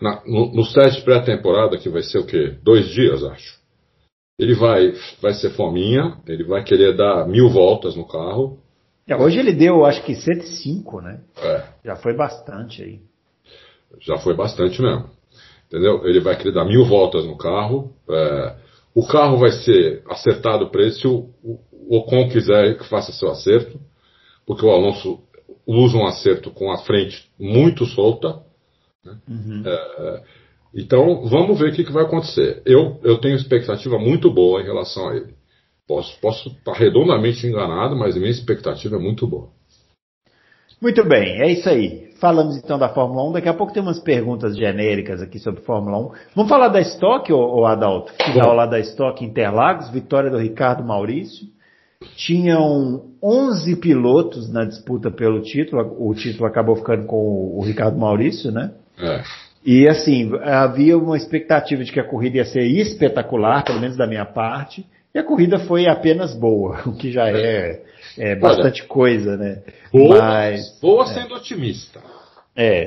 [0.00, 2.56] Na, no, no teste pré-temporada, que vai ser o quê?
[2.62, 3.60] Dois dias, acho.
[4.38, 8.58] Ele vai, vai ser fominha, ele vai querer dar mil voltas no carro.
[9.06, 11.20] É, hoje ele deu, acho que 105, né?
[11.38, 11.64] É.
[11.84, 13.00] Já foi bastante aí.
[14.00, 15.10] Já foi bastante mesmo
[15.72, 16.06] entendeu?
[16.06, 17.94] Ele vai querer dar mil voltas no carro.
[18.10, 18.56] É,
[18.94, 23.30] o carro vai ser acertado para ele se o, o Ocon quiser que faça seu
[23.30, 23.80] acerto,
[24.46, 25.20] porque o Alonso
[25.66, 28.40] usa um acerto com a frente muito solta.
[29.02, 29.16] Né?
[29.26, 29.62] Uhum.
[29.64, 30.22] É,
[30.74, 32.60] então vamos ver o que, que, vai acontecer.
[32.66, 35.34] Eu, eu tenho expectativa muito boa em relação a ele.
[35.92, 39.48] Posso, posso estar redondamente enganado, mas a minha expectativa é muito boa.
[40.80, 42.10] Muito bem, é isso aí.
[42.18, 43.32] Falamos então da Fórmula 1.
[43.32, 46.10] Daqui a pouco tem umas perguntas genéricas aqui sobre Fórmula 1.
[46.34, 48.10] Vamos falar da Stock, ô, Adalto?
[48.24, 51.46] Final lá da Stock Interlagos, vitória do Ricardo Maurício.
[52.16, 55.94] Tinham 11 pilotos na disputa pelo título.
[55.98, 58.72] O título acabou ficando com o Ricardo Maurício, né?
[58.98, 59.22] É.
[59.62, 64.06] E assim, havia uma expectativa de que a corrida ia ser espetacular, pelo menos da
[64.06, 64.86] minha parte.
[65.14, 67.82] E a corrida foi apenas boa, o que já é,
[68.18, 69.62] é bastante Olha, coisa, né?
[69.92, 71.06] Boa, Mas, boa é.
[71.08, 72.00] sendo otimista.
[72.56, 72.86] É.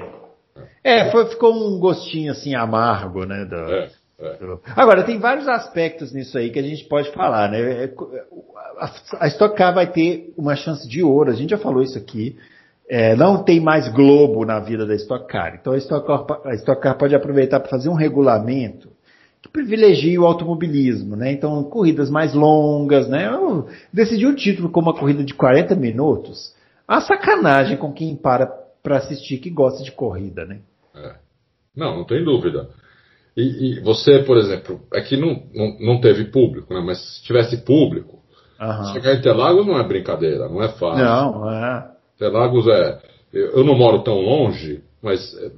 [0.84, 3.46] É, foi, ficou um gostinho assim amargo, né?
[3.46, 3.90] Do, é,
[4.20, 4.34] é.
[4.38, 4.62] Do...
[4.76, 7.86] Agora, tem vários aspectos nisso aí que a gente pode falar, né?
[7.86, 7.94] É,
[9.20, 12.38] a Stock Car vai ter uma chance de ouro, a gente já falou isso aqui.
[12.88, 15.58] É, não tem mais Globo na vida da Stock Car.
[15.60, 18.95] Então a Stock Car, a Stock Car pode aproveitar para fazer um regulamento
[19.46, 21.32] que privilegia o automobilismo, né?
[21.32, 23.28] Então, corridas mais longas, né?
[23.28, 26.56] Eu decidi um título como uma corrida de 40 minutos.
[26.88, 28.48] A sacanagem com quem para
[28.82, 30.60] para assistir que gosta de corrida, né?
[30.96, 31.16] É.
[31.76, 32.70] Não, não tem dúvida.
[33.36, 36.82] E, e, você, por exemplo, aqui não, não, não teve público, né?
[36.86, 38.20] Mas se tivesse público,
[38.62, 38.94] uhum.
[38.94, 41.04] chegar em Interlagos não é brincadeira, não é fácil.
[41.04, 41.92] Não, é.
[42.16, 43.00] Interlagos é.
[43.34, 45.52] Eu não moro tão longe, mas é,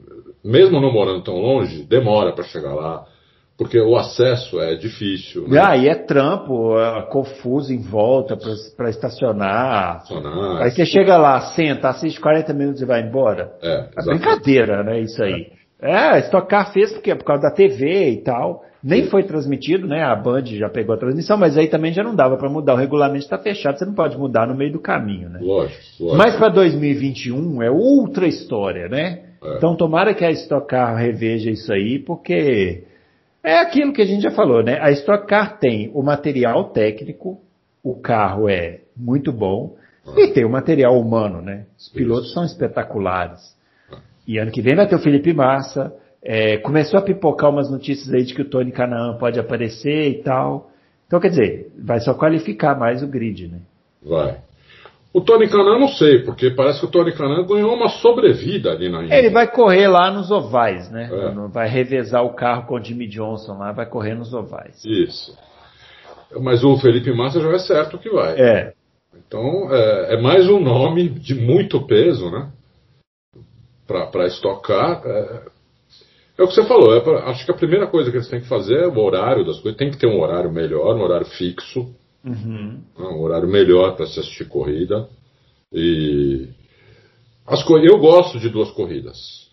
[0.43, 3.05] mesmo não morando tão longe, demora para chegar lá
[3.57, 5.47] porque o acesso é difícil.
[5.47, 5.59] Né?
[5.59, 10.03] Ah, e é trampo, é confuso em volta para estacionar.
[10.03, 10.61] estacionar.
[10.61, 13.51] Aí você chega lá, senta, assiste 40 minutos e vai embora.
[13.63, 15.01] É, é brincadeira, né?
[15.01, 15.47] Isso aí.
[15.81, 18.63] É, é Estocar fez porque por causa da TV e tal.
[18.83, 20.03] Nem foi transmitido, né?
[20.03, 22.75] A Band já pegou a transmissão, mas aí também já não dava para mudar.
[22.75, 25.39] O regulamento está fechado, você não pode mudar no meio do caminho, né?
[25.41, 25.81] Lógico.
[25.99, 26.15] lógico.
[26.15, 29.23] Mas para 2021 é outra história, né?
[29.43, 29.57] É.
[29.57, 32.83] Então tomara que a Estocar reveja isso aí, porque
[33.47, 34.77] é aquilo que a gente já falou, né?
[34.81, 37.39] A Stock Car tem o material técnico,
[37.81, 39.77] o carro é muito bom,
[40.17, 41.65] e tem o material humano, né?
[41.77, 42.33] Os pilotos Isso.
[42.33, 43.55] são espetaculares.
[44.27, 45.93] E ano que vem vai ter o Felipe Massa.
[46.21, 50.21] É, começou a pipocar umas notícias aí de que o Tony Canaan pode aparecer e
[50.21, 50.69] tal.
[51.05, 53.59] Então, quer dizer, vai só qualificar mais o grid, né?
[54.03, 54.39] Vai.
[55.17, 58.87] O Tony Canan não sei, porque parece que o Tony Canan ganhou uma sobrevida ali
[58.87, 59.15] na Índia.
[59.15, 61.09] Ele vai correr lá nos ovais, né?
[61.11, 61.47] É.
[61.47, 64.85] Vai revezar o carro com o Jimmy Johnson lá, vai correr nos ovais.
[64.85, 65.35] Isso.
[66.39, 68.39] Mas o Felipe Massa já é certo que vai.
[68.39, 68.73] É.
[69.15, 72.51] Então é, é mais um nome de muito peso, né?
[73.87, 75.01] Para estocar.
[75.03, 75.41] É,
[76.37, 76.95] é, o que você falou.
[76.95, 79.43] É pra, acho que a primeira coisa que eles têm que fazer é o horário
[79.43, 79.79] das coisas.
[79.79, 81.91] Tem que ter um horário melhor, um horário fixo
[82.27, 82.81] Uhum.
[82.97, 85.07] Um horário melhor para se assistir corrida.
[85.71, 86.49] E
[87.45, 89.47] as co eu gosto de duas corridas.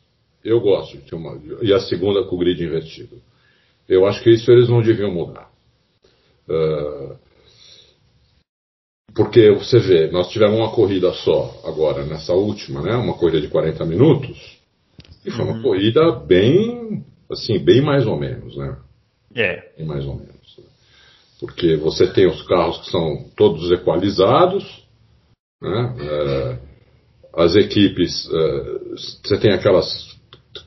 [0.45, 1.41] Eu gosto de uma.
[1.63, 3.23] E a segunda com o grid invertido.
[3.89, 5.51] Eu acho que isso eles não deviam mudar.
[6.49, 7.17] Uh,
[9.15, 12.95] porque você vê, nós tivemos uma corrida só agora, nessa última, né?
[12.97, 14.59] Uma corrida de 40 minutos.
[15.25, 15.63] E foi uma uhum.
[15.63, 18.77] corrida bem, assim, bem mais ou menos, né?
[19.35, 19.73] É.
[19.77, 20.35] Bem mais ou menos
[21.45, 24.65] porque você tem os carros que são todos equalizados,
[25.61, 25.95] né?
[26.01, 26.59] É,
[27.35, 28.79] as equipes, é,
[29.23, 29.87] você tem aquelas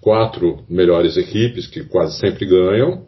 [0.02, 3.08] quatro melhores equipes que quase sempre ganham.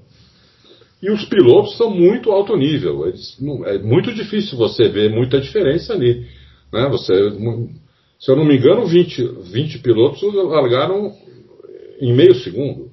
[1.02, 3.08] E os pilotos são muito alto nível.
[3.08, 6.26] Eles, é muito difícil você ver muita diferença ali.
[6.74, 6.90] Né?
[6.90, 7.14] Você,
[8.20, 11.14] se eu não me engano, 20, 20 pilotos largaram
[12.02, 12.92] em meio segundo.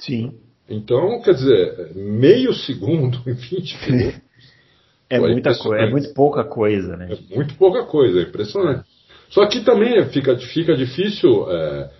[0.00, 0.43] Sim.
[0.68, 4.20] Então, quer dizer, meio segundo em 20 pilotos.
[5.10, 7.08] é, muita coisa, é muito pouca coisa, né?
[7.10, 8.84] É muito pouca coisa, é impressionante.
[9.28, 11.90] Só que também fica, fica difícil é,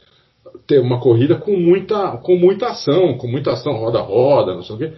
[0.66, 4.78] ter uma corrida com muita, com muita ação, com muita ação roda-roda, não sei o
[4.78, 4.92] quê.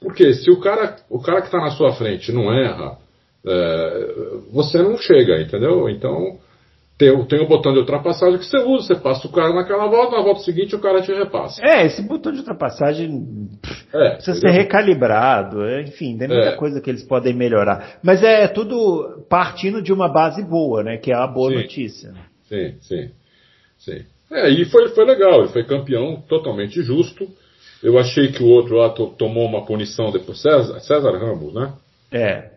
[0.00, 2.98] Porque se o cara, o cara que está na sua frente não erra,
[3.46, 4.16] é,
[4.52, 5.88] você não chega, entendeu?
[5.88, 6.38] Então
[6.96, 10.16] tem, tem o botão de ultrapassagem que você usa, você passa o cara naquela volta,
[10.16, 11.60] na volta seguinte o cara te repassa.
[11.64, 13.48] É, esse botão de ultrapassagem
[13.92, 16.56] é, precisa ser recalibrado, é, enfim, tem muita é.
[16.56, 17.98] coisa que eles podem melhorar.
[18.00, 20.96] Mas é tudo partindo de uma base boa, né?
[20.96, 22.14] Que é a boa sim, notícia.
[22.48, 23.10] Sim, sim,
[23.76, 24.04] sim.
[24.30, 27.26] É, e foi, foi legal, ele foi campeão totalmente justo.
[27.82, 31.72] Eu achei que o outro lá tomou uma punição depois, César, César Ramos, né?
[32.12, 32.53] É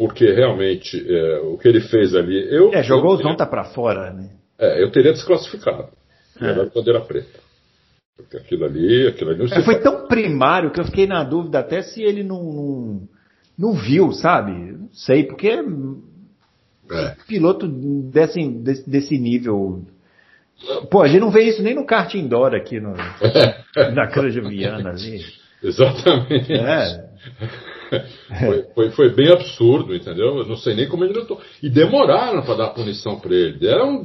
[0.00, 2.48] porque realmente é, o que ele fez ali.
[2.50, 4.30] Eu, é, jogou eu, o Zonta para fora, né?
[4.58, 5.90] É, eu teria desclassificado.
[6.40, 6.54] É.
[6.54, 7.38] Da bandeira preta.
[8.16, 11.82] Porque aquilo ali, aquilo ali é, Foi tão primário que eu fiquei na dúvida até
[11.82, 13.08] se ele não, não,
[13.58, 14.52] não viu, sabe?
[14.52, 17.16] Não sei, porque é.
[17.28, 19.84] piloto desse, desse, desse nível.
[20.90, 22.94] Pô, a gente não vê isso nem no kart indoor aqui no,
[23.94, 25.20] na Cranja Viana ali.
[25.62, 26.50] Exatamente.
[26.54, 27.10] É.
[28.38, 30.38] foi, foi, foi, bem absurdo, entendeu?
[30.38, 31.40] Eu não sei nem como ele lutou.
[31.62, 33.58] E demoraram para dar punição para ele.
[33.58, 34.02] Deram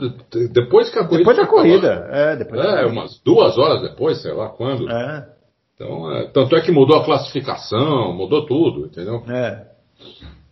[0.52, 1.18] depois que a corrida.
[1.20, 4.90] Depois da corrida, é, depois é, da umas duas horas depois, sei lá quando.
[4.90, 5.28] É.
[5.76, 9.24] Então, é, tanto é que mudou a classificação, mudou tudo, entendeu?
[9.30, 9.68] É.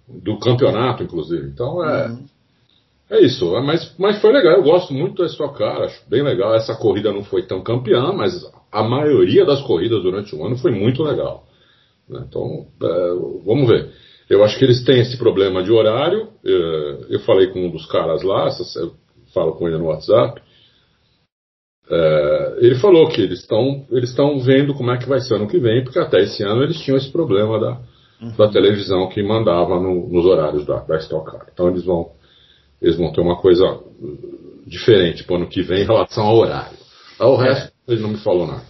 [0.07, 1.47] Do campeonato, inclusive.
[1.47, 2.07] Então é.
[2.07, 2.25] Uhum.
[3.09, 6.55] É isso, mas, mas foi legal, eu gosto muito da Stock Car, acho bem legal.
[6.55, 8.33] Essa corrida não foi tão campeã, mas
[8.71, 11.45] a maioria das corridas durante o ano foi muito legal.
[12.09, 12.23] Né?
[12.27, 13.09] Então, é,
[13.45, 13.91] vamos ver.
[14.29, 16.29] Eu acho que eles têm esse problema de horário.
[16.45, 18.93] É, eu falei com um dos caras lá, eu
[19.33, 20.41] falo com ele no WhatsApp.
[21.89, 25.49] É, ele falou que eles estão eles estão vendo como é que vai ser ano
[25.49, 27.81] que vem, porque até esse ano eles tinham esse problema da,
[28.21, 28.35] uhum.
[28.37, 31.47] da televisão que mandava no, nos horários da, da Stock Car.
[31.51, 32.11] Então eles vão
[32.81, 33.79] eles vão ter uma coisa
[34.65, 36.77] diferente para o ano que vem em relação ao horário.
[37.19, 38.63] Ao resto, ele não me falou nada.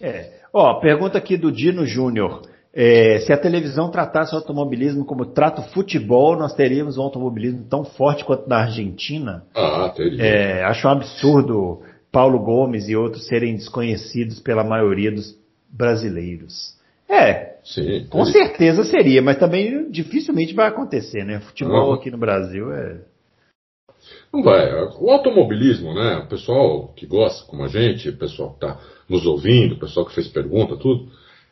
[0.00, 0.40] É.
[0.52, 2.42] Ó, pergunta aqui do Dino Júnior.
[2.72, 7.64] É, se a televisão tratasse o automobilismo como trata o futebol, nós teríamos um automobilismo
[7.68, 9.44] tão forte quanto na Argentina.
[9.54, 10.22] Ah, teria.
[10.22, 11.82] É, acho um absurdo
[12.12, 15.36] Paulo Gomes e outros serem desconhecidos pela maioria dos
[15.68, 16.78] brasileiros.
[17.08, 21.40] É, Sim, com certeza seria, mas também dificilmente vai acontecer, né?
[21.40, 23.00] Futebol aqui no Brasil é.
[24.32, 24.72] Não vai.
[24.98, 26.22] O automobilismo, né?
[26.24, 30.06] O pessoal que gosta, como a gente, o pessoal que está nos ouvindo, o pessoal
[30.06, 31.10] que fez pergunta, tudo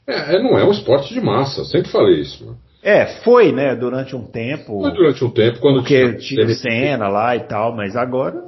[0.09, 2.47] é, é, não é um esporte de massa, sempre falei isso.
[2.47, 2.55] Né?
[2.83, 4.81] É, foi, né, durante um tempo.
[4.81, 8.43] Foi durante um tempo, quando porque tinha, tinha cena lá e tal, mas agora.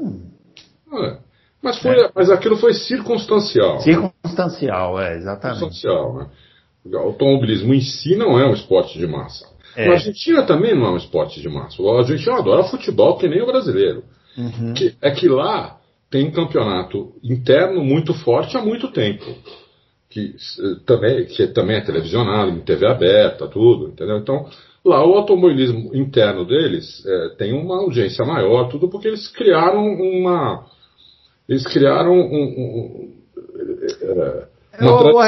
[0.93, 1.19] É.
[1.62, 2.11] Mas, foi, é.
[2.15, 3.81] mas aquilo foi circunstancial.
[3.81, 5.59] Circunstancial, é, exatamente.
[5.59, 6.27] Circunstancial, né?
[6.82, 9.47] O automobilismo em si não é um esporte de massa.
[9.77, 9.89] É.
[9.89, 11.82] A Argentina também não é um esporte de massa.
[11.82, 14.03] A Argentina adora futebol que nem o brasileiro.
[14.39, 14.73] Uhum.
[14.73, 15.77] Que, é que lá
[16.11, 19.27] tem um campeonato interno muito forte há muito tempo
[20.11, 20.35] que
[20.85, 24.19] também, que também é televisionado, em TV aberta, tudo, entendeu?
[24.19, 24.45] Então,
[24.85, 30.66] lá o automobilismo interno deles é, tem uma audiência maior, tudo porque eles criaram uma.
[31.49, 32.19] Eles criaram um.
[32.19, 33.20] um, um
[34.81, 35.20] uma o,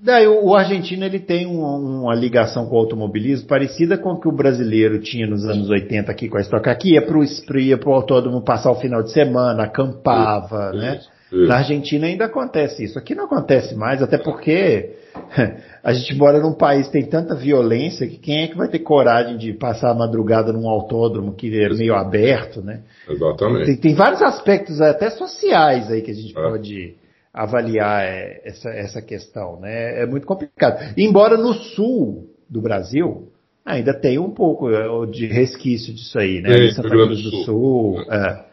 [0.00, 4.28] daí, o argentino ele tem um, uma ligação com o automobilismo parecida com o que
[4.28, 7.92] o brasileiro tinha nos anos 80 aqui com a Stock Car, que ia para o
[7.92, 10.96] autódromo passar o final de semana, acampava, isso, né?
[10.96, 11.11] Isso.
[11.32, 12.98] Na Argentina ainda acontece isso.
[12.98, 14.90] Aqui não acontece mais, até porque
[15.82, 18.80] a gente mora num país que tem tanta violência que quem é que vai ter
[18.80, 22.82] coragem de passar a madrugada num autódromo que é meio aberto, né?
[23.08, 23.64] Exatamente.
[23.64, 26.42] Tem, tem vários aspectos até sociais aí que a gente é.
[26.42, 26.96] pode
[27.32, 30.02] avaliar é, essa, essa questão, né?
[30.02, 30.92] É muito complicado.
[30.98, 33.28] Embora no sul do Brasil
[33.64, 36.54] ainda tem um pouco é, de resquício disso aí, né?
[36.54, 37.44] Tem, Santa Cruz do Sul.
[37.44, 38.44] sul é.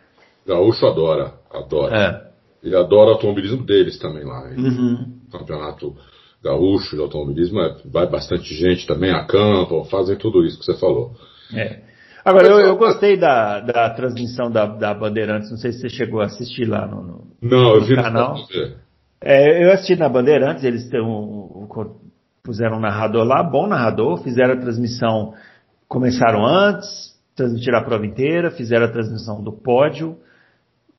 [0.48, 1.98] Gaúcho adora, adora.
[2.26, 2.29] É.
[2.64, 4.50] Ele adora o automobilismo deles também lá.
[4.50, 5.20] Uhum.
[5.32, 5.96] Campeonato
[6.44, 11.12] gaúcho de automobilismo, é, vai bastante gente também, acampa, fazem tudo isso que você falou.
[11.54, 11.82] É.
[12.24, 16.22] Agora, eu, eu gostei da, da transmissão da, da Bandeirantes, não sei se você chegou
[16.22, 18.36] a assistir lá no, no Não, eu vi canal.
[19.22, 21.02] É, eu assisti na Bandeirantes, eles têm
[22.44, 25.34] puseram um narrador lá, bom narrador, fizeram a transmissão,
[25.88, 30.18] começaram antes, transmitiram a prova inteira, fizeram a transmissão do pódio,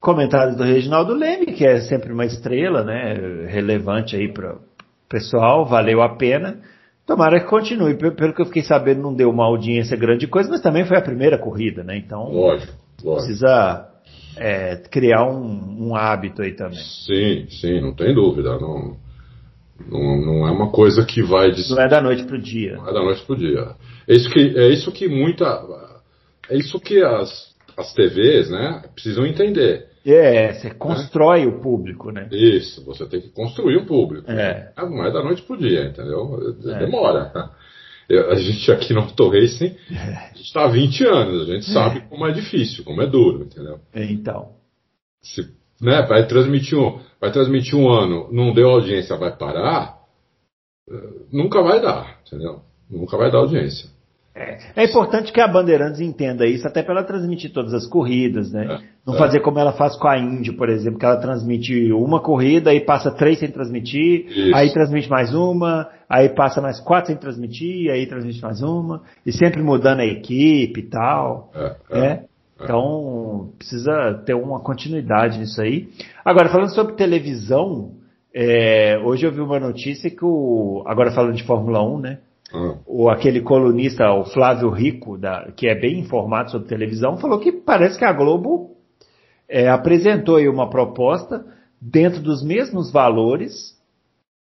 [0.00, 3.46] comentários do Reginaldo Leme, que é sempre uma estrela, né?
[3.48, 4.60] Relevante aí para o
[5.08, 6.58] pessoal, valeu a pena.
[7.06, 7.94] Tomara que continue.
[7.94, 11.02] Pelo que eu fiquei sabendo, não deu uma audiência grande coisa, mas também foi a
[11.02, 11.96] primeira corrida, né?
[11.96, 12.30] Então.
[12.30, 12.72] Lógico,
[13.04, 13.26] lógico.
[13.26, 13.88] Precisa
[14.36, 16.78] é, criar um, um, hábito aí também.
[16.78, 18.58] Sim, sim, não tem dúvida.
[18.58, 18.96] Não,
[19.88, 21.50] não, não é uma coisa que vai.
[21.50, 21.68] Des...
[21.68, 22.76] Não é da noite para o dia.
[22.76, 23.74] Não é da noite para o dia.
[24.08, 25.44] É isso que, é isso que muita.
[26.48, 29.89] É isso que as, as TVs né, precisam entender.
[30.04, 31.46] É, você constrói é?
[31.46, 32.28] o público, né?
[32.32, 34.30] Isso, você tem que construir o público.
[34.30, 34.72] É.
[34.76, 36.54] Não é da noite pro dia, entendeu?
[36.64, 36.78] É.
[36.78, 37.52] Demora.
[38.30, 42.00] a gente aqui no Auto Racing, a gente está há 20 anos, a gente sabe
[42.08, 43.78] como é difícil, como é duro, entendeu?
[43.94, 44.52] Então.
[45.22, 45.42] Se,
[45.80, 49.98] né, vai transmitir um, vai transmitir um ano, não deu audiência, vai parar,
[50.90, 52.62] eh, nunca vai dar, entendeu?
[52.90, 53.88] Nunca vai dar audiência.
[54.32, 58.52] É, é, importante que a Bandeirantes entenda isso, até para ela transmitir todas as corridas,
[58.52, 58.64] né?
[58.64, 59.18] É, Não é.
[59.18, 62.80] fazer como ela faz com a Indy, por exemplo, que ela transmite uma corrida e
[62.80, 64.54] passa três sem transmitir, isso.
[64.54, 69.32] aí transmite mais uma, aí passa mais quatro sem transmitir, aí transmite mais uma, e
[69.32, 71.50] sempre mudando a equipe e tal.
[71.90, 72.24] É né?
[72.62, 75.88] Então, precisa ter uma continuidade nisso aí.
[76.24, 77.92] Agora, falando sobre televisão,
[78.34, 80.84] é, hoje eu vi uma notícia que o.
[80.86, 82.18] Agora falando de Fórmula 1, né?
[82.86, 87.52] O, aquele colunista, o Flávio Rico, da, que é bem informado sobre televisão, falou que
[87.52, 88.76] parece que a Globo
[89.48, 91.44] é, apresentou aí uma proposta
[91.80, 93.78] dentro dos mesmos valores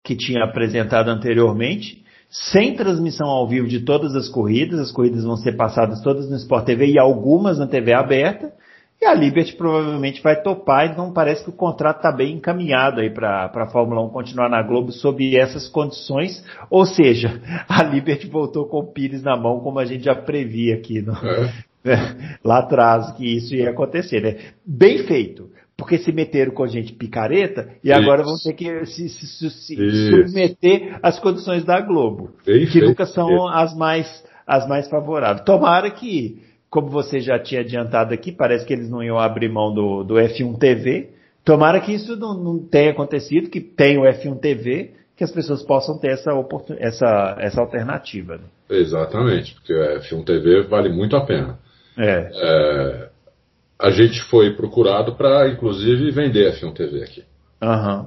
[0.03, 5.37] que tinha apresentado anteriormente, sem transmissão ao vivo de todas as corridas, as corridas vão
[5.37, 8.53] ser passadas todas no Sport TV e algumas na TV aberta,
[9.01, 13.09] e a Liberty provavelmente vai topar, então parece que o contrato está bem encaminhado aí
[13.09, 16.45] para a Fórmula 1 continuar na Globo sob essas condições.
[16.69, 20.75] Ou seja, a Liberty voltou com o Pires na mão, como a gente já previa
[20.75, 21.51] aqui no, é.
[22.45, 24.21] lá atrás, que isso ia acontecer.
[24.21, 24.37] Né?
[24.67, 25.49] Bem feito,
[25.79, 27.99] porque se meteram com gente picareta e isso.
[27.99, 32.89] agora vão ter que se, se, se submeter às condições da Globo, bem que feito.
[32.89, 35.47] nunca são as mais, as mais favoráveis.
[35.47, 39.75] Tomara que como você já tinha adiantado aqui, parece que eles não iam abrir mão
[39.75, 41.11] do, do F1 TV.
[41.45, 45.65] Tomara que isso não, não tenha acontecido, que tenha o F1 TV, que as pessoas
[45.65, 46.31] possam ter essa,
[46.79, 48.37] essa, essa alternativa.
[48.37, 48.45] Né?
[48.71, 51.59] Exatamente, porque o F1 TV vale muito a pena.
[51.99, 52.31] É.
[52.33, 53.11] é
[53.77, 57.25] a gente foi procurado para, inclusive, vender F1 TV aqui.
[57.63, 58.07] Uhum.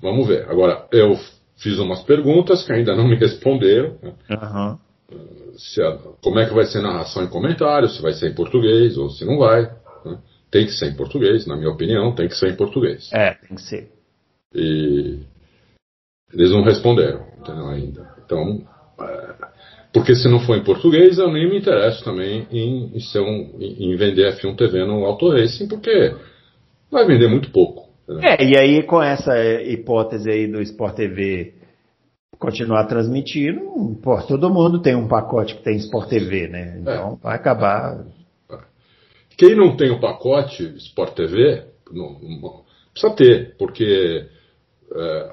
[0.00, 0.48] Vamos ver.
[0.48, 1.16] Agora, eu
[1.56, 3.96] fiz umas perguntas que ainda não me responderam.
[4.02, 4.78] Uhum
[5.58, 8.96] se a, como é que vai ser narração em comentários, se vai ser em português
[8.96, 9.62] ou se não vai.
[10.04, 10.18] Né?
[10.50, 13.10] Tem que ser em português, na minha opinião, tem que ser em português.
[13.12, 13.90] É, tem que ser.
[14.54, 15.18] E
[16.32, 18.14] eles não responderam entendeu, ainda.
[18.24, 18.62] Então,
[19.00, 19.34] é,
[19.92, 23.56] porque se não for em português, eu nem me interesso também em, em, ser um,
[23.58, 26.14] em vender F1 TV no Auto Racing, porque
[26.90, 27.88] vai vender muito pouco.
[28.04, 28.30] Entendeu?
[28.30, 31.57] É, e aí com essa hipótese aí do Sport TV
[32.38, 33.60] continuar transmitindo,
[34.02, 36.78] pô, todo mundo tem um pacote que tem Sport TV, né?
[36.80, 37.22] Então é.
[37.22, 38.04] vai acabar.
[39.36, 42.62] Quem não tem o pacote Sport TV, não, não,
[42.92, 44.26] precisa ter, porque
[44.94, 45.32] é,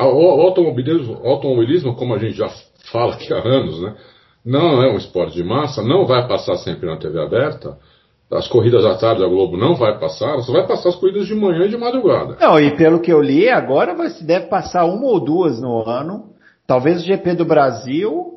[0.00, 2.48] o automobilismo, automobilismo, como a gente já
[2.90, 3.96] fala aqui há anos, né?
[4.44, 7.76] Não é um esporte de massa, não vai passar sempre na TV aberta
[8.30, 11.34] as corridas à tarde a Globo não vai passar, só vai passar as corridas de
[11.34, 12.36] manhã e de madrugada.
[12.40, 15.88] Não, e pelo que eu li, agora vai, se deve passar uma ou duas no
[15.88, 16.30] ano,
[16.66, 18.36] talvez o GP do Brasil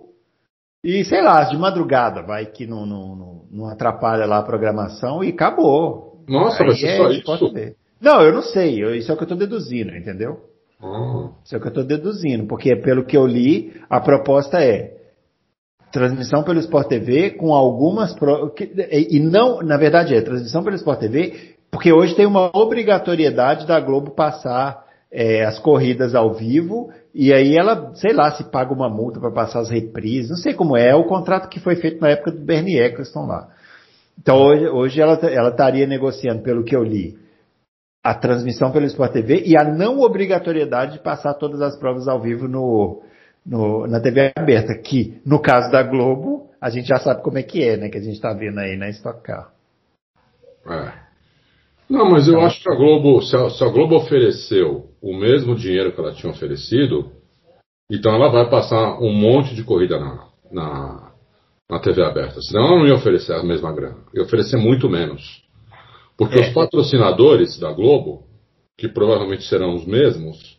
[0.84, 5.24] e sei lá, de madrugada, vai que não, não, não, não atrapalha lá a programação
[5.24, 6.24] e acabou.
[6.28, 7.54] Nossa, Aí vai ser é, só isso?
[8.00, 10.40] Não, eu não sei, eu, isso é o que eu estou deduzindo, entendeu?
[10.82, 11.32] Ah.
[11.44, 14.99] Isso é o que eu estou deduzindo, porque pelo que eu li, a proposta é
[15.92, 18.54] transmissão pelo Sport TV com algumas pro...
[18.92, 23.80] e não, na verdade é transmissão pelo Sport TV, porque hoje tem uma obrigatoriedade da
[23.80, 28.90] Globo passar é, as corridas ao vivo e aí ela, sei lá, se paga uma
[28.90, 32.00] multa para passar as reprises, não sei como é, é o contrato que foi feito
[32.00, 33.50] na época do Bernie Eccleston lá.
[34.20, 37.18] Então hoje, hoje ela, ela estaria negociando, pelo que eu li,
[38.04, 42.22] a transmissão pelo Sport TV e a não obrigatoriedade de passar todas as provas ao
[42.22, 43.02] vivo no,
[43.50, 47.44] no, na TV aberta, que no caso da Globo, a gente já sabe como é
[47.44, 47.90] que é, né?
[47.90, 49.52] Que a gente está vendo aí na Stock Car.
[50.68, 51.10] É.
[51.90, 55.18] Não, mas eu então, acho que a Globo, se a, se a, Globo ofereceu o
[55.18, 57.12] mesmo dinheiro que ela tinha oferecido,
[57.92, 61.12] então ela vai passar um monte de corrida na, na,
[61.68, 62.40] na TV aberta.
[62.42, 63.98] Senão ela não ia oferecer a mesma grana.
[64.14, 65.44] Ia oferecer muito menos.
[66.16, 66.42] Porque é.
[66.42, 68.28] os patrocinadores da Globo,
[68.78, 70.59] que provavelmente serão os mesmos,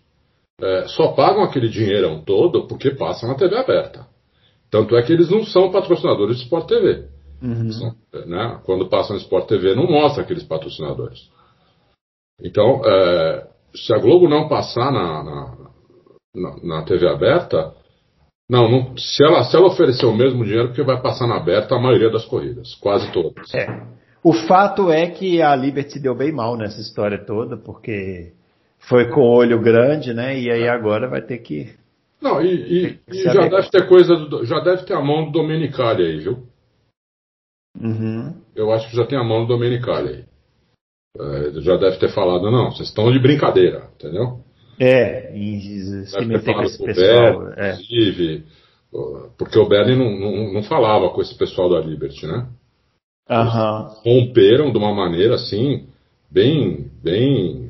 [0.62, 4.06] é, só pagam aquele dinheirão todo porque passam na TV aberta.
[4.70, 7.08] Tanto é que eles não são patrocinadores de Sport TV.
[7.42, 7.94] Uhum.
[8.26, 8.60] Né?
[8.64, 11.28] Quando passa no Sport TV, não mostra aqueles patrocinadores.
[12.42, 15.56] Então, é, se a Globo não passar na, na,
[16.34, 17.74] na, na TV aberta,
[18.48, 21.74] não, não, se, ela, se ela oferecer o mesmo dinheiro, porque vai passar na aberta
[21.74, 23.52] a maioria das corridas, quase todas.
[23.54, 23.66] É.
[24.22, 28.32] O fato é que a Liberty se deu bem mal nessa história toda, porque
[28.80, 30.38] foi com olho grande, né?
[30.38, 31.74] E aí agora vai ter que.
[32.20, 35.32] Não, e, e, e já deve ter coisa, do, já deve ter a mão do
[35.32, 36.46] Domenicali aí, viu?
[37.80, 38.34] Uhum.
[38.54, 40.24] Eu acho que já tem a mão do Domenicali aí.
[41.18, 44.40] É, já deve ter falado, não, vocês estão de brincadeira, entendeu?
[44.78, 45.60] É, em
[46.04, 47.52] se meter com esse pessoal.
[47.52, 47.74] É.
[47.74, 48.44] Inclusive,
[49.36, 52.48] porque o Bernie não, não, não, falava com esse pessoal da Liberty, né?
[53.28, 53.86] Uhum.
[54.02, 55.86] romperam de uma maneira assim,
[56.28, 57.69] bem, bem,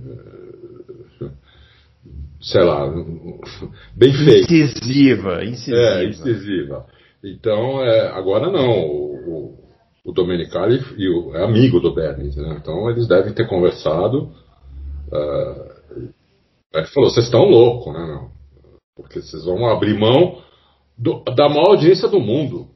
[2.41, 2.89] sei lá,
[3.95, 4.53] bem feita.
[4.53, 5.77] Incisiva, incisiva.
[5.77, 6.87] É, incisiva.
[7.23, 8.71] Então, é, agora não.
[8.71, 9.61] O,
[10.05, 12.59] o Domenicali e o, é amigo do Bernie, né?
[12.61, 14.33] Então eles devem ter conversado.
[15.13, 16.11] Uh,
[16.73, 18.31] ele falou, vocês estão loucos, né, meu?
[18.97, 20.43] Porque vocês vão abrir mão
[20.97, 22.69] do, da maior audiência do mundo.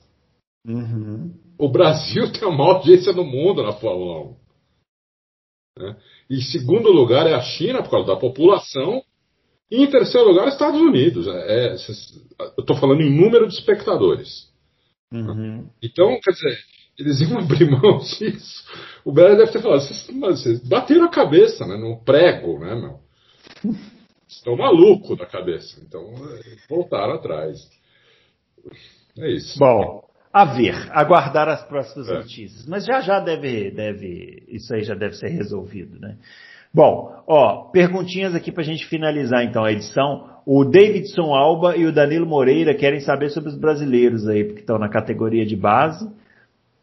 [0.66, 1.34] Uhum.
[1.58, 4.36] O Brasil tem a maior audiência do mundo na Fórmula 1.
[5.78, 5.96] Né?
[6.30, 9.02] Em segundo lugar é a China, por causa da população.
[9.70, 11.26] E em terceiro lugar, Estados Unidos.
[11.26, 14.52] É, é, eu estou falando em número de espectadores.
[15.12, 15.68] Uhum.
[15.82, 16.58] Então, quer dizer,
[16.98, 18.64] eles iam abrir mão disso.
[19.04, 23.00] O Bela deve ter falado, vocês, bateram a cabeça né, no prego, né, meu?
[24.28, 25.80] Estão malucos da cabeça.
[25.86, 26.12] Então,
[26.68, 27.58] voltaram atrás.
[29.18, 29.58] É isso.
[29.58, 32.14] Bom, a ver, aguardar as próximas é.
[32.14, 32.66] notícias.
[32.66, 36.18] Mas já já deve, deve, isso aí já deve ser resolvido, né?
[36.74, 40.28] Bom, ó, perguntinhas aqui para a gente finalizar então a edição.
[40.44, 44.76] O Davidson Alba e o Danilo Moreira querem saber sobre os brasileiros aí, porque estão
[44.76, 46.04] na categoria de base.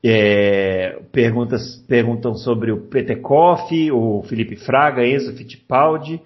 [0.04, 6.22] É, perguntas, perguntam sobre o Petekoff, o Felipe Fraga, Enzo Fittipaldi.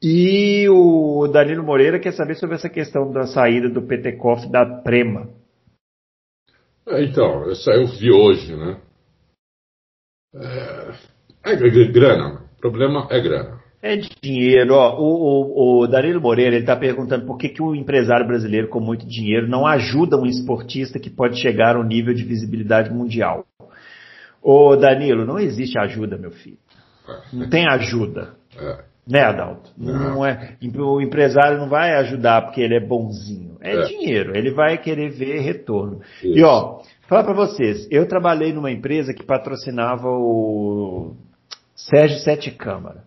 [0.00, 5.30] E o Danilo Moreira quer saber sobre essa questão da saída do Petekoff da Prema.
[6.86, 8.80] É, então, essa eu vi hoje, né?
[10.34, 13.60] É, é grana, problema é grana.
[13.82, 14.96] É dinheiro, ó.
[14.96, 18.78] O, o, o Danilo Moreira ele está perguntando por que, que o empresário brasileiro com
[18.78, 23.44] muito dinheiro não ajuda um esportista que pode chegar ao nível de visibilidade mundial.
[24.40, 26.58] Ô Danilo, não existe ajuda, meu filho.
[27.32, 28.34] Não tem ajuda.
[28.56, 28.84] É.
[29.08, 29.70] Né, Adalto?
[29.76, 30.14] Não.
[30.14, 30.26] não.
[30.26, 30.56] é.
[30.78, 33.56] O empresário não vai ajudar porque ele é bonzinho.
[33.60, 33.84] É, é.
[33.86, 34.36] dinheiro.
[34.36, 36.00] Ele vai querer ver retorno.
[36.22, 36.38] Isso.
[36.38, 41.16] E ó, falar para vocês, eu trabalhei numa empresa que patrocinava o
[41.88, 43.04] Sérgio Sete Câmara.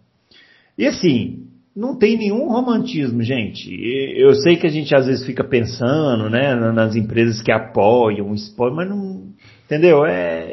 [0.78, 3.70] E assim, não tem nenhum romantismo, gente.
[4.18, 8.36] Eu sei que a gente às vezes fica pensando, né, nas empresas que apoiam o
[8.36, 9.30] esporte, mas não,
[9.66, 10.06] entendeu?
[10.06, 10.44] É,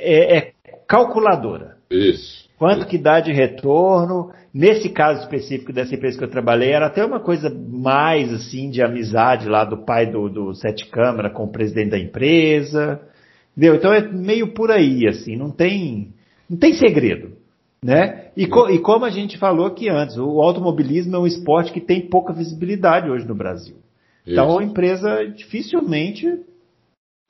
[0.00, 0.52] é, é
[0.88, 1.76] calculadora.
[1.90, 2.48] Isso.
[2.58, 4.30] Quanto que dá de retorno?
[4.54, 8.82] Nesse caso específico dessa empresa que eu trabalhei, era até uma coisa mais assim de
[8.82, 13.00] amizade lá do pai do, do Sete Câmara com o presidente da empresa.
[13.56, 13.74] Entendeu?
[13.74, 16.12] Então é meio por aí, assim, não tem,
[16.48, 17.41] não tem segredo.
[17.84, 18.30] Né?
[18.36, 21.80] E, co e, como a gente falou aqui antes, o automobilismo é um esporte que
[21.80, 23.76] tem pouca visibilidade hoje no Brasil.
[24.24, 24.32] Isso.
[24.32, 26.26] Então a empresa dificilmente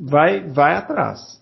[0.00, 1.40] vai, vai atrás.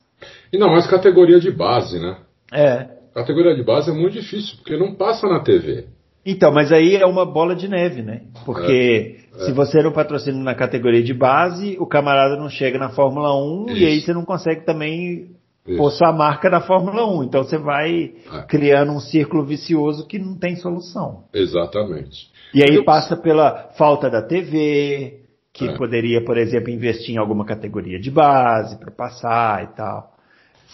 [0.52, 2.18] E não mais categoria de base, né?
[2.52, 2.88] É.
[3.12, 5.86] Categoria de base é muito difícil, porque não passa na TV.
[6.24, 8.22] Então, mas aí é uma bola de neve, né?
[8.44, 9.46] Porque é, é.
[9.46, 13.66] se você não patrocina na categoria de base, o camarada não chega na Fórmula 1
[13.70, 13.76] Isso.
[13.78, 15.30] e aí você não consegue também
[15.64, 17.24] pôr sua marca na Fórmula 1.
[17.24, 18.42] Então você vai é.
[18.48, 21.24] criando um círculo vicioso que não tem solução.
[21.32, 22.30] Exatamente.
[22.54, 22.84] E aí Eu...
[22.84, 25.20] passa pela falta da TV,
[25.52, 25.76] que é.
[25.76, 30.10] poderia, por exemplo, investir em alguma categoria de base para passar e tal.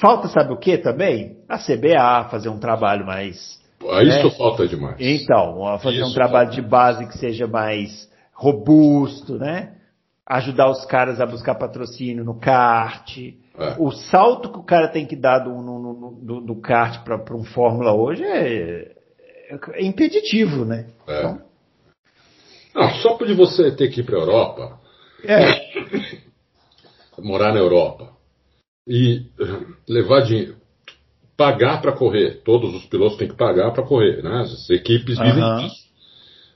[0.00, 1.38] Falta, sabe o que também?
[1.48, 3.58] A CBA fazer um trabalho mais.
[3.80, 4.30] Isso né?
[4.36, 4.96] falta demais.
[4.98, 6.62] Então, fazer Isso um trabalho falta.
[6.62, 9.75] de base que seja mais robusto, né?
[10.26, 13.16] Ajudar os caras a buscar patrocínio no kart.
[13.16, 13.76] É.
[13.78, 17.44] O salto que o cara tem que dar do, no, no, do kart para um
[17.44, 18.96] Fórmula hoje é,
[19.74, 20.88] é impeditivo, né?
[21.06, 21.18] É.
[21.20, 21.46] Então...
[22.74, 24.78] Não, só por você ter que ir para a Europa,
[25.24, 26.20] é.
[27.18, 28.12] morar na Europa
[28.86, 29.26] e
[29.88, 30.56] levar dinheiro,
[31.36, 34.42] pagar para correr, todos os pilotos têm que pagar para correr, né?
[34.42, 35.56] As equipes vivem uhum.
[35.58, 35.86] disso.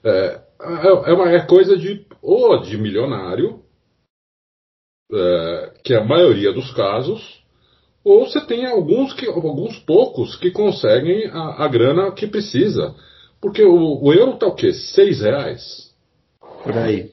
[0.05, 3.61] É, é, uma é coisa de ou de milionário
[5.13, 7.41] é, que é a maioria dos casos,
[8.05, 12.95] ou você tem alguns, que, alguns poucos que conseguem a, a grana que precisa.
[13.41, 14.73] Porque o, o euro está o quê?
[14.73, 15.95] Seis reais?
[16.63, 17.11] Por aí.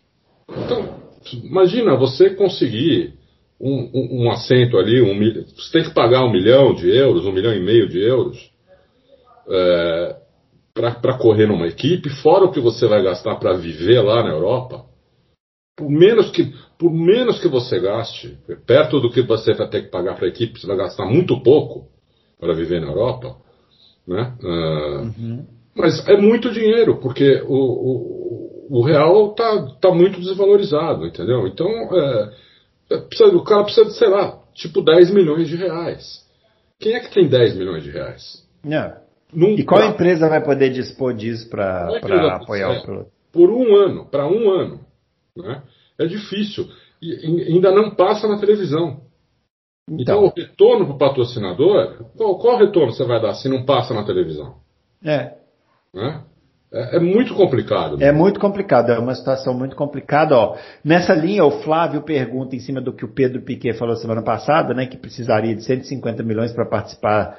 [0.50, 1.02] Então,
[1.44, 3.16] imagina você conseguir
[3.60, 5.18] um, um, um assento ali, um,
[5.56, 8.52] você tem que pagar um milhão de euros, um milhão e meio de euros
[9.50, 10.16] é,
[10.78, 14.86] para correr numa equipe, fora o que você vai gastar para viver lá na Europa,
[15.76, 19.90] por menos que por menos que você gaste, perto do que você vai ter que
[19.90, 21.88] pagar para a equipe, você vai gastar muito pouco
[22.40, 23.36] para viver na Europa,
[24.08, 24.36] né?
[24.44, 25.46] Uh, uhum.
[25.76, 31.48] Mas é muito dinheiro, porque o, o, o real está tá muito desvalorizado, entendeu?
[31.48, 32.34] Então, é,
[32.92, 36.26] é, precisa, o cara precisa de, sei lá, tipo 10 milhões de reais.
[36.80, 38.44] Quem é que tem 10 milhões de reais?
[38.64, 39.07] Não.
[39.34, 41.88] E qual empresa vai poder dispor disso para
[42.36, 43.12] apoiar o piloto?
[43.32, 44.80] Por um ano, para um ano.
[45.36, 45.62] Né?
[46.00, 46.68] É difícil.
[47.02, 49.02] E ainda não passa na televisão.
[49.90, 53.64] Então, então o retorno para o patrocinador, qual, qual retorno você vai dar se não
[53.64, 54.56] passa na televisão?
[55.04, 55.36] É.
[55.94, 56.24] Né?
[56.72, 57.98] É, é, muito complicado.
[57.98, 58.08] Né?
[58.08, 60.36] É muito complicado, é uma situação muito complicada.
[60.36, 60.58] Ó.
[60.84, 64.74] Nessa linha, o Flávio pergunta em cima do que o Pedro Piquet falou semana passada,
[64.74, 67.38] né, que precisaria de 150 milhões para participar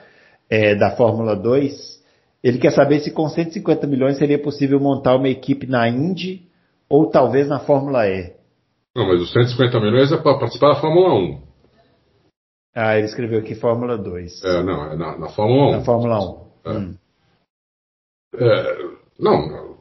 [0.50, 1.98] é, da Fórmula 2.
[2.42, 6.42] Ele quer saber se com 150 milhões seria possível montar uma equipe na Indy
[6.88, 8.32] ou talvez na Fórmula E.
[8.96, 11.42] Não, mas os 150 milhões é para participar da Fórmula 1.
[12.74, 14.44] Ah, ele escreveu aqui Fórmula 2.
[14.44, 15.70] É, não, é na, na Fórmula 1.
[15.72, 16.48] Na Fórmula 1.
[16.64, 16.70] É.
[16.70, 16.94] Hum.
[18.34, 18.76] É,
[19.18, 19.76] não,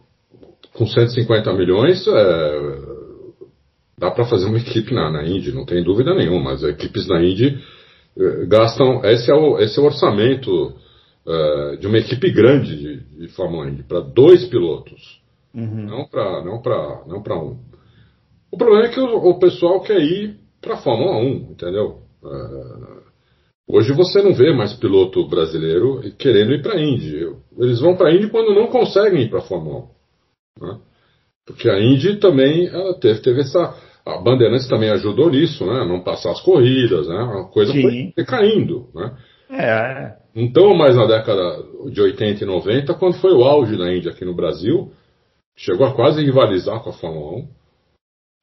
[0.73, 2.60] com 150 milhões é,
[3.99, 6.53] dá para fazer uma equipe na, na Indy, não tem dúvida nenhuma.
[6.53, 7.60] As equipes na Indy
[8.48, 9.03] gastam.
[9.06, 10.73] Esse é o, esse é o orçamento
[11.27, 15.22] é, de uma equipe grande de, de Fórmula Indy, para dois pilotos,
[15.53, 15.85] uhum.
[15.85, 16.61] não para não
[17.06, 17.60] não um.
[18.52, 21.99] O problema é que o, o pessoal quer ir para a Fórmula 1, entendeu?
[22.23, 23.07] É,
[23.69, 27.35] Hoje você não vê mais piloto brasileiro querendo ir para a Indy.
[27.60, 29.89] Eles vão para a Indy quando não conseguem ir para a Fórmula
[30.61, 30.65] 1.
[30.65, 30.80] Né?
[31.45, 33.76] Porque a Indy também ela teve, teve essa.
[34.07, 35.85] A Bandeirantes também ajudou nisso, né?
[35.85, 37.17] Não passar as corridas, né?
[37.17, 37.81] A coisa Sim.
[37.81, 39.17] foi decaindo, né?
[39.49, 40.15] É.
[40.35, 44.23] Então, mais na década de 80 e 90, quando foi o auge da Indy aqui
[44.23, 44.91] no Brasil,
[45.57, 47.57] chegou a quase rivalizar com a Fórmula 1.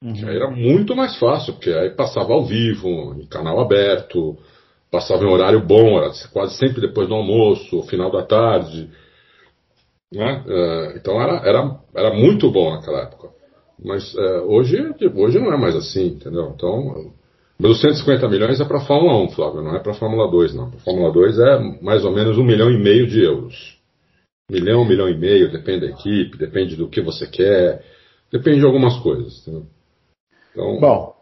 [0.04, 0.28] Uhum.
[0.28, 4.36] Aí era muito mais fácil, porque aí passava ao vivo, em canal aberto,
[4.90, 8.90] passava em horário bom, era quase sempre depois do almoço, final da tarde.
[10.12, 10.44] Né?
[10.46, 13.33] É, então era, era, era muito bom naquela época.
[13.82, 14.76] Mas é, hoje,
[15.14, 16.52] hoje não é mais assim, entendeu?
[16.54, 17.12] Então,
[17.58, 20.30] mas os 150 milhões é para a Fórmula 1, Flávio, não é para a Fórmula
[20.30, 20.68] 2, não.
[20.68, 23.78] A Fórmula 2 é mais ou menos um milhão e meio de euros.
[24.50, 27.84] Milhão, um milhão e meio, depende da equipe, depende do que você quer,
[28.30, 29.40] depende de algumas coisas.
[29.40, 29.66] Entendeu?
[30.52, 31.14] Então, Bom,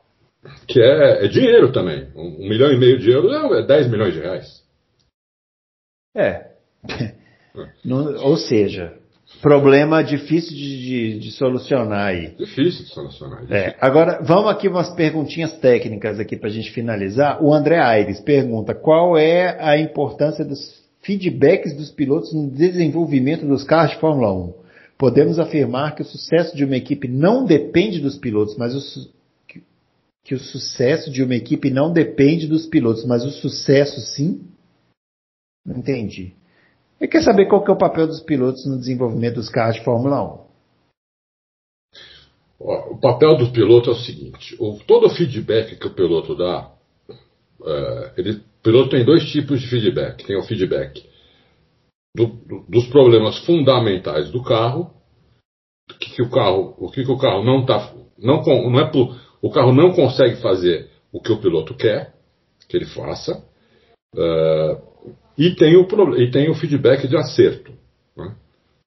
[0.66, 2.08] que é, é dinheiro também.
[2.16, 4.62] Um, um, milhão e meio de euros é 10 milhões de reais.
[6.16, 6.52] É.
[8.22, 8.98] ou seja,
[9.40, 12.34] problema difícil de, de, de, solucionar aí.
[12.36, 13.40] Difícil de solucionar.
[13.40, 13.56] Difícil.
[13.56, 13.76] É.
[13.80, 17.42] Agora, vamos aqui umas perguntinhas técnicas aqui para a gente finalizar.
[17.42, 23.64] O André Aires pergunta qual é a importância dos feedbacks dos pilotos no desenvolvimento dos
[23.64, 24.54] carros de Fórmula 1.
[24.98, 29.10] Podemos afirmar que o sucesso de uma equipe não depende dos pilotos, mas o,
[30.24, 34.42] que o sucesso de uma equipe não depende dos pilotos, mas o sucesso sim?
[35.66, 36.34] Não entendi.
[37.02, 39.82] Ele quer saber qual que é o papel dos pilotos no desenvolvimento dos carros de
[39.82, 40.52] Fórmula 1.
[42.60, 46.70] O papel do piloto é o seguinte: o, todo o feedback que o piloto dá,
[47.66, 50.24] é, ele, o piloto tem dois tipos de feedback.
[50.24, 51.04] Tem o feedback
[52.16, 54.94] do, do, dos problemas fundamentais do carro,
[55.98, 58.90] que, que o carro, o que, que o carro não está, não, não é
[59.42, 62.14] o carro não consegue fazer o que o piloto quer
[62.68, 63.44] que ele faça.
[64.14, 64.91] Uh,
[65.36, 65.86] e, tem o,
[66.16, 67.72] e tem o feedback de acerto,
[68.16, 68.34] né?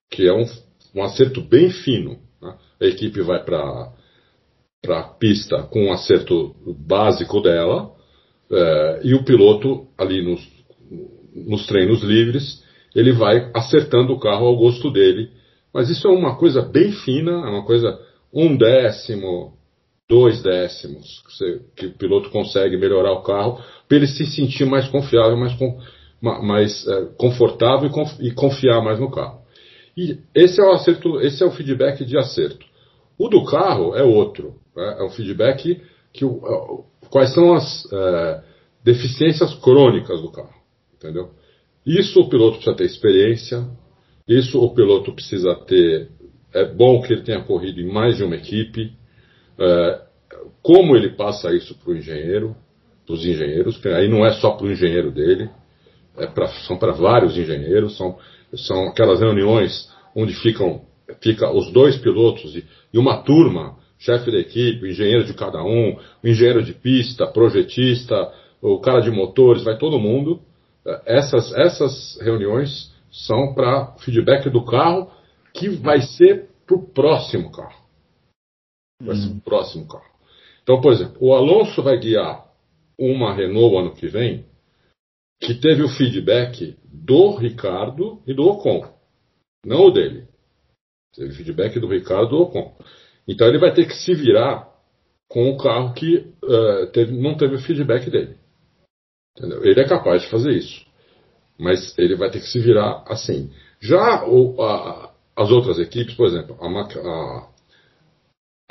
[0.09, 0.45] que é um,
[0.95, 2.19] um acerto bem fino.
[2.41, 2.55] Né?
[2.81, 3.91] A equipe vai para
[4.87, 7.91] a pista com um acerto básico dela,
[8.51, 10.47] uh, e o piloto, ali nos,
[11.33, 12.63] nos treinos livres,
[12.95, 15.29] ele vai acertando o carro ao gosto dele.
[15.73, 17.99] Mas isso é uma coisa bem fina, é uma coisa
[18.33, 19.53] um décimo,
[20.09, 24.65] dois décimos que, você, que, o piloto consegue melhorar o carro para ele se sentir
[24.65, 25.53] mais confiável, mais,
[26.25, 29.41] mais é, confortável e, conf, confiar mais no carro.
[29.95, 32.65] E esse é o acerto, esse é o feedback de acerto.
[33.17, 34.97] O do carro é outro, né?
[34.99, 35.81] é o feedback
[36.11, 38.43] que o, é, quais são as é,
[38.83, 40.55] deficiências crônicas do carro,
[40.95, 41.31] entendeu?
[41.85, 43.65] Isso o piloto precisa ter experiência,
[44.27, 46.09] isso o piloto precisa ter.
[46.53, 48.91] É bom que ele tenha corrido em mais de uma equipe,
[49.59, 50.01] é,
[50.61, 52.55] como ele passa isso para o engenheiro,
[53.05, 55.49] para os engenheiros, que aí não é só para o engenheiro dele,
[56.17, 58.17] é pra, são para vários engenheiros, são,
[58.55, 60.81] são aquelas reuniões onde ficam
[61.21, 65.97] fica os dois pilotos e, e uma turma chefe da equipe, engenheiro de cada um,
[66.23, 68.31] engenheiro de pista, projetista,
[68.61, 70.41] o cara de motores, vai todo mundo.
[71.05, 75.09] Essas, essas reuniões são para feedback do carro
[75.53, 77.85] que vai ser para o próximo carro.
[79.01, 80.15] Vai ser o próximo carro.
[80.63, 82.45] Então, por exemplo, o Alonso vai guiar
[82.99, 84.45] uma Renault ano que vem
[85.39, 88.87] que teve o feedback do Ricardo e do Ocon,
[89.65, 90.27] não o dele.
[91.15, 92.77] Teve feedback do Ricardo e do Ocon.
[93.27, 94.69] Então ele vai ter que se virar
[95.27, 98.37] com o carro que uh, teve, não teve o feedback dele.
[99.37, 99.63] Entendeu?
[99.65, 100.85] Ele é capaz de fazer isso.
[101.57, 103.51] Mas ele vai ter que se virar assim.
[103.79, 107.49] Já o, a, as outras equipes, por exemplo, a, a,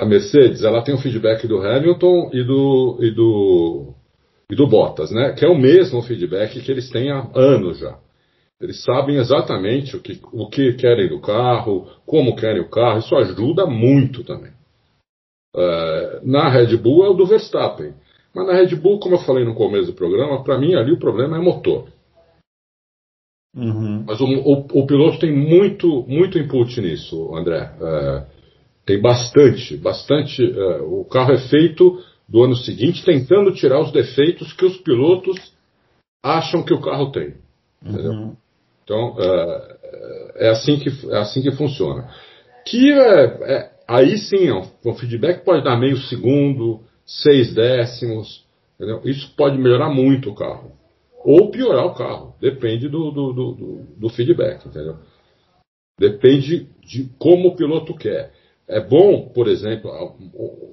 [0.01, 3.94] a, Mercedes, ela tem o feedback do Hamilton e do, e do,
[4.49, 5.33] e do Bottas, né?
[5.33, 7.97] Que é o mesmo feedback que eles têm há anos já.
[8.61, 13.15] Eles sabem exatamente o que, o que querem do carro, como querem o carro, isso
[13.15, 14.51] ajuda muito também.
[15.55, 17.93] Uh, na Red Bull é o do Verstappen.
[18.33, 20.99] Mas na Red Bull, como eu falei no começo do programa, para mim ali o
[20.99, 21.87] problema é motor.
[23.55, 24.03] Uhum.
[24.05, 27.71] Mas o, o, o, piloto tem muito, muito input nisso, André.
[27.79, 28.25] Uh,
[28.85, 30.43] tem bastante, bastante.
[30.43, 31.97] Uh, o carro é feito
[32.27, 35.53] do ano seguinte tentando tirar os defeitos que os pilotos
[36.23, 37.35] acham que o carro tem.
[37.85, 38.35] Uhum.
[38.83, 39.77] Então, é,
[40.35, 42.09] é, assim que, é assim que funciona.
[42.65, 48.43] Que é, é aí sim, ó, o feedback pode dar meio segundo, seis décimos,
[48.75, 49.01] entendeu?
[49.05, 50.71] Isso pode melhorar muito o carro.
[51.23, 54.97] Ou piorar o carro, depende do, do, do, do feedback, entendeu?
[55.99, 58.31] Depende de como o piloto quer.
[58.67, 59.91] É bom, por exemplo,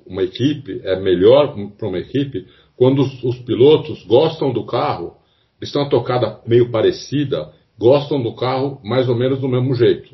[0.07, 2.47] uma equipe, é melhor para uma equipe
[2.77, 5.17] quando os, os, pilotos gostam do carro,
[5.61, 10.11] estão a tocada meio parecida, gostam do carro mais ou menos do mesmo jeito.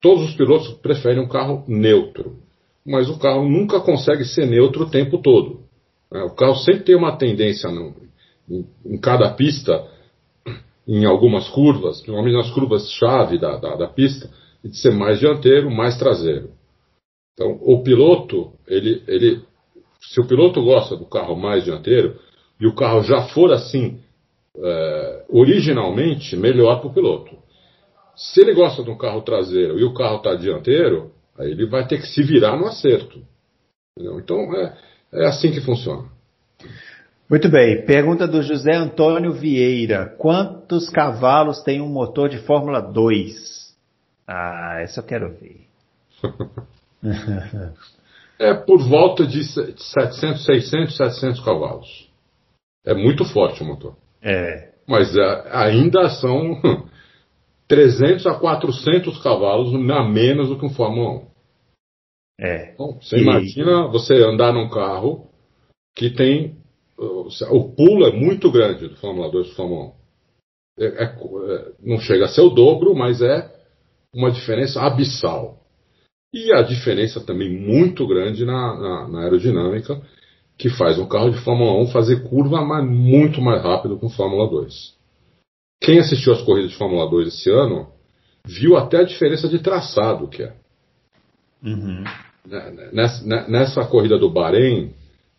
[0.00, 2.36] Todos os pilotos preferem um carro neutro,
[2.86, 5.60] mas o carro nunca consegue ser neutro o tempo todo.
[6.10, 6.22] Né?
[6.22, 7.94] O carro sempre tem uma tendência no,
[8.48, 9.86] em, em, cada pista,
[10.86, 14.30] em algumas curvas, principalmente nas curvas-chave da, da, da pista,
[14.64, 16.57] de ser mais dianteiro, mais traseiro.
[17.38, 19.40] Então, o piloto, ele, ele,
[20.00, 22.18] se o piloto gosta do carro mais dianteiro,
[22.60, 24.00] e o carro já for assim
[24.56, 27.38] é, originalmente melhor para o piloto.
[28.16, 31.86] Se ele gosta de um carro traseiro e o carro está dianteiro, aí ele vai
[31.86, 33.22] ter que se virar no acerto.
[33.96, 34.18] Entendeu?
[34.18, 34.76] Então é,
[35.12, 36.08] é assim que funciona.
[37.30, 37.86] Muito bem.
[37.86, 43.76] Pergunta do José Antônio Vieira: Quantos cavalos tem um motor de Fórmula 2?
[44.26, 45.68] Ah, essa eu quero ver.
[48.38, 52.08] é por volta de 700, 600, 700 cavalos.
[52.84, 53.96] É muito forte o motor.
[54.22, 54.72] É.
[54.86, 56.60] Mas é, ainda são
[57.68, 61.28] 300 a 400 cavalos a menos do que um Fórmula 1.
[62.40, 62.72] É.
[62.72, 63.22] Então, você e...
[63.22, 65.28] imagina você andar num carro
[65.94, 66.56] que tem.
[66.96, 69.92] O pulo é muito grande do Fórmula 2 para Fórmula 1.
[70.80, 73.52] É, é, é, não chega a ser o dobro, mas é
[74.14, 75.57] uma diferença abissal.
[76.32, 80.00] E a diferença também muito grande na, na, na aerodinâmica
[80.58, 84.10] que faz um carro de Fórmula 1 fazer curva mas muito mais rápido que um
[84.10, 84.94] Fórmula 2.
[85.80, 87.88] Quem assistiu às corridas de Fórmula 2 esse ano
[88.44, 90.54] viu até a diferença de traçado que é.
[91.62, 92.04] Uhum.
[92.46, 94.94] Né, nessa, né, nessa, corrida do Bahrein,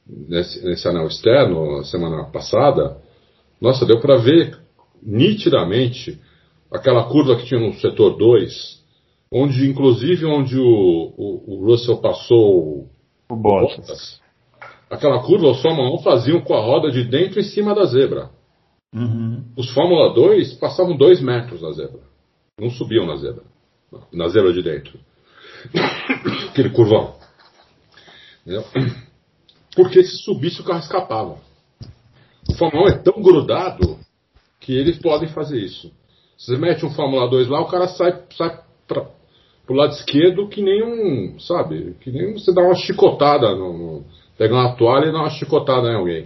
[0.07, 2.97] nesse, nesse anel externo, semana passada,
[3.59, 4.57] nossa, deu para ver
[5.01, 6.19] nitidamente
[6.71, 8.78] aquela curva que tinha no setor 2,
[9.31, 10.63] onde inclusive onde o,
[11.17, 12.89] o, o Russell passou
[13.29, 13.77] o Bottas.
[13.77, 14.29] Bottas
[14.89, 18.31] aquela curva, os Fórmula 1 faziam com a roda de dentro em cima da zebra.
[18.93, 19.45] Uhum.
[19.55, 22.01] Os Fórmula 2 passavam dois metros na zebra.
[22.59, 23.43] Não subiam na zebra.
[24.11, 24.99] Na zebra de dentro.
[26.49, 27.15] Aquele curvão.
[28.41, 28.63] Entendeu?
[29.75, 31.37] Porque se subisse o carro escapava.
[32.49, 33.99] O Fórmula 1 é tão grudado
[34.59, 35.91] que eles podem fazer isso.
[36.37, 39.07] Você mete um Fórmula 2 lá, o cara sai, sai pra,
[39.69, 44.03] pro lado esquerdo que nem um, sabe, que nem você dá uma chicotada no, no
[44.35, 46.25] pegar uma toalha e dar uma chicotada em alguém.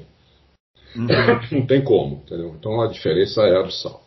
[0.95, 1.07] Uhum.
[1.59, 2.55] Não tem como, entendeu?
[2.57, 3.99] Então a diferença é abissal.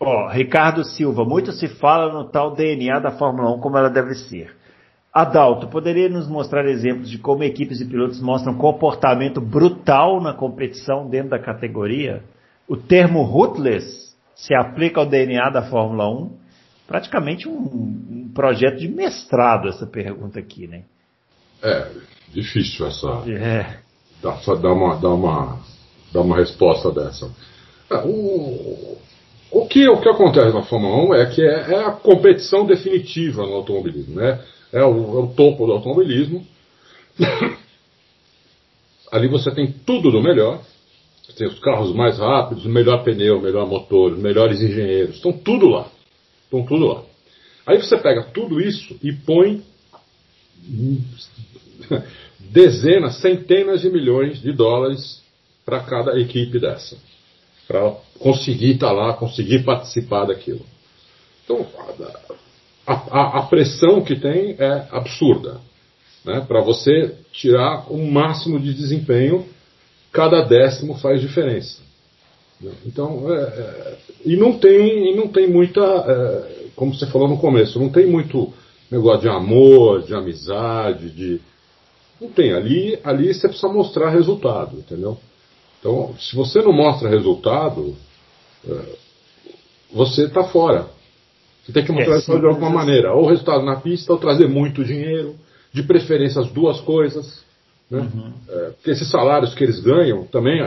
[0.00, 3.90] Ó, oh, Ricardo Silva, muito se fala no tal DNA da Fórmula 1 como ela
[3.90, 4.56] deve ser.
[5.12, 11.06] Adalto, poderia nos mostrar exemplos de como equipes e pilotos mostram comportamento brutal na competição
[11.06, 12.22] dentro da categoria?
[12.66, 16.37] O termo ruthless se aplica ao DNA da Fórmula 1?
[16.88, 20.84] Praticamente um, um projeto de mestrado essa pergunta aqui, né?
[21.62, 21.90] É,
[22.32, 23.08] difícil essa.
[23.28, 23.80] É.
[24.22, 25.60] Dar, dar, uma, dar, uma,
[26.10, 27.30] dar uma resposta dessa.
[27.90, 28.96] É, o,
[29.50, 33.42] o, que, o que acontece na Fórmula 1 é que é, é a competição definitiva
[33.42, 34.14] no automobilismo.
[34.14, 34.42] Né?
[34.72, 36.46] É, o, é o topo do automobilismo.
[39.12, 40.62] Ali você tem tudo do melhor.
[41.22, 45.16] Você tem os carros mais rápidos, o melhor pneu, o melhor motor, os melhores engenheiros.
[45.16, 45.97] Estão tudo lá.
[46.48, 47.02] Estão tudo lá.
[47.66, 49.62] Aí você pega tudo isso e põe
[52.40, 55.22] dezenas, centenas de milhões de dólares
[55.66, 56.96] para cada equipe dessa.
[57.66, 60.64] Para conseguir estar tá lá, conseguir participar daquilo.
[61.44, 61.66] Então,
[62.86, 65.60] a, a, a pressão que tem é absurda.
[66.24, 66.40] Né?
[66.48, 69.46] Para você tirar o máximo de desempenho,
[70.10, 71.82] cada décimo faz diferença.
[72.84, 77.38] Então, é, é, e não tem, e não tem muita, é, como você falou no
[77.38, 78.52] começo, não tem muito
[78.90, 81.40] negócio de amor, de amizade, de
[82.20, 82.52] não tem.
[82.52, 85.18] Ali, ali você precisa mostrar resultado, entendeu?
[85.78, 87.94] Então, se você não mostra resultado,
[88.68, 88.96] é,
[89.92, 90.86] você está fora.
[91.64, 93.14] Você tem que mostrar é, resultado de alguma maneira.
[93.14, 95.36] Ou resultado na pista, ou trazer muito dinheiro,
[95.72, 97.44] de preferência as duas coisas.
[97.88, 98.00] Né?
[98.00, 98.32] Uhum.
[98.48, 100.60] É, porque esses salários que eles ganham também,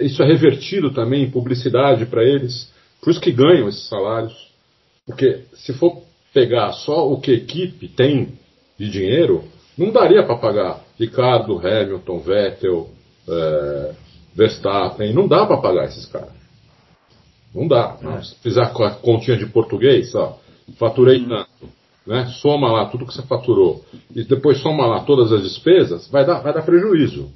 [0.00, 2.72] isso é revertido também em publicidade para eles.
[3.00, 4.50] Por isso que ganham esses salários.
[5.06, 6.02] Porque se for
[6.32, 8.38] pegar só o que a equipe tem
[8.78, 9.44] de dinheiro,
[9.76, 12.90] não daria para pagar Ricardo, Hamilton, Vettel,
[13.28, 13.94] é,
[14.34, 16.40] Verstappen, não dá para pagar esses caras.
[17.54, 17.96] Não dá.
[18.00, 18.22] Não.
[18.22, 20.38] Se fizer a continha de português, ó,
[20.78, 21.28] faturei hum.
[21.28, 21.72] tanto,
[22.06, 22.26] né?
[22.40, 26.40] soma lá tudo que você faturou e depois soma lá todas as despesas, vai dar,
[26.40, 27.30] vai dar prejuízo.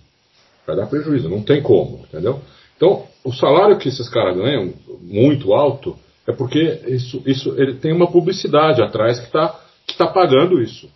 [0.66, 2.40] Vai dar prejuízo, não tem como, entendeu?
[2.76, 5.96] Então, o salário que esses caras ganham, muito alto,
[6.26, 10.88] é porque isso, isso ele tem uma publicidade atrás que está que tá pagando isso.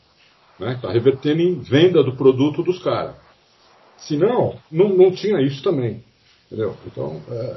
[0.54, 0.78] Está né?
[0.80, 3.14] Tá revertendo em venda do produto dos caras.
[3.98, 6.02] Senão, não, não tinha isso também.
[6.46, 6.74] Entendeu?
[6.86, 7.56] Então, é,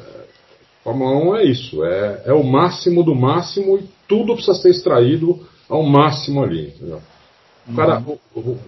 [0.83, 1.83] Fórmula 1 é isso.
[1.83, 5.39] É, é o máximo do máximo e tudo precisa ser extraído
[5.69, 6.67] ao máximo ali.
[6.75, 7.01] Entendeu?
[7.67, 7.75] Uhum.
[7.75, 8.59] Cara, o, o,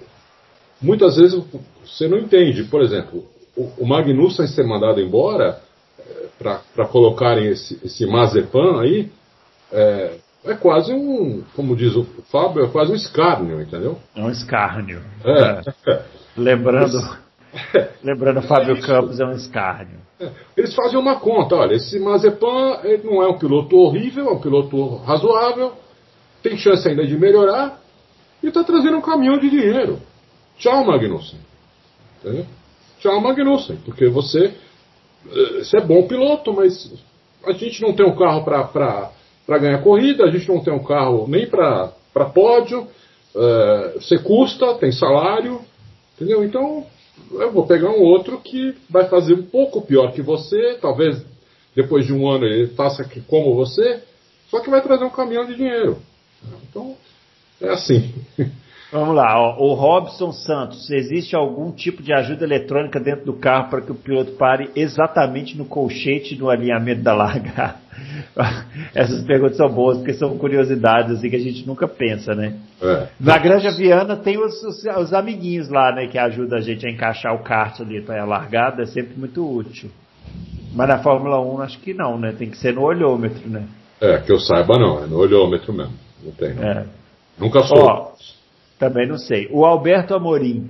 [0.81, 1.43] muitas vezes
[1.83, 2.63] você não entende.
[2.63, 3.25] Por exemplo,
[3.55, 5.61] o, o Magnussen ser mandado embora
[5.99, 6.27] é,
[6.73, 9.11] para colocarem esse, esse Mazepan aí
[9.71, 13.97] é, é quase um, como diz o Fábio, é quase um escárnio, entendeu?
[14.15, 15.01] É um escárnio.
[15.23, 15.91] É.
[15.91, 16.05] é.
[16.35, 16.97] Lembrando,
[18.03, 19.99] lembrando Fábio Campos é um escárnio.
[20.19, 20.29] É.
[20.57, 24.39] Eles fazem uma conta, olha, esse Mazepan ele não é um piloto horrível, é um
[24.39, 25.73] piloto razoável,
[26.41, 27.79] tem chance ainda de melhorar
[28.41, 29.99] e está trazendo um caminhão de dinheiro.
[30.57, 31.39] Tchau, Magnussen.
[32.19, 32.45] Entendeu?
[33.03, 34.53] Tchau, Magnussen, porque você,
[35.29, 36.89] eh, você é bom piloto, mas
[37.43, 41.27] a gente não tem um carro para ganhar corrida, a gente não tem um carro
[41.27, 41.91] nem para
[42.33, 42.87] pódio,
[43.35, 45.59] é, você custa, tem salário,
[46.15, 46.45] entendeu?
[46.45, 46.85] Então
[47.33, 51.25] eu vou pegar um outro que vai fazer um pouco pior que você, talvez
[51.75, 54.01] depois de um ano ele faça como você,
[54.49, 55.97] só que vai trazer um caminhão de dinheiro.
[56.69, 56.95] Então
[57.59, 58.13] é assim.
[58.93, 59.57] Vamos lá, ó.
[59.57, 63.95] o Robson Santos, existe algum tipo de ajuda eletrônica dentro do carro para que o
[63.95, 67.77] piloto pare exatamente no colchete do alinhamento da largada?
[68.93, 72.55] Essas perguntas são boas porque são curiosidades assim, que a gente nunca pensa, né?
[72.79, 73.07] É.
[73.19, 76.91] Na Granja Viana tem os, os, os, amiguinhos lá, né, que ajudam a gente a
[76.91, 79.89] encaixar o kart ali para a largada, é sempre muito útil.
[80.75, 82.31] Mas na Fórmula 1 acho que não, né?
[82.37, 83.65] Tem que ser no olhômetro, né?
[83.99, 85.93] É, que eu saiba não, é no olhômetro mesmo.
[86.23, 86.53] Não tem.
[86.53, 86.63] Não.
[86.63, 86.85] É.
[87.39, 87.79] Nunca sou.
[87.79, 88.11] Ó,
[88.83, 89.47] também não sei.
[89.49, 90.69] O Alberto Amorim,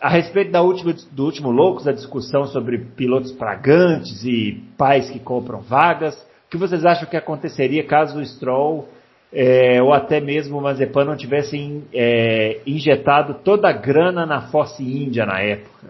[0.00, 5.18] a respeito da última, do último Loucos, a discussão sobre pilotos pagantes e pais que
[5.18, 6.14] compram vagas,
[6.46, 8.88] o que vocês acham que aconteceria caso o Stroll
[9.30, 14.82] é, ou até mesmo o Mazepan não tivessem é, injetado toda a grana na Force
[14.82, 15.88] India na época?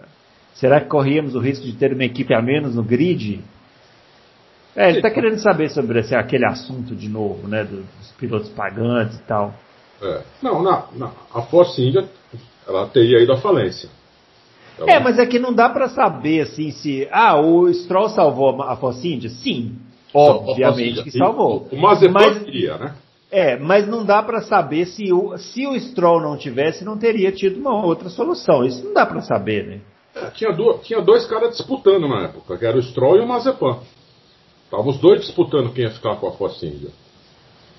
[0.55, 3.39] Será que corríamos o risco de ter uma equipe a menos no grid?
[4.75, 9.17] É, ele está querendo saber sobre esse, aquele assunto de novo, né, dos pilotos pagantes
[9.17, 9.53] e tal.
[10.03, 10.21] É.
[10.41, 12.07] Não, na, na, a Force India
[12.67, 13.89] ela teria ido à falência.
[14.77, 14.91] Ela...
[14.91, 17.07] É, mas é que não dá para saber assim se.
[17.11, 19.29] Ah, o Stroll salvou a Force India?
[19.29, 19.77] Sim,
[20.13, 21.67] obviamente que salvou.
[21.71, 22.95] O Mazepan mas, queria, né?
[23.31, 27.31] É, mas não dá para saber se o, se o Stroll não tivesse, não teria
[27.31, 28.63] tido uma outra solução.
[28.63, 29.81] Isso não dá para saber, né?
[30.15, 33.27] É, tinha, do, tinha dois caras disputando na época, que era o Stroll e o
[33.27, 33.79] Mazepan.
[34.65, 36.89] Estavam os dois disputando quem ia ficar com a Force India.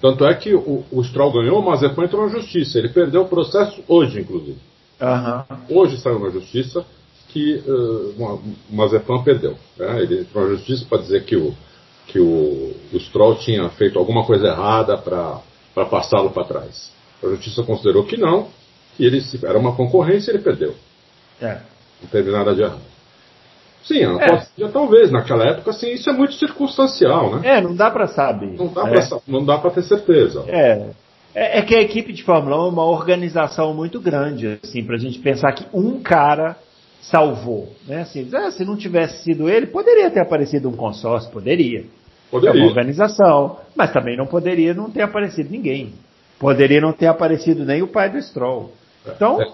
[0.05, 2.79] Tanto é que o, o Stroll ganhou, o Mazepin entrou na justiça.
[2.79, 4.59] Ele perdeu o processo hoje, inclusive.
[5.01, 5.79] Uhum.
[5.81, 6.85] Hoje saiu na justiça
[7.29, 9.57] que uh, o Mazepin perdeu.
[9.79, 10.03] Né?
[10.03, 11.55] Ele entrou na justiça para dizer que o,
[12.07, 16.93] que o, o Stroll tinha feito alguma coisa errada para passá-lo para trás.
[17.23, 18.49] A justiça considerou que não,
[18.99, 20.75] que ele era uma concorrência e ele perdeu.
[21.41, 21.61] É.
[22.03, 22.83] Não teve nada de errado.
[23.85, 24.47] Sim, é.
[24.59, 27.59] já talvez, naquela época, assim, isso é muito circunstancial, né?
[27.59, 28.57] É, não dá para saber.
[28.57, 29.45] Não dá, é.
[29.45, 30.45] dá pra ter certeza.
[30.49, 30.89] É.
[31.35, 34.95] É, é, que a equipe de Fórmula 1 é uma organização muito grande, assim, para
[34.95, 36.57] a gente pensar que um cara
[37.01, 38.03] salvou, né?
[38.03, 41.85] Assim, ah, se não tivesse sido ele, poderia ter aparecido um consórcio, poderia.
[42.31, 42.59] Poderia.
[42.59, 45.93] É uma organização, mas também não poderia não ter aparecido ninguém.
[46.39, 48.73] Poderia não ter aparecido nem o pai do Stroll.
[49.07, 49.47] Então, é.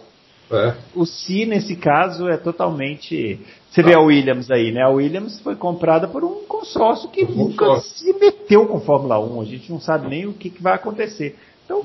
[0.50, 0.74] É.
[0.94, 3.38] O Si, nesse caso, é totalmente.
[3.70, 4.82] Você vê a Williams aí, né?
[4.82, 7.98] A Williams foi comprada por um consórcio que um nunca consórcio.
[7.98, 9.40] se meteu com Fórmula 1.
[9.40, 11.36] A gente não sabe nem o que, que vai acontecer.
[11.64, 11.84] Então,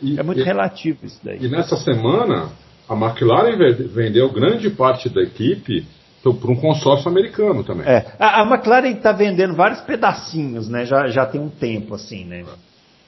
[0.00, 1.38] e, é muito e, relativo isso daí.
[1.40, 2.50] E nessa semana,
[2.88, 3.56] a McLaren
[3.88, 5.84] vendeu grande parte da equipe
[6.22, 7.86] para um consórcio americano também.
[7.86, 10.84] É, a, a McLaren está vendendo vários pedacinhos, né?
[10.84, 12.44] Já, já tem um tempo assim, né?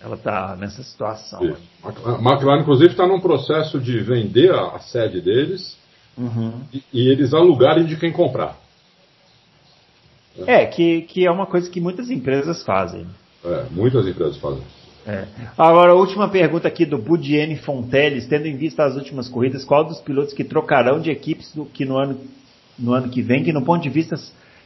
[0.03, 1.45] Ela está nessa situação.
[1.45, 1.63] Isso.
[1.85, 5.77] A McLaren, inclusive, está num processo de vender a, a sede deles
[6.17, 6.63] uhum.
[6.73, 8.57] e, e, eles alugarem de quem comprar.
[10.47, 13.07] É, que, que é uma coisa que muitas empresas fazem.
[13.45, 14.63] É, muitas empresas fazem.
[15.07, 15.27] É.
[15.57, 19.85] Agora, a última pergunta aqui do Budiene Fonteles, tendo em vista as últimas corridas, qual
[19.85, 22.21] dos pilotos que trocarão de equipes do, que no ano,
[22.79, 24.17] no ano que vem, que no ponto de vista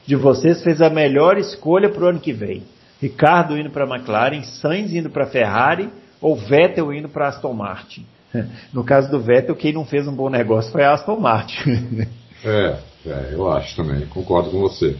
[0.07, 2.63] de vocês fez a melhor escolha para o ano que vem?
[3.05, 5.91] Ricardo indo para a McLaren, Sainz indo para a Ferrari
[6.23, 8.07] ou Vettel indo para a Aston Martin.
[8.73, 12.09] No caso do Vettel, quem não fez um bom negócio foi a Aston Martin.
[12.43, 14.97] é, é, eu acho também, concordo com você.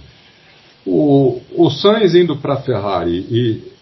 [0.87, 3.73] O, o Sainz indo para a Ferrari e,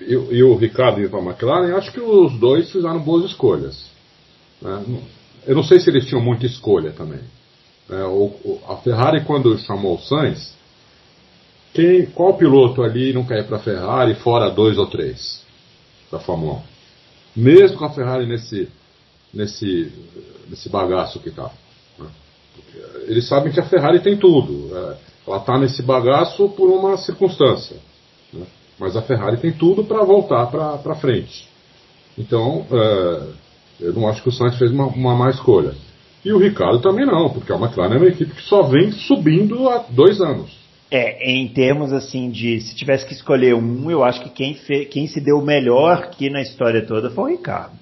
[0.00, 3.90] e, e, o Ricardo indo para a McLaren, acho que os dois fizeram boas escolhas.
[4.62, 5.00] Né?
[5.44, 7.20] Eu não sei se eles tinham muita escolha também.
[7.90, 10.54] É, o, a Ferrari, quando chamou o Sainz,
[11.72, 15.44] quem, qual piloto ali não quer ir para a Ferrari fora dois ou três
[16.10, 16.62] da Fórmula
[17.36, 17.42] 1?
[17.42, 18.68] Mesmo com a Ferrari nesse,
[19.32, 19.92] nesse,
[20.48, 21.50] nesse bagaço que está.
[21.98, 22.06] Né?
[23.06, 24.76] Eles sabem que a Ferrari tem tudo.
[24.76, 24.96] É,
[25.26, 27.76] ela está nesse bagaço por uma circunstância.
[28.32, 28.46] Né?
[28.78, 31.48] Mas a Ferrari tem tudo para voltar para frente.
[32.16, 33.28] Então, é,
[33.80, 35.74] eu não acho que o Sainz fez uma, uma má escolha.
[36.24, 39.68] E o Ricardo também não, porque a McLaren é uma equipe que só vem subindo
[39.68, 40.57] há dois anos.
[40.90, 44.86] É, em termos assim de se tivesse que escolher um, eu acho que quem, fe,
[44.86, 47.76] quem se deu melhor aqui na história toda foi o Ricardo.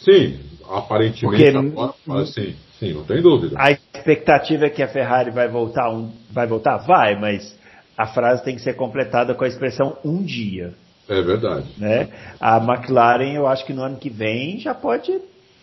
[0.00, 3.56] Sim, aparentemente Porque, agora, sim, sim, não tem dúvida.
[3.58, 7.56] A expectativa é que a Ferrari vai voltar, um, vai voltar, vai, mas
[7.96, 10.74] a frase tem que ser completada com a expressão um dia.
[11.08, 11.66] É verdade.
[11.78, 12.08] Né?
[12.40, 15.16] A McLaren, eu acho que no ano que vem já pode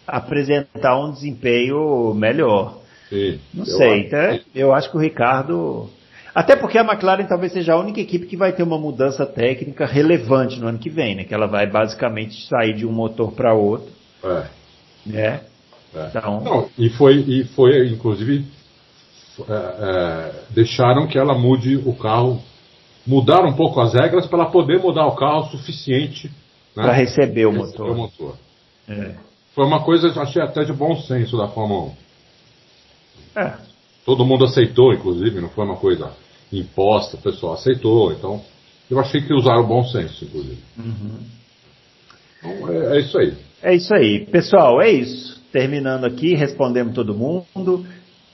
[0.07, 2.79] apresentar um desempenho melhor.
[3.09, 5.89] Sim, não sei, acho então, eu acho que o Ricardo
[6.33, 9.85] até porque a McLaren talvez seja a única equipe que vai ter uma mudança técnica
[9.85, 11.23] relevante no ano que vem, né?
[11.23, 13.91] Que ela vai basicamente sair de um motor para outro.
[14.23, 14.45] É.
[15.05, 15.41] Né?
[15.95, 16.07] É.
[16.07, 16.41] Então...
[16.41, 18.45] Não, e foi, e foi inclusive,
[19.47, 22.41] é, é, deixaram que ela mude o carro,
[23.05, 26.31] mudaram um pouco as regras para ela poder mudar o carro o suficiente
[26.75, 27.91] né, para receber o motor.
[27.91, 28.35] O motor.
[28.89, 29.11] É.
[29.53, 31.91] Foi uma coisa, achei até de bom senso da Fórmula
[33.35, 33.39] 1.
[33.39, 33.53] É.
[34.03, 36.22] Todo mundo aceitou, inclusive, não foi uma coisa
[36.59, 38.11] imposta, o pessoal aceitou.
[38.11, 38.41] Então,
[38.89, 40.59] eu achei que usaram bom senso, inclusive.
[40.77, 41.19] Uhum.
[42.39, 43.33] Então, é, é, isso aí.
[43.61, 44.25] É isso aí.
[44.25, 45.41] Pessoal, é isso.
[45.51, 47.85] Terminando aqui, respondemos todo mundo.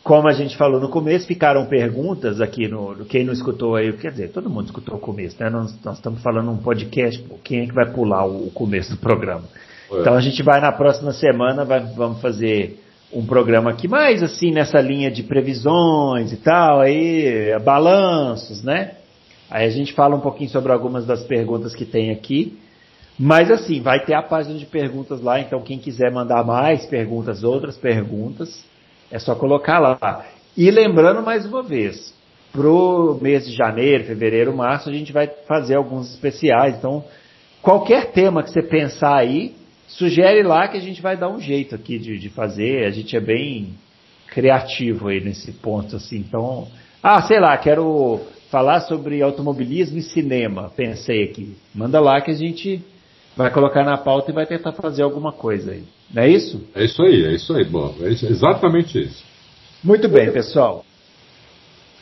[0.04, 3.06] Como a gente falou no começo, ficaram perguntas aqui no.
[3.06, 5.50] Quem não escutou aí, quer dizer, todo mundo escutou o começo, né?
[5.50, 8.98] Nós, nós estamos falando um podcast, quem é que vai pular o, o começo do
[8.98, 9.44] programa?
[9.92, 10.00] É.
[10.00, 12.80] Então a gente vai na próxima semana, vai, vamos fazer
[13.12, 18.96] um programa aqui mais assim nessa linha de previsões e tal, aí balanços, né?
[19.50, 22.58] Aí a gente fala um pouquinho sobre algumas das perguntas que tem aqui.
[23.18, 27.44] Mas assim, vai ter a página de perguntas lá, então quem quiser mandar mais perguntas,
[27.44, 28.64] outras perguntas,
[29.12, 30.26] é só colocar lá.
[30.56, 32.14] E lembrando mais uma vez,
[32.54, 36.78] pro mês de janeiro, fevereiro, março, a gente vai fazer alguns especiais.
[36.78, 37.04] Então,
[37.62, 39.56] qualquer tema que você pensar aí,
[39.90, 42.86] Sugere lá que a gente vai dar um jeito aqui de, de fazer.
[42.86, 43.74] A gente é bem
[44.28, 46.18] criativo aí nesse ponto, assim.
[46.18, 46.68] Então,
[47.02, 50.72] ah, sei lá, quero falar sobre automobilismo e cinema.
[50.76, 51.56] Pensei aqui.
[51.74, 52.82] Manda lá que a gente
[53.36, 55.84] vai colocar na pauta e vai tentar fazer alguma coisa aí.
[56.14, 56.62] Não é isso?
[56.76, 57.94] É isso aí, é isso aí, bom.
[58.02, 59.24] É exatamente isso.
[59.84, 60.86] Muito bem, pessoal.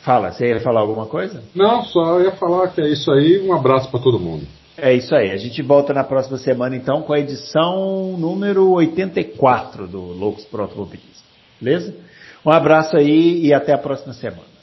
[0.02, 1.42] Fala, você ia falar alguma coisa?
[1.54, 3.40] Não, só ia falar que é isso aí.
[3.40, 4.46] Um abraço para todo mundo.
[4.80, 5.32] É isso aí.
[5.32, 10.62] A gente volta na próxima semana então com a edição número 84 do Loucos pro
[10.62, 11.08] Automobilismo.
[11.60, 11.94] Beleza?
[12.46, 14.57] Um abraço aí e até a próxima semana.